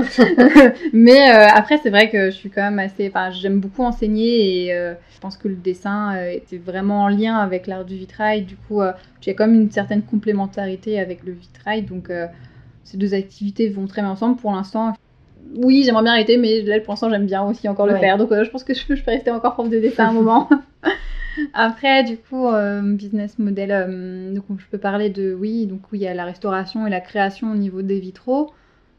[0.92, 3.08] Mais euh, après, c'est vrai que je suis quand même assez.
[3.08, 7.66] Enfin, j'aime beaucoup enseigner et je pense que le dessin était vraiment en lien avec
[7.66, 8.42] l'art du vitrail.
[8.42, 8.82] Du coup,
[9.20, 11.82] j'ai comme une certaine complémentarité avec le vitrail.
[11.82, 12.08] Donc,
[12.84, 14.36] ces deux activités vont très bien ensemble.
[14.36, 14.94] Pour l'instant,
[15.56, 18.18] oui, j'aimerais bien arrêter, mais là, pour l'instant, j'aime bien aussi encore le faire.
[18.18, 20.48] Donc, je pense que je, je peux rester encore prof de dessin un moment.
[21.54, 26.00] Après, du coup, euh, business model, euh, donc je peux parler de, oui, donc il
[26.00, 28.52] y a la restauration et la création au niveau des vitraux.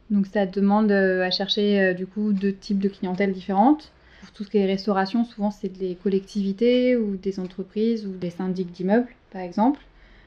[0.09, 3.91] Donc ça demande euh, à chercher du coup deux types de clientèle différentes.
[4.21, 8.29] Pour tout ce qui est restauration, souvent c'est des collectivités ou des entreprises ou des
[8.29, 9.81] syndics d'immeubles, par exemple.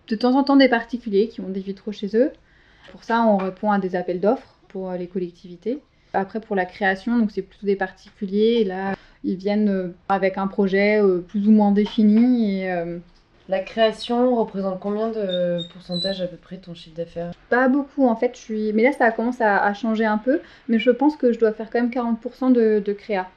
[0.09, 2.31] De temps en temps des particuliers qui ont des vitraux chez eux.
[2.91, 5.79] Pour ça, on répond à des appels d'offres pour les collectivités.
[6.13, 8.65] Après, pour la création, donc c'est plutôt des particuliers.
[8.65, 8.95] là,
[9.25, 12.61] ils viennent euh, avec un projet euh, plus ou moins défini.
[12.61, 12.99] Et, euh,
[13.49, 17.33] la création représente combien de pourcentage à peu près ton chiffre d'affaires?
[17.49, 18.73] Pas beaucoup en fait, je suis...
[18.73, 21.53] mais là ça commence à, à, changer un peu, mais je pense que je dois
[21.53, 23.29] faire quand même 40% de, de, créa,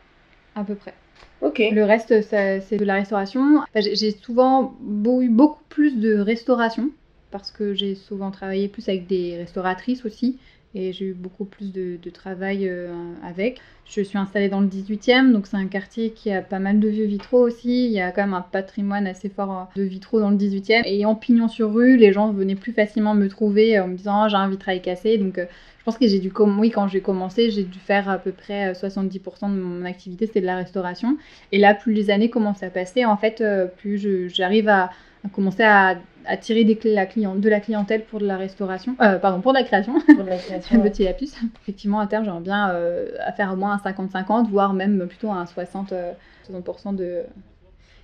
[0.56, 0.94] à peu près.
[1.42, 1.64] Ok.
[1.72, 3.62] Le reste c'est de la restauration.
[3.74, 4.76] j'ai souvent
[5.20, 6.92] eu beaucoup plus de restauration,
[7.32, 10.38] parce que j'ai souvent travaillé plus avec des restauratrices aussi,
[10.76, 12.92] et j'ai eu beaucoup plus de, travail euh,
[13.24, 13.60] avec.
[13.86, 16.88] Je suis installée dans le 18e, donc c'est un quartier qui a pas mal de
[16.88, 17.86] vieux vitraux aussi.
[17.86, 20.84] Il y a quand même un patrimoine assez fort euh, de vitraux dans le 18e.
[20.86, 24.24] Et en pignon sur rue, les gens venaient plus facilement me trouver en me disant
[24.24, 25.18] ah, j'ai un vitrail cassé.
[25.18, 25.46] Donc euh,
[25.80, 28.72] je pense que j'ai dû, oui, quand j'ai commencé, j'ai dû faire à peu près
[28.72, 31.18] 70% de mon activité, c'était de la restauration.
[31.52, 33.44] Et là, plus les années commencent à passer, en fait,
[33.76, 34.92] plus j'arrive à
[35.32, 35.96] commencer à
[36.26, 39.64] attirer des la de la clientèle pour de la restauration, euh, pardon, pour de la
[39.64, 39.94] création.
[40.00, 40.82] Pour de la création.
[40.84, 41.06] Petit.
[41.06, 45.46] Effectivement, à terme, j'aimerais bien euh, faire au moins un 50-50, voire même plutôt un
[45.46, 47.24] 60, 60% euh, de.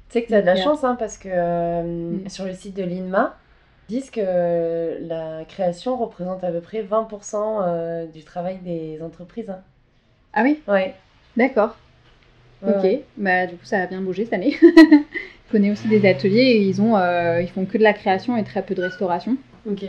[0.10, 2.30] Tu sais que tu as de la chance, hein, parce que mm.
[2.30, 3.38] sur le site de l'INMA,
[3.90, 9.50] ils disent que la création représente à peu près 20% du travail des entreprises.
[9.50, 9.62] Hein.
[10.34, 10.62] Ah oui?
[10.68, 10.96] Ouais.
[11.38, 11.78] D'accord.
[12.68, 14.56] ok, bah du coup ça a bien bougé cette année.
[15.50, 18.38] Je connais aussi des ateliers et ils, ont, euh, ils font que de la création
[18.38, 19.36] et très peu de restauration.
[19.68, 19.84] Ok.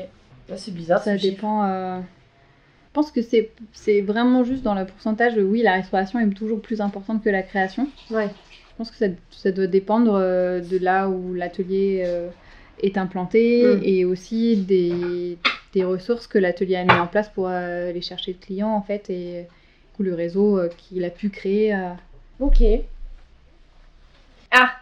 [0.57, 1.03] c'est bizarre.
[1.03, 1.65] Ça dépend.
[1.65, 5.35] Euh, je pense que c'est vraiment juste dans le pourcentage.
[5.37, 7.89] Oui, la restauration est toujours plus importante que la création.
[8.11, 8.29] Ouais.
[8.29, 12.09] Je pense que ça, ça doit dépendre euh, de là où l'atelier
[12.83, 13.81] est implanté mm.
[13.83, 15.37] et aussi des,
[15.75, 19.11] des ressources que l'atelier a mis en place pour aller chercher le client en fait
[19.11, 19.45] et
[19.99, 21.77] le réseau qu'il a pu créer.
[22.41, 22.63] Ok.
[24.51, 24.80] Ah,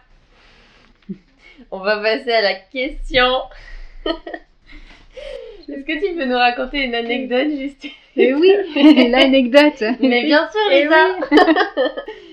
[1.71, 3.43] on va passer à la question.
[4.05, 7.85] Est-ce que tu peux nous raconter une anecdote juste?
[8.15, 8.51] Eh oui,
[9.09, 9.83] l'anecdote.
[10.01, 11.17] Mais bien sûr, eh Lisa.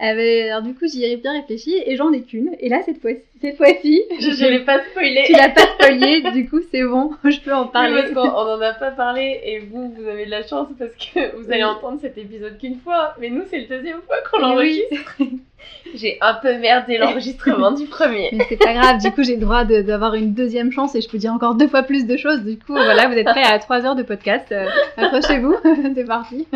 [0.00, 2.50] alors du coup, j'y ai bien réfléchi et j'en ai qu'une.
[2.58, 5.22] Et là, cette fois-ci, cette fois-ci, je, ne l'ai pas spoilé.
[5.26, 8.02] Tu l'as pas spoilé, du coup, c'est bon, je peux en parler.
[8.02, 11.36] parce qu'on en a pas parlé et vous, vous avez de la chance parce que
[11.36, 13.14] vous allez entendre cet épisode qu'une fois.
[13.20, 15.16] Mais nous, c'est la deuxième fois qu'on l'enregistre.
[15.94, 18.28] J'ai un peu merdé l'enregistrement du premier.
[18.32, 21.08] Mais c'est pas grave, du coup, j'ai le droit d'avoir une deuxième chance et je
[21.08, 22.40] peux dire encore deux fois plus de choses.
[22.44, 24.46] Du coup, voilà, vous êtes prêts à trois heures de podcast.
[24.52, 24.66] Euh,
[24.98, 25.54] accrochez-vous,
[25.94, 26.46] c'est parti.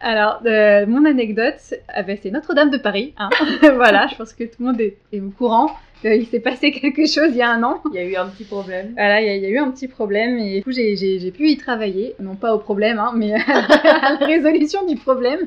[0.00, 3.12] Alors, euh, mon anecdote, c'est Notre-Dame de Paris.
[3.18, 3.28] Hein.
[3.74, 5.70] voilà, je pense que tout le monde est, au courant.
[6.04, 7.82] il s'est passé quelque chose il y a un an.
[7.92, 8.92] Il y a eu un petit problème.
[8.94, 12.14] Voilà, il y, a, eu un petit problème et du coup, j'ai pu y travailler.
[12.18, 15.40] Non pas au problème, hein, mais à la résolution du problème.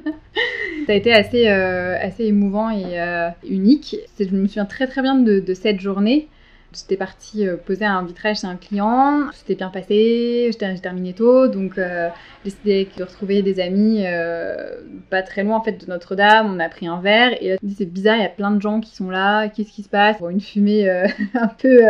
[0.85, 3.95] Ça a été assez, euh, assez émouvant et euh, unique.
[4.19, 6.27] Je me souviens très très bien de, de cette journée.
[6.75, 11.47] J'étais partie euh, poser un vitrage chez un client, c'était bien passé, j'ai terminé tôt,
[11.47, 12.09] donc euh,
[12.43, 14.77] j'ai décidé de retrouver des amis euh,
[15.09, 16.51] pas très loin en fait de Notre-Dame.
[16.51, 18.79] On a pris un verre et là, c'est bizarre, il y a plein de gens
[18.79, 20.17] qui sont là, qu'est-ce qui se passe?
[20.29, 20.89] Une fumée
[21.35, 21.81] un peu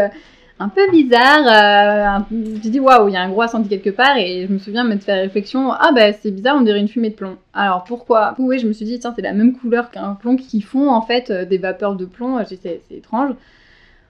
[0.60, 2.26] un peu bizarre.
[2.32, 4.84] j'ai dit waouh, il y a un gros incendie quelque part et je me souviens
[4.84, 5.72] me faire réflexion.
[5.72, 7.38] Ah bah c'est bizarre, on dirait une fumée de plomb.
[7.54, 8.36] Alors pourquoi?
[8.38, 11.02] Oui, je me suis dit tiens c'est la même couleur qu'un plomb qui font en
[11.02, 12.44] fait des vapeurs de plomb.
[12.46, 13.34] C'est étrange.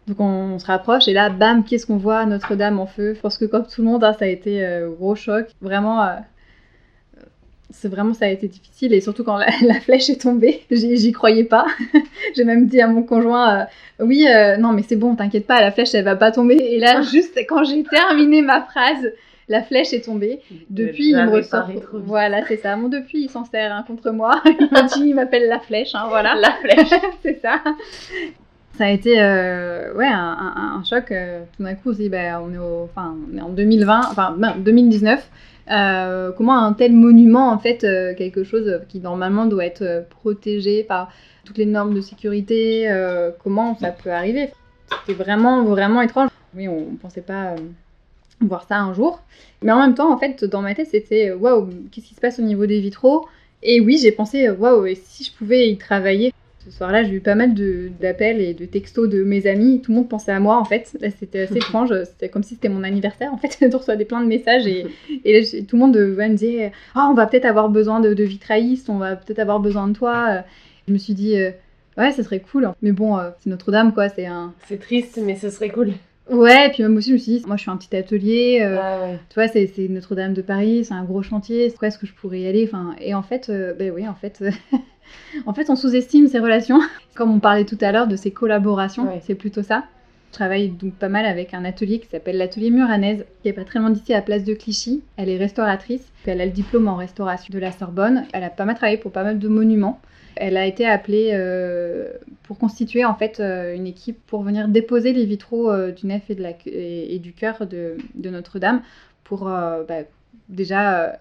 [0.08, 2.26] Donc on, se rapproche et là, bam, qu'est-ce qu'on voit?
[2.26, 3.14] Notre-Dame en feu.
[3.16, 5.48] Je pense que comme tout le monde, hein, ça a été euh, gros choc.
[5.62, 6.16] Vraiment, euh,
[7.70, 11.46] c'est vraiment ça a été difficile et surtout quand la, flèche est tombée, j'y croyais
[11.46, 11.66] pas.
[12.36, 13.66] J'ai même dit à mon conjoint, euh,
[14.06, 14.26] oui,
[14.60, 16.56] non mais c'est bon, t'inquiète pas, la flèche elle va pas tomber.
[16.56, 19.10] Et là, juste quand j'ai terminé ma phrase,
[19.48, 20.42] la flèche est tombée.
[20.70, 21.70] Depuis, il me ressort.
[21.94, 22.76] Voilà, c'est ça.
[22.76, 24.42] Mon depuis, il s'en sert hein, contre moi.
[24.98, 25.96] il m'appelle la flèche.
[25.96, 26.36] Hein, voilà.
[26.36, 27.00] La flèche.
[27.22, 27.62] c'est ça.
[28.78, 31.12] Ça a été euh, ouais, un, choc.
[31.12, 35.30] Euh, tout d'un coup, on, bah, on, est enfin, on est en 2020, enfin 2019.
[35.72, 37.86] Euh, comment un tel monument, en fait,
[38.18, 41.10] quelque chose qui normalement doit être protégé par
[41.46, 42.90] toutes les normes de sécurité,
[43.44, 44.50] comment ça peut arriver?
[45.06, 46.30] C'était vraiment, vraiment étrange.
[46.56, 47.56] Oui, on ne pensait pas
[48.42, 49.22] voir ça un jour.
[49.62, 52.40] Mais en même temps, en fait, dans ma tête, c'était waouh, qu'est-ce qui se passe
[52.40, 53.28] au niveau des vitraux?
[53.62, 56.34] Et oui, j'ai pensé waouh, et si je pouvais y travailler?
[56.66, 57.54] Ce soir-là, j'ai eu pas mal
[58.00, 59.82] d'appels et de textos de mes amis.
[59.82, 60.96] Tout le monde pensait à moi, en fait.
[61.20, 61.94] C'était assez étrange.
[62.06, 63.58] C'était comme si c'était mon anniversaire, en fait.
[63.62, 64.88] Je reçois des plein de messages et,
[65.26, 68.24] et tout le monde va me dire Ah, on va peut-être avoir besoin de, de
[68.24, 70.44] vitraillistes, on va peut-être avoir besoin de toi.
[70.88, 71.52] Je me suis dit euh,
[71.98, 72.72] Ouais, ça serait cool.
[72.82, 74.10] Mais bon, euh, c'est Notre-Dame, quoi.
[74.10, 74.54] C'est un.
[74.68, 75.94] C'est triste, mais ce serait cool.
[76.30, 78.60] Ouais, et puis même aussi, je me suis dit, moi je suis un petit atelier,
[78.62, 81.98] euh, ah tu vois, c'est Notre-Dame de Paris, c'est un gros chantier, c'est quoi est-ce
[81.98, 84.42] que je pourrais y aller enfin, Et en fait, ben oui, en fait,
[85.46, 86.80] en fait, on sous-estime ces relations.
[87.16, 89.84] Comme on parlait tout à l'heure de ces collaborations, c'est plutôt ça.
[90.34, 93.66] Je travaille donc pas mal avec un atelier qui s'appelle l'atelier Muranaise, qui est pas
[93.66, 95.04] très loin d'ici à la place de Clichy.
[95.16, 98.26] Elle est restauratrice, elle a le diplôme en restauration de la Sorbonne.
[98.34, 100.00] Elle a pas mal travaillé pour pas mal de monuments.
[100.36, 105.14] Elle a été appelée euh, pour constituer en fait euh, une équipe pour venir déposer
[105.14, 108.82] les vitraux euh, du nef et, du cœur de, Notre-Dame
[109.24, 110.04] pour bah,
[110.50, 111.18] déjà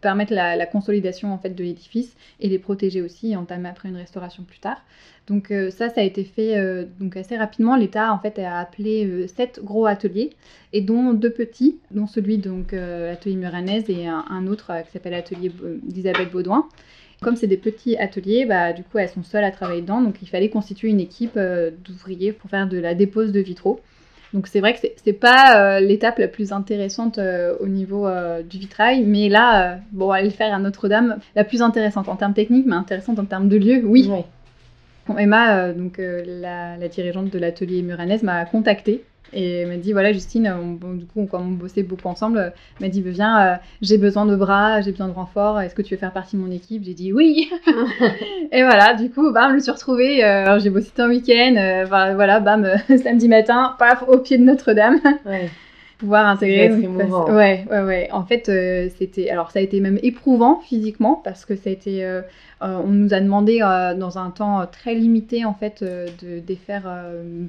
[0.00, 3.96] permettre la, consolidation en fait de l'édifice et les protéger aussi et entamer après une
[3.96, 4.82] restauration plus tard.
[5.26, 6.54] Donc ça, ça a été fait
[7.00, 7.76] donc assez rapidement.
[7.76, 10.30] L'État en fait a appelé sept gros ateliers
[10.72, 15.12] et dont deux petits, dont celui donc l'atelier Muranaise et un, un autre qui s'appelle
[15.12, 15.50] l'atelier
[15.82, 16.68] d'Isabelle Baudouin.
[17.22, 20.00] Comme c'est des petits ateliers, bah, du coup, elles sont seules à travailler dedans.
[20.00, 23.80] Donc, il fallait constituer une équipe euh, d'ouvriers pour faire de la dépose de vitraux.
[24.34, 28.06] Donc, c'est vrai que c'est pas euh, l'étape la plus intéressante euh, au niveau
[28.48, 29.02] du vitrail.
[29.04, 32.76] Mais là, bon, aller le faire à Notre-Dame, la plus intéressante en termes techniques, mais
[32.76, 34.10] intéressante en termes de lieu, oui.
[35.16, 40.12] Emma, donc, la, la, dirigeante de l'atelier Muranès, m'a contactée et elle m'a dit voilà
[40.12, 44.26] Justine, du coup comme on bossait beaucoup ensemble, elle m'a dit viens, euh, j'ai besoin
[44.26, 46.84] de bras, j'ai besoin de renfort, est-ce que tu veux faire partie de mon équipe?
[46.84, 47.50] J'ai dit oui.
[48.52, 51.84] et voilà, du coup bam, je me suis retrouvée, euh, j'ai bossé un week-end, euh,
[51.86, 52.66] voilà bam,
[53.02, 55.00] samedi matin, paf, au pied de Notre-Dame.
[55.24, 55.50] Ouais.
[55.98, 56.68] pouvoir intégrer.
[56.70, 58.08] Ouais, ouais, ouais.
[58.12, 58.50] En fait,
[58.98, 59.30] c'était.
[59.30, 62.20] Alors, ça a été même éprouvant physiquement parce que ça a été.
[62.60, 66.84] on nous a demandé dans un temps très limité en fait de défaire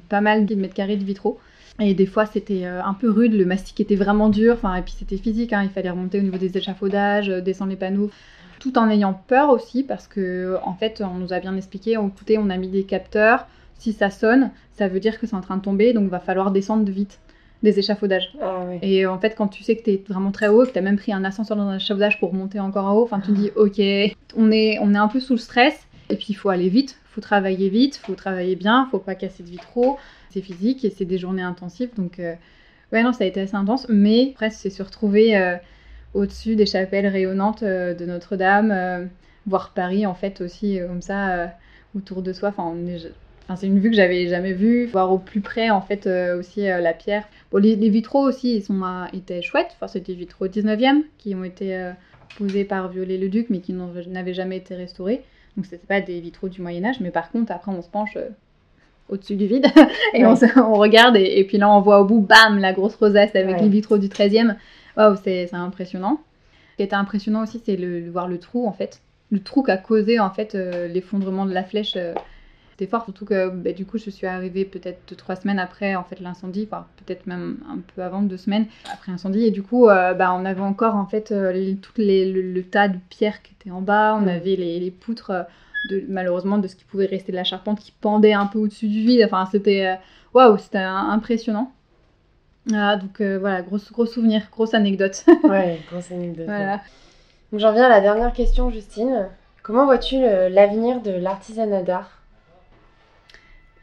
[0.08, 1.38] pas mal de mètres carrés de vitraux.
[1.80, 4.82] Et des fois, c'était euh, un peu rude, le mastic était vraiment dur, enfin, et
[4.82, 8.10] puis c'était physique, hein, il fallait remonter au niveau des échafaudages, euh, descendre les panneaux,
[8.58, 12.08] tout en ayant peur aussi, parce que en fait, on nous a bien expliqué, on,
[12.08, 13.46] écoutez, on a mis des capteurs,
[13.78, 16.18] si ça sonne, ça veut dire que c'est en train de tomber, donc il va
[16.18, 17.20] falloir descendre vite
[17.62, 18.32] des échafaudages.
[18.42, 20.78] Ah et en fait, quand tu sais que tu es vraiment très haut, que tu
[20.78, 23.32] as même pris un ascenseur dans un échafaudage pour monter encore en haut, enfin, tu
[23.32, 23.80] te dis, ok,
[24.36, 26.98] on est, on est un peu sous le stress, et puis il faut aller vite,
[27.04, 29.96] il faut travailler vite, il faut travailler bien, il faut pas casser de vitraux,
[30.30, 31.90] c'est physique et c'est des journées intensives.
[31.96, 32.34] Donc, euh,
[32.92, 33.86] ouais, non, ça a été assez intense.
[33.88, 35.56] Mais après, c'est se retrouver euh,
[36.14, 39.08] au-dessus des chapelles rayonnantes euh, de Notre-Dame,
[39.46, 41.52] voir Paris, en fait, aussi, comme ça,
[41.96, 42.50] autour de soi.
[42.50, 42.74] Enfin,
[43.56, 44.86] c'est une vue que j'avais jamais vue.
[44.86, 47.26] Voir au plus près, en fait, aussi la pierre.
[47.50, 49.70] Bon, les, vitraux aussi, ils sont, étaient chouettes.
[49.76, 51.92] Enfin, c'était des vitraux 19e qui ont été
[52.36, 55.22] posés par Viollet-le-Duc, mais qui n'avaient jamais été restaurés.
[55.56, 57.00] Donc, c'était pas des vitraux du Moyen-Âge.
[57.00, 58.18] Mais par contre, après, on se penche
[59.08, 59.66] au-dessus du vide
[60.14, 63.60] et on, regarde et, puis là on voit au bout, bam, la grosse rosace avec
[63.60, 64.56] les vitraux du 13e.
[64.96, 66.20] Waouh, c'est impressionnant.
[66.72, 69.00] Ce qui était impressionnant aussi, c'est de voir le trou en fait.
[69.30, 71.94] Le trou qui a causé en fait euh, l'effondrement de la flèche.
[71.96, 72.14] Euh,
[72.70, 76.04] c'était fort, surtout que bah, du coup je suis arrivée peut-être trois semaines après en
[76.04, 79.44] fait l'incendie, enfin peut-être même un peu avant, deux semaines après l'incendie.
[79.44, 81.34] Et du coup, euh, bah, on avait encore en fait
[81.82, 85.32] tout les, le, tas de pierres qui étaient en bas, on avait les, les poutres
[86.08, 89.00] malheureusement de ce qui pouvait rester de la charpente qui pendait un peu au-dessus du
[89.00, 89.22] vide.
[89.24, 89.94] Enfin, c'était euh,
[90.34, 91.72] waouh, c'était impressionnant.
[92.72, 95.24] Ah, donc euh, voilà, gros, gros souvenir, grosse anecdote.
[95.44, 96.46] ouais, grosse anecdote.
[96.46, 96.80] voilà.
[97.50, 99.28] Donc j'en viens à la dernière question, Justine.
[99.62, 102.22] Comment vois-tu l'avenir de l'artisanat d'art?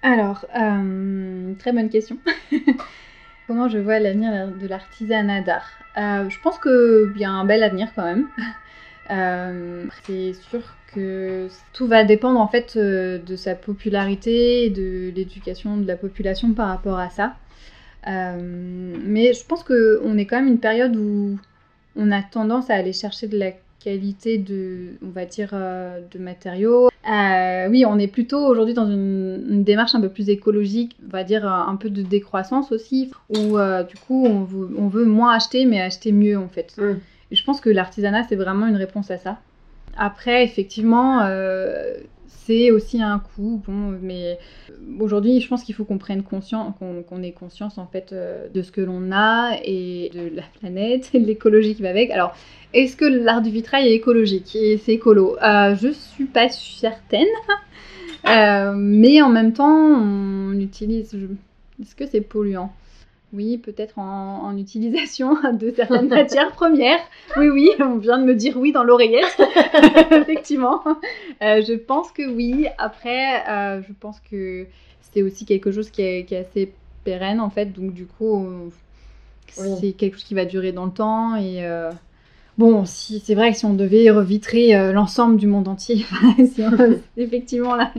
[0.01, 2.17] Alors, euh, très bonne question.
[3.47, 5.69] Comment je vois l'avenir de l'artisanat d'art?
[5.95, 8.27] Je pense qu'il y a un bel avenir quand même.
[9.09, 10.61] C'est sûr
[10.95, 15.97] que tout va dépendre en fait euh, de sa popularité et de l'éducation de la
[15.97, 17.35] population par rapport à ça.
[18.07, 21.37] Euh, mais je pense qu'on est quand même une période où
[21.95, 26.19] on a tendance à aller chercher de la qualité de, on va dire, euh, de
[26.19, 26.89] matériaux.
[27.11, 31.23] Euh, oui, on est plutôt aujourd'hui dans une, démarche un peu plus écologique, on va
[31.23, 33.57] dire un peu de décroissance aussi, où
[33.87, 36.75] du coup on veut, moins acheter mais acheter mieux en fait.
[36.77, 36.95] Mm.
[37.31, 39.39] Je pense que l'artisanat c'est vraiment une réponse à ça.
[39.97, 41.21] Après, effectivement,
[42.45, 43.61] c'est aussi un coût.
[43.65, 44.37] Bon, mais
[44.99, 48.61] aujourd'hui, je pense qu'il faut qu'on prenne conscience, qu'on ait conscience en fait euh, de
[48.61, 52.11] ce que l'on a et de la planète et de l'écologie qui va avec.
[52.11, 52.35] Alors,
[52.73, 55.37] est-ce que l'art du vitrail est écologique et c'est écolo?
[55.41, 57.25] Euh, Je suis pas certaine.
[58.27, 61.15] Euh, mais en même temps, on utilise.
[61.81, 62.73] Est-ce que c'est polluant?
[63.33, 66.99] Oui, peut-être en, utilisation de certaines matières premières.
[67.37, 69.41] Oui, oui, on vient de me dire oui dans l'oreillette.
[70.11, 70.81] Effectivement.
[71.41, 72.67] Euh, je pense que oui.
[72.77, 74.67] Après, euh, je pense que
[75.11, 76.73] c'est aussi quelque chose qui est, assez
[77.03, 77.73] pérenne en fait.
[77.73, 78.47] Donc du coup,
[79.47, 81.35] c'est quelque chose qui va durer dans le temps.
[81.35, 81.91] Et euh,
[82.57, 86.05] bon, si, c'est vrai que si on devait revitrer l'ensemble du monde entier,
[87.17, 87.91] effectivement là.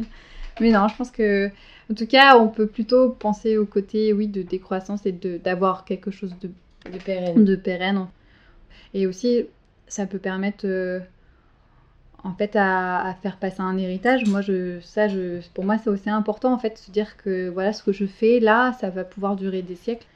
[0.60, 1.50] Mais non, je pense que
[1.90, 6.10] en tout cas, on peut plutôt penser au côté, oui, de décroissance et d'avoir quelque
[6.10, 6.50] chose de,
[6.90, 7.44] de pérenne.
[7.44, 8.06] De pérenne.
[8.92, 9.46] Et aussi,
[9.86, 10.98] ça peut permettre, euh,
[12.24, 14.26] en fait, à, faire passer un héritage.
[14.26, 17.48] Moi, je, ça, je, pour moi, c'est aussi important, en fait, de se dire que
[17.50, 20.06] voilà, ce que je fais là, ça va pouvoir durer des siècles.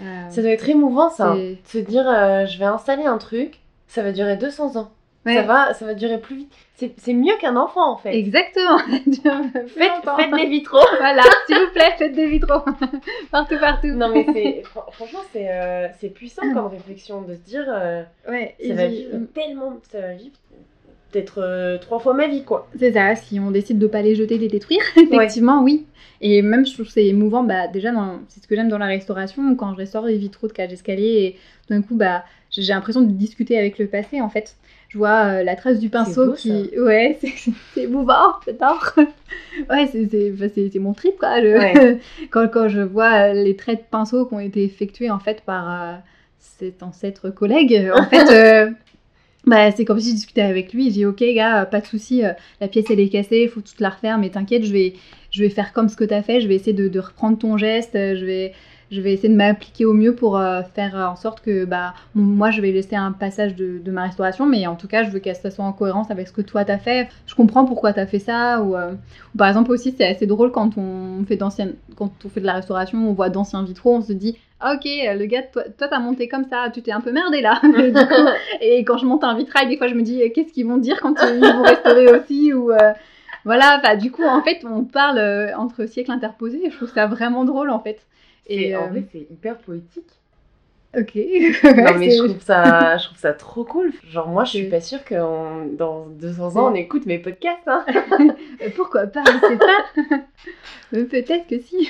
[0.00, 1.34] Euh, ça doit être émouvant, ça.
[1.34, 4.90] De se dire, euh, je vais installer un truc, ça va durer 200 ans.
[5.24, 6.52] Ça, va, ça va durer plus vite.
[6.96, 8.14] C'est mieux qu'un enfant en fait.
[8.14, 8.78] Exactement.
[8.88, 10.78] faites, des vitraux.
[10.98, 12.60] voilà, s'il vous plaît, faites des vitraux.
[13.30, 13.88] partout, partout.
[13.88, 18.74] Non mais c'est franchement c'est euh, puissant comme réflexion de se dire euh, ouais, ça
[18.74, 20.36] va vivre tellement ça va vivre
[21.10, 22.68] peut-être euh, trois fois ma vie quoi.
[22.78, 25.86] C'est ça, si on décide de pas les jeter, les détruire, effectivement oui.
[26.20, 27.90] Et même je trouve c'est émouvant, bah déjà
[28.28, 31.06] c'est ce que j'aime dans la restauration quand je restaure les vitraux de cage d'escalier
[31.06, 31.36] et
[31.68, 34.56] d'un coup bah j'ai l'impression de discuter avec le passé en fait
[34.88, 36.70] je vois euh, la trace du pinceau qui.
[36.78, 37.18] Ouais,
[37.74, 38.94] c'est émouvant, j'adore.
[39.70, 41.36] ouais, c'est mon trip, quoi.
[42.30, 45.70] quand, quand, je vois les traits de pinceau qui ont été effectués, en fait, par
[45.70, 45.94] euh,
[46.38, 48.30] cet ancêtre collègue, en fait.
[48.32, 48.70] Euh,
[49.46, 52.22] bah, c'est comme si je discutais avec lui, j'ai dit ok gars, pas de souci,
[52.60, 54.94] la pièce elle est cassée, il faut tout la refaire, mais t'inquiète, je vais,
[55.30, 57.56] je vais faire comme ce que t'as fait, je vais essayer de, de reprendre ton
[57.56, 58.52] geste, je vais,
[58.90, 62.50] je vais essayer de m'appliquer au mieux pour euh, faire en sorte que bah, moi
[62.50, 65.36] je vais laisser un passage de, ma restauration, mais en tout cas je veux qu'elle
[65.36, 67.08] soit en cohérence avec ce que toi t'as fait.
[67.26, 68.62] Je comprends pourquoi t'as fait ça.
[68.62, 68.92] Ou, euh,
[69.36, 72.98] par exemple aussi c'est assez drôle quand on fait quand on fait de la restauration,
[72.98, 76.44] on voit d'anciens vitraux, on se dit ah, ok, le gars, toi, t'as monté comme
[76.44, 77.60] ça, tu t'es un peu merdé là.
[78.60, 81.00] et quand je monte un vitrail, des fois je me dis qu'est-ce qu'ils vont dire
[81.00, 82.52] quand ils vont restaurer aussi?
[82.54, 82.92] ou euh,
[83.44, 83.80] voilà.
[83.82, 85.20] Bah, du coup en fait on parle
[85.56, 86.66] entre siècles interposés.
[86.66, 88.00] Et je trouve ça vraiment drôle en fait.
[88.48, 90.18] Et en vrai, euh, c'est hyper poétique.
[90.96, 91.14] Ok.
[91.16, 93.92] non, mais je trouve, ça, je trouve ça trop cool.
[94.08, 97.66] Genre, moi, je suis pas sûre que dans 200 ans, on écoute mes podcasts.
[97.66, 97.84] Hein.
[98.60, 100.18] Euh, pourquoi pas Je sais pas.
[100.90, 101.88] Peut-être que si.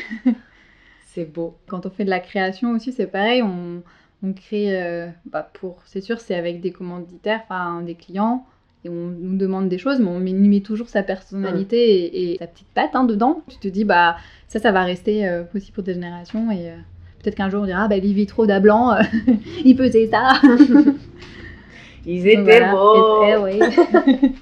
[1.06, 1.56] C'est beau.
[1.66, 3.42] Quand on fait de la création aussi, c'est pareil.
[3.42, 3.82] On,
[4.22, 8.44] on crée, euh, bah pour, c'est sûr, c'est avec des commanditaires, enfin des clients,
[8.84, 12.68] et on nous demande des choses, mais on met toujours sa personnalité et, sa petite
[12.74, 13.42] patte hein, dedans.
[13.48, 16.50] Tu te dis, bah ça, ça va rester euh, aussi pour des générations.
[16.52, 16.76] Et euh,
[17.22, 19.02] peut-être qu'un jour, on dira, ah, bah, les vitraux d'Ablanc, euh,
[19.64, 20.40] ils faisaient ça.
[22.06, 23.42] ils étaient beaux.
[23.42, 23.58] oui.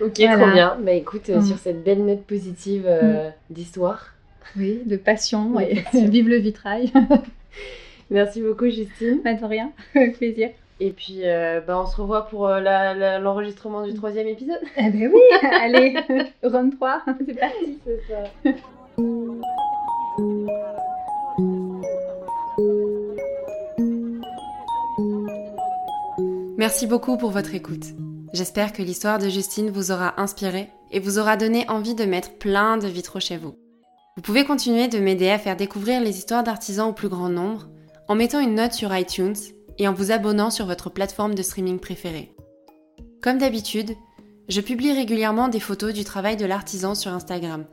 [0.00, 0.76] ok, trop bien.
[0.82, 1.42] Bah écoute, mm.
[1.42, 3.54] sur cette belle note positive mm.
[3.54, 4.14] d'histoire.
[4.56, 5.52] Oui, de passion.
[5.92, 6.92] Vive le vitrail.
[8.10, 9.20] Merci beaucoup, Justine.
[9.22, 9.70] Pas de rien.
[9.94, 10.50] Avec plaisir.
[10.80, 11.22] Et puis,
[11.66, 14.60] bah, on se revoit pour l'enregistrement du troisième épisode.
[14.76, 15.20] Eh ben oui,
[15.52, 15.96] allez,
[16.42, 17.78] run 3, c'est parti.
[17.84, 18.24] C'est ça.
[26.56, 27.84] Merci beaucoup pour votre écoute.
[28.32, 32.38] J'espère que l'histoire de Justine vous aura inspiré et vous aura donné envie de mettre
[32.38, 33.54] plein de vitraux chez vous.
[34.16, 37.68] Vous pouvez continuer de m'aider à faire découvrir les histoires d'artisans au plus grand nombre
[38.08, 39.34] en mettant une note sur iTunes
[39.78, 42.32] et en vous abonnant sur votre plateforme de streaming préférée.
[43.22, 43.94] Comme d'habitude,
[44.48, 47.64] je publie régulièrement des photos du travail de l'artisan sur Instagram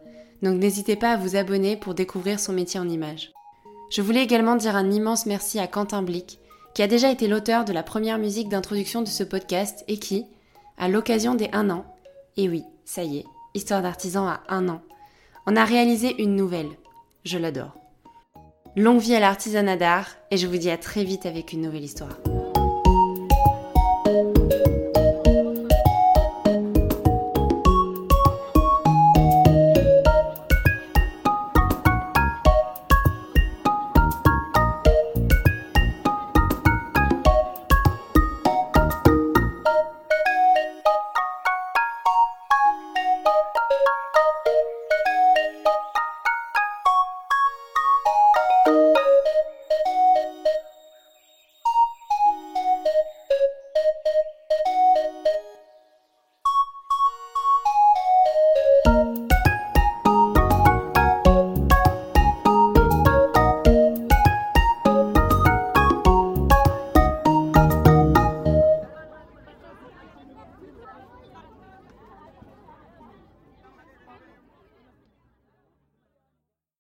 [0.41, 3.31] donc n'hésitez pas à vous abonner pour découvrir son métier en images.
[3.89, 6.39] Je voulais également dire un immense merci à Quentin Blick,
[6.73, 10.25] qui a déjà été l'auteur de la première musique d'introduction de ce podcast et qui,
[10.77, 11.85] à l'occasion des 1 an,
[12.37, 14.81] et oui, ça y est, Histoire d'artisan à 1 an,
[15.45, 16.69] en a réalisé une nouvelle.
[17.25, 17.80] Je l'adore.
[18.77, 21.83] Longue vie à l'artisanat d'art et je vous dis à très vite avec une nouvelle
[21.83, 22.17] histoire.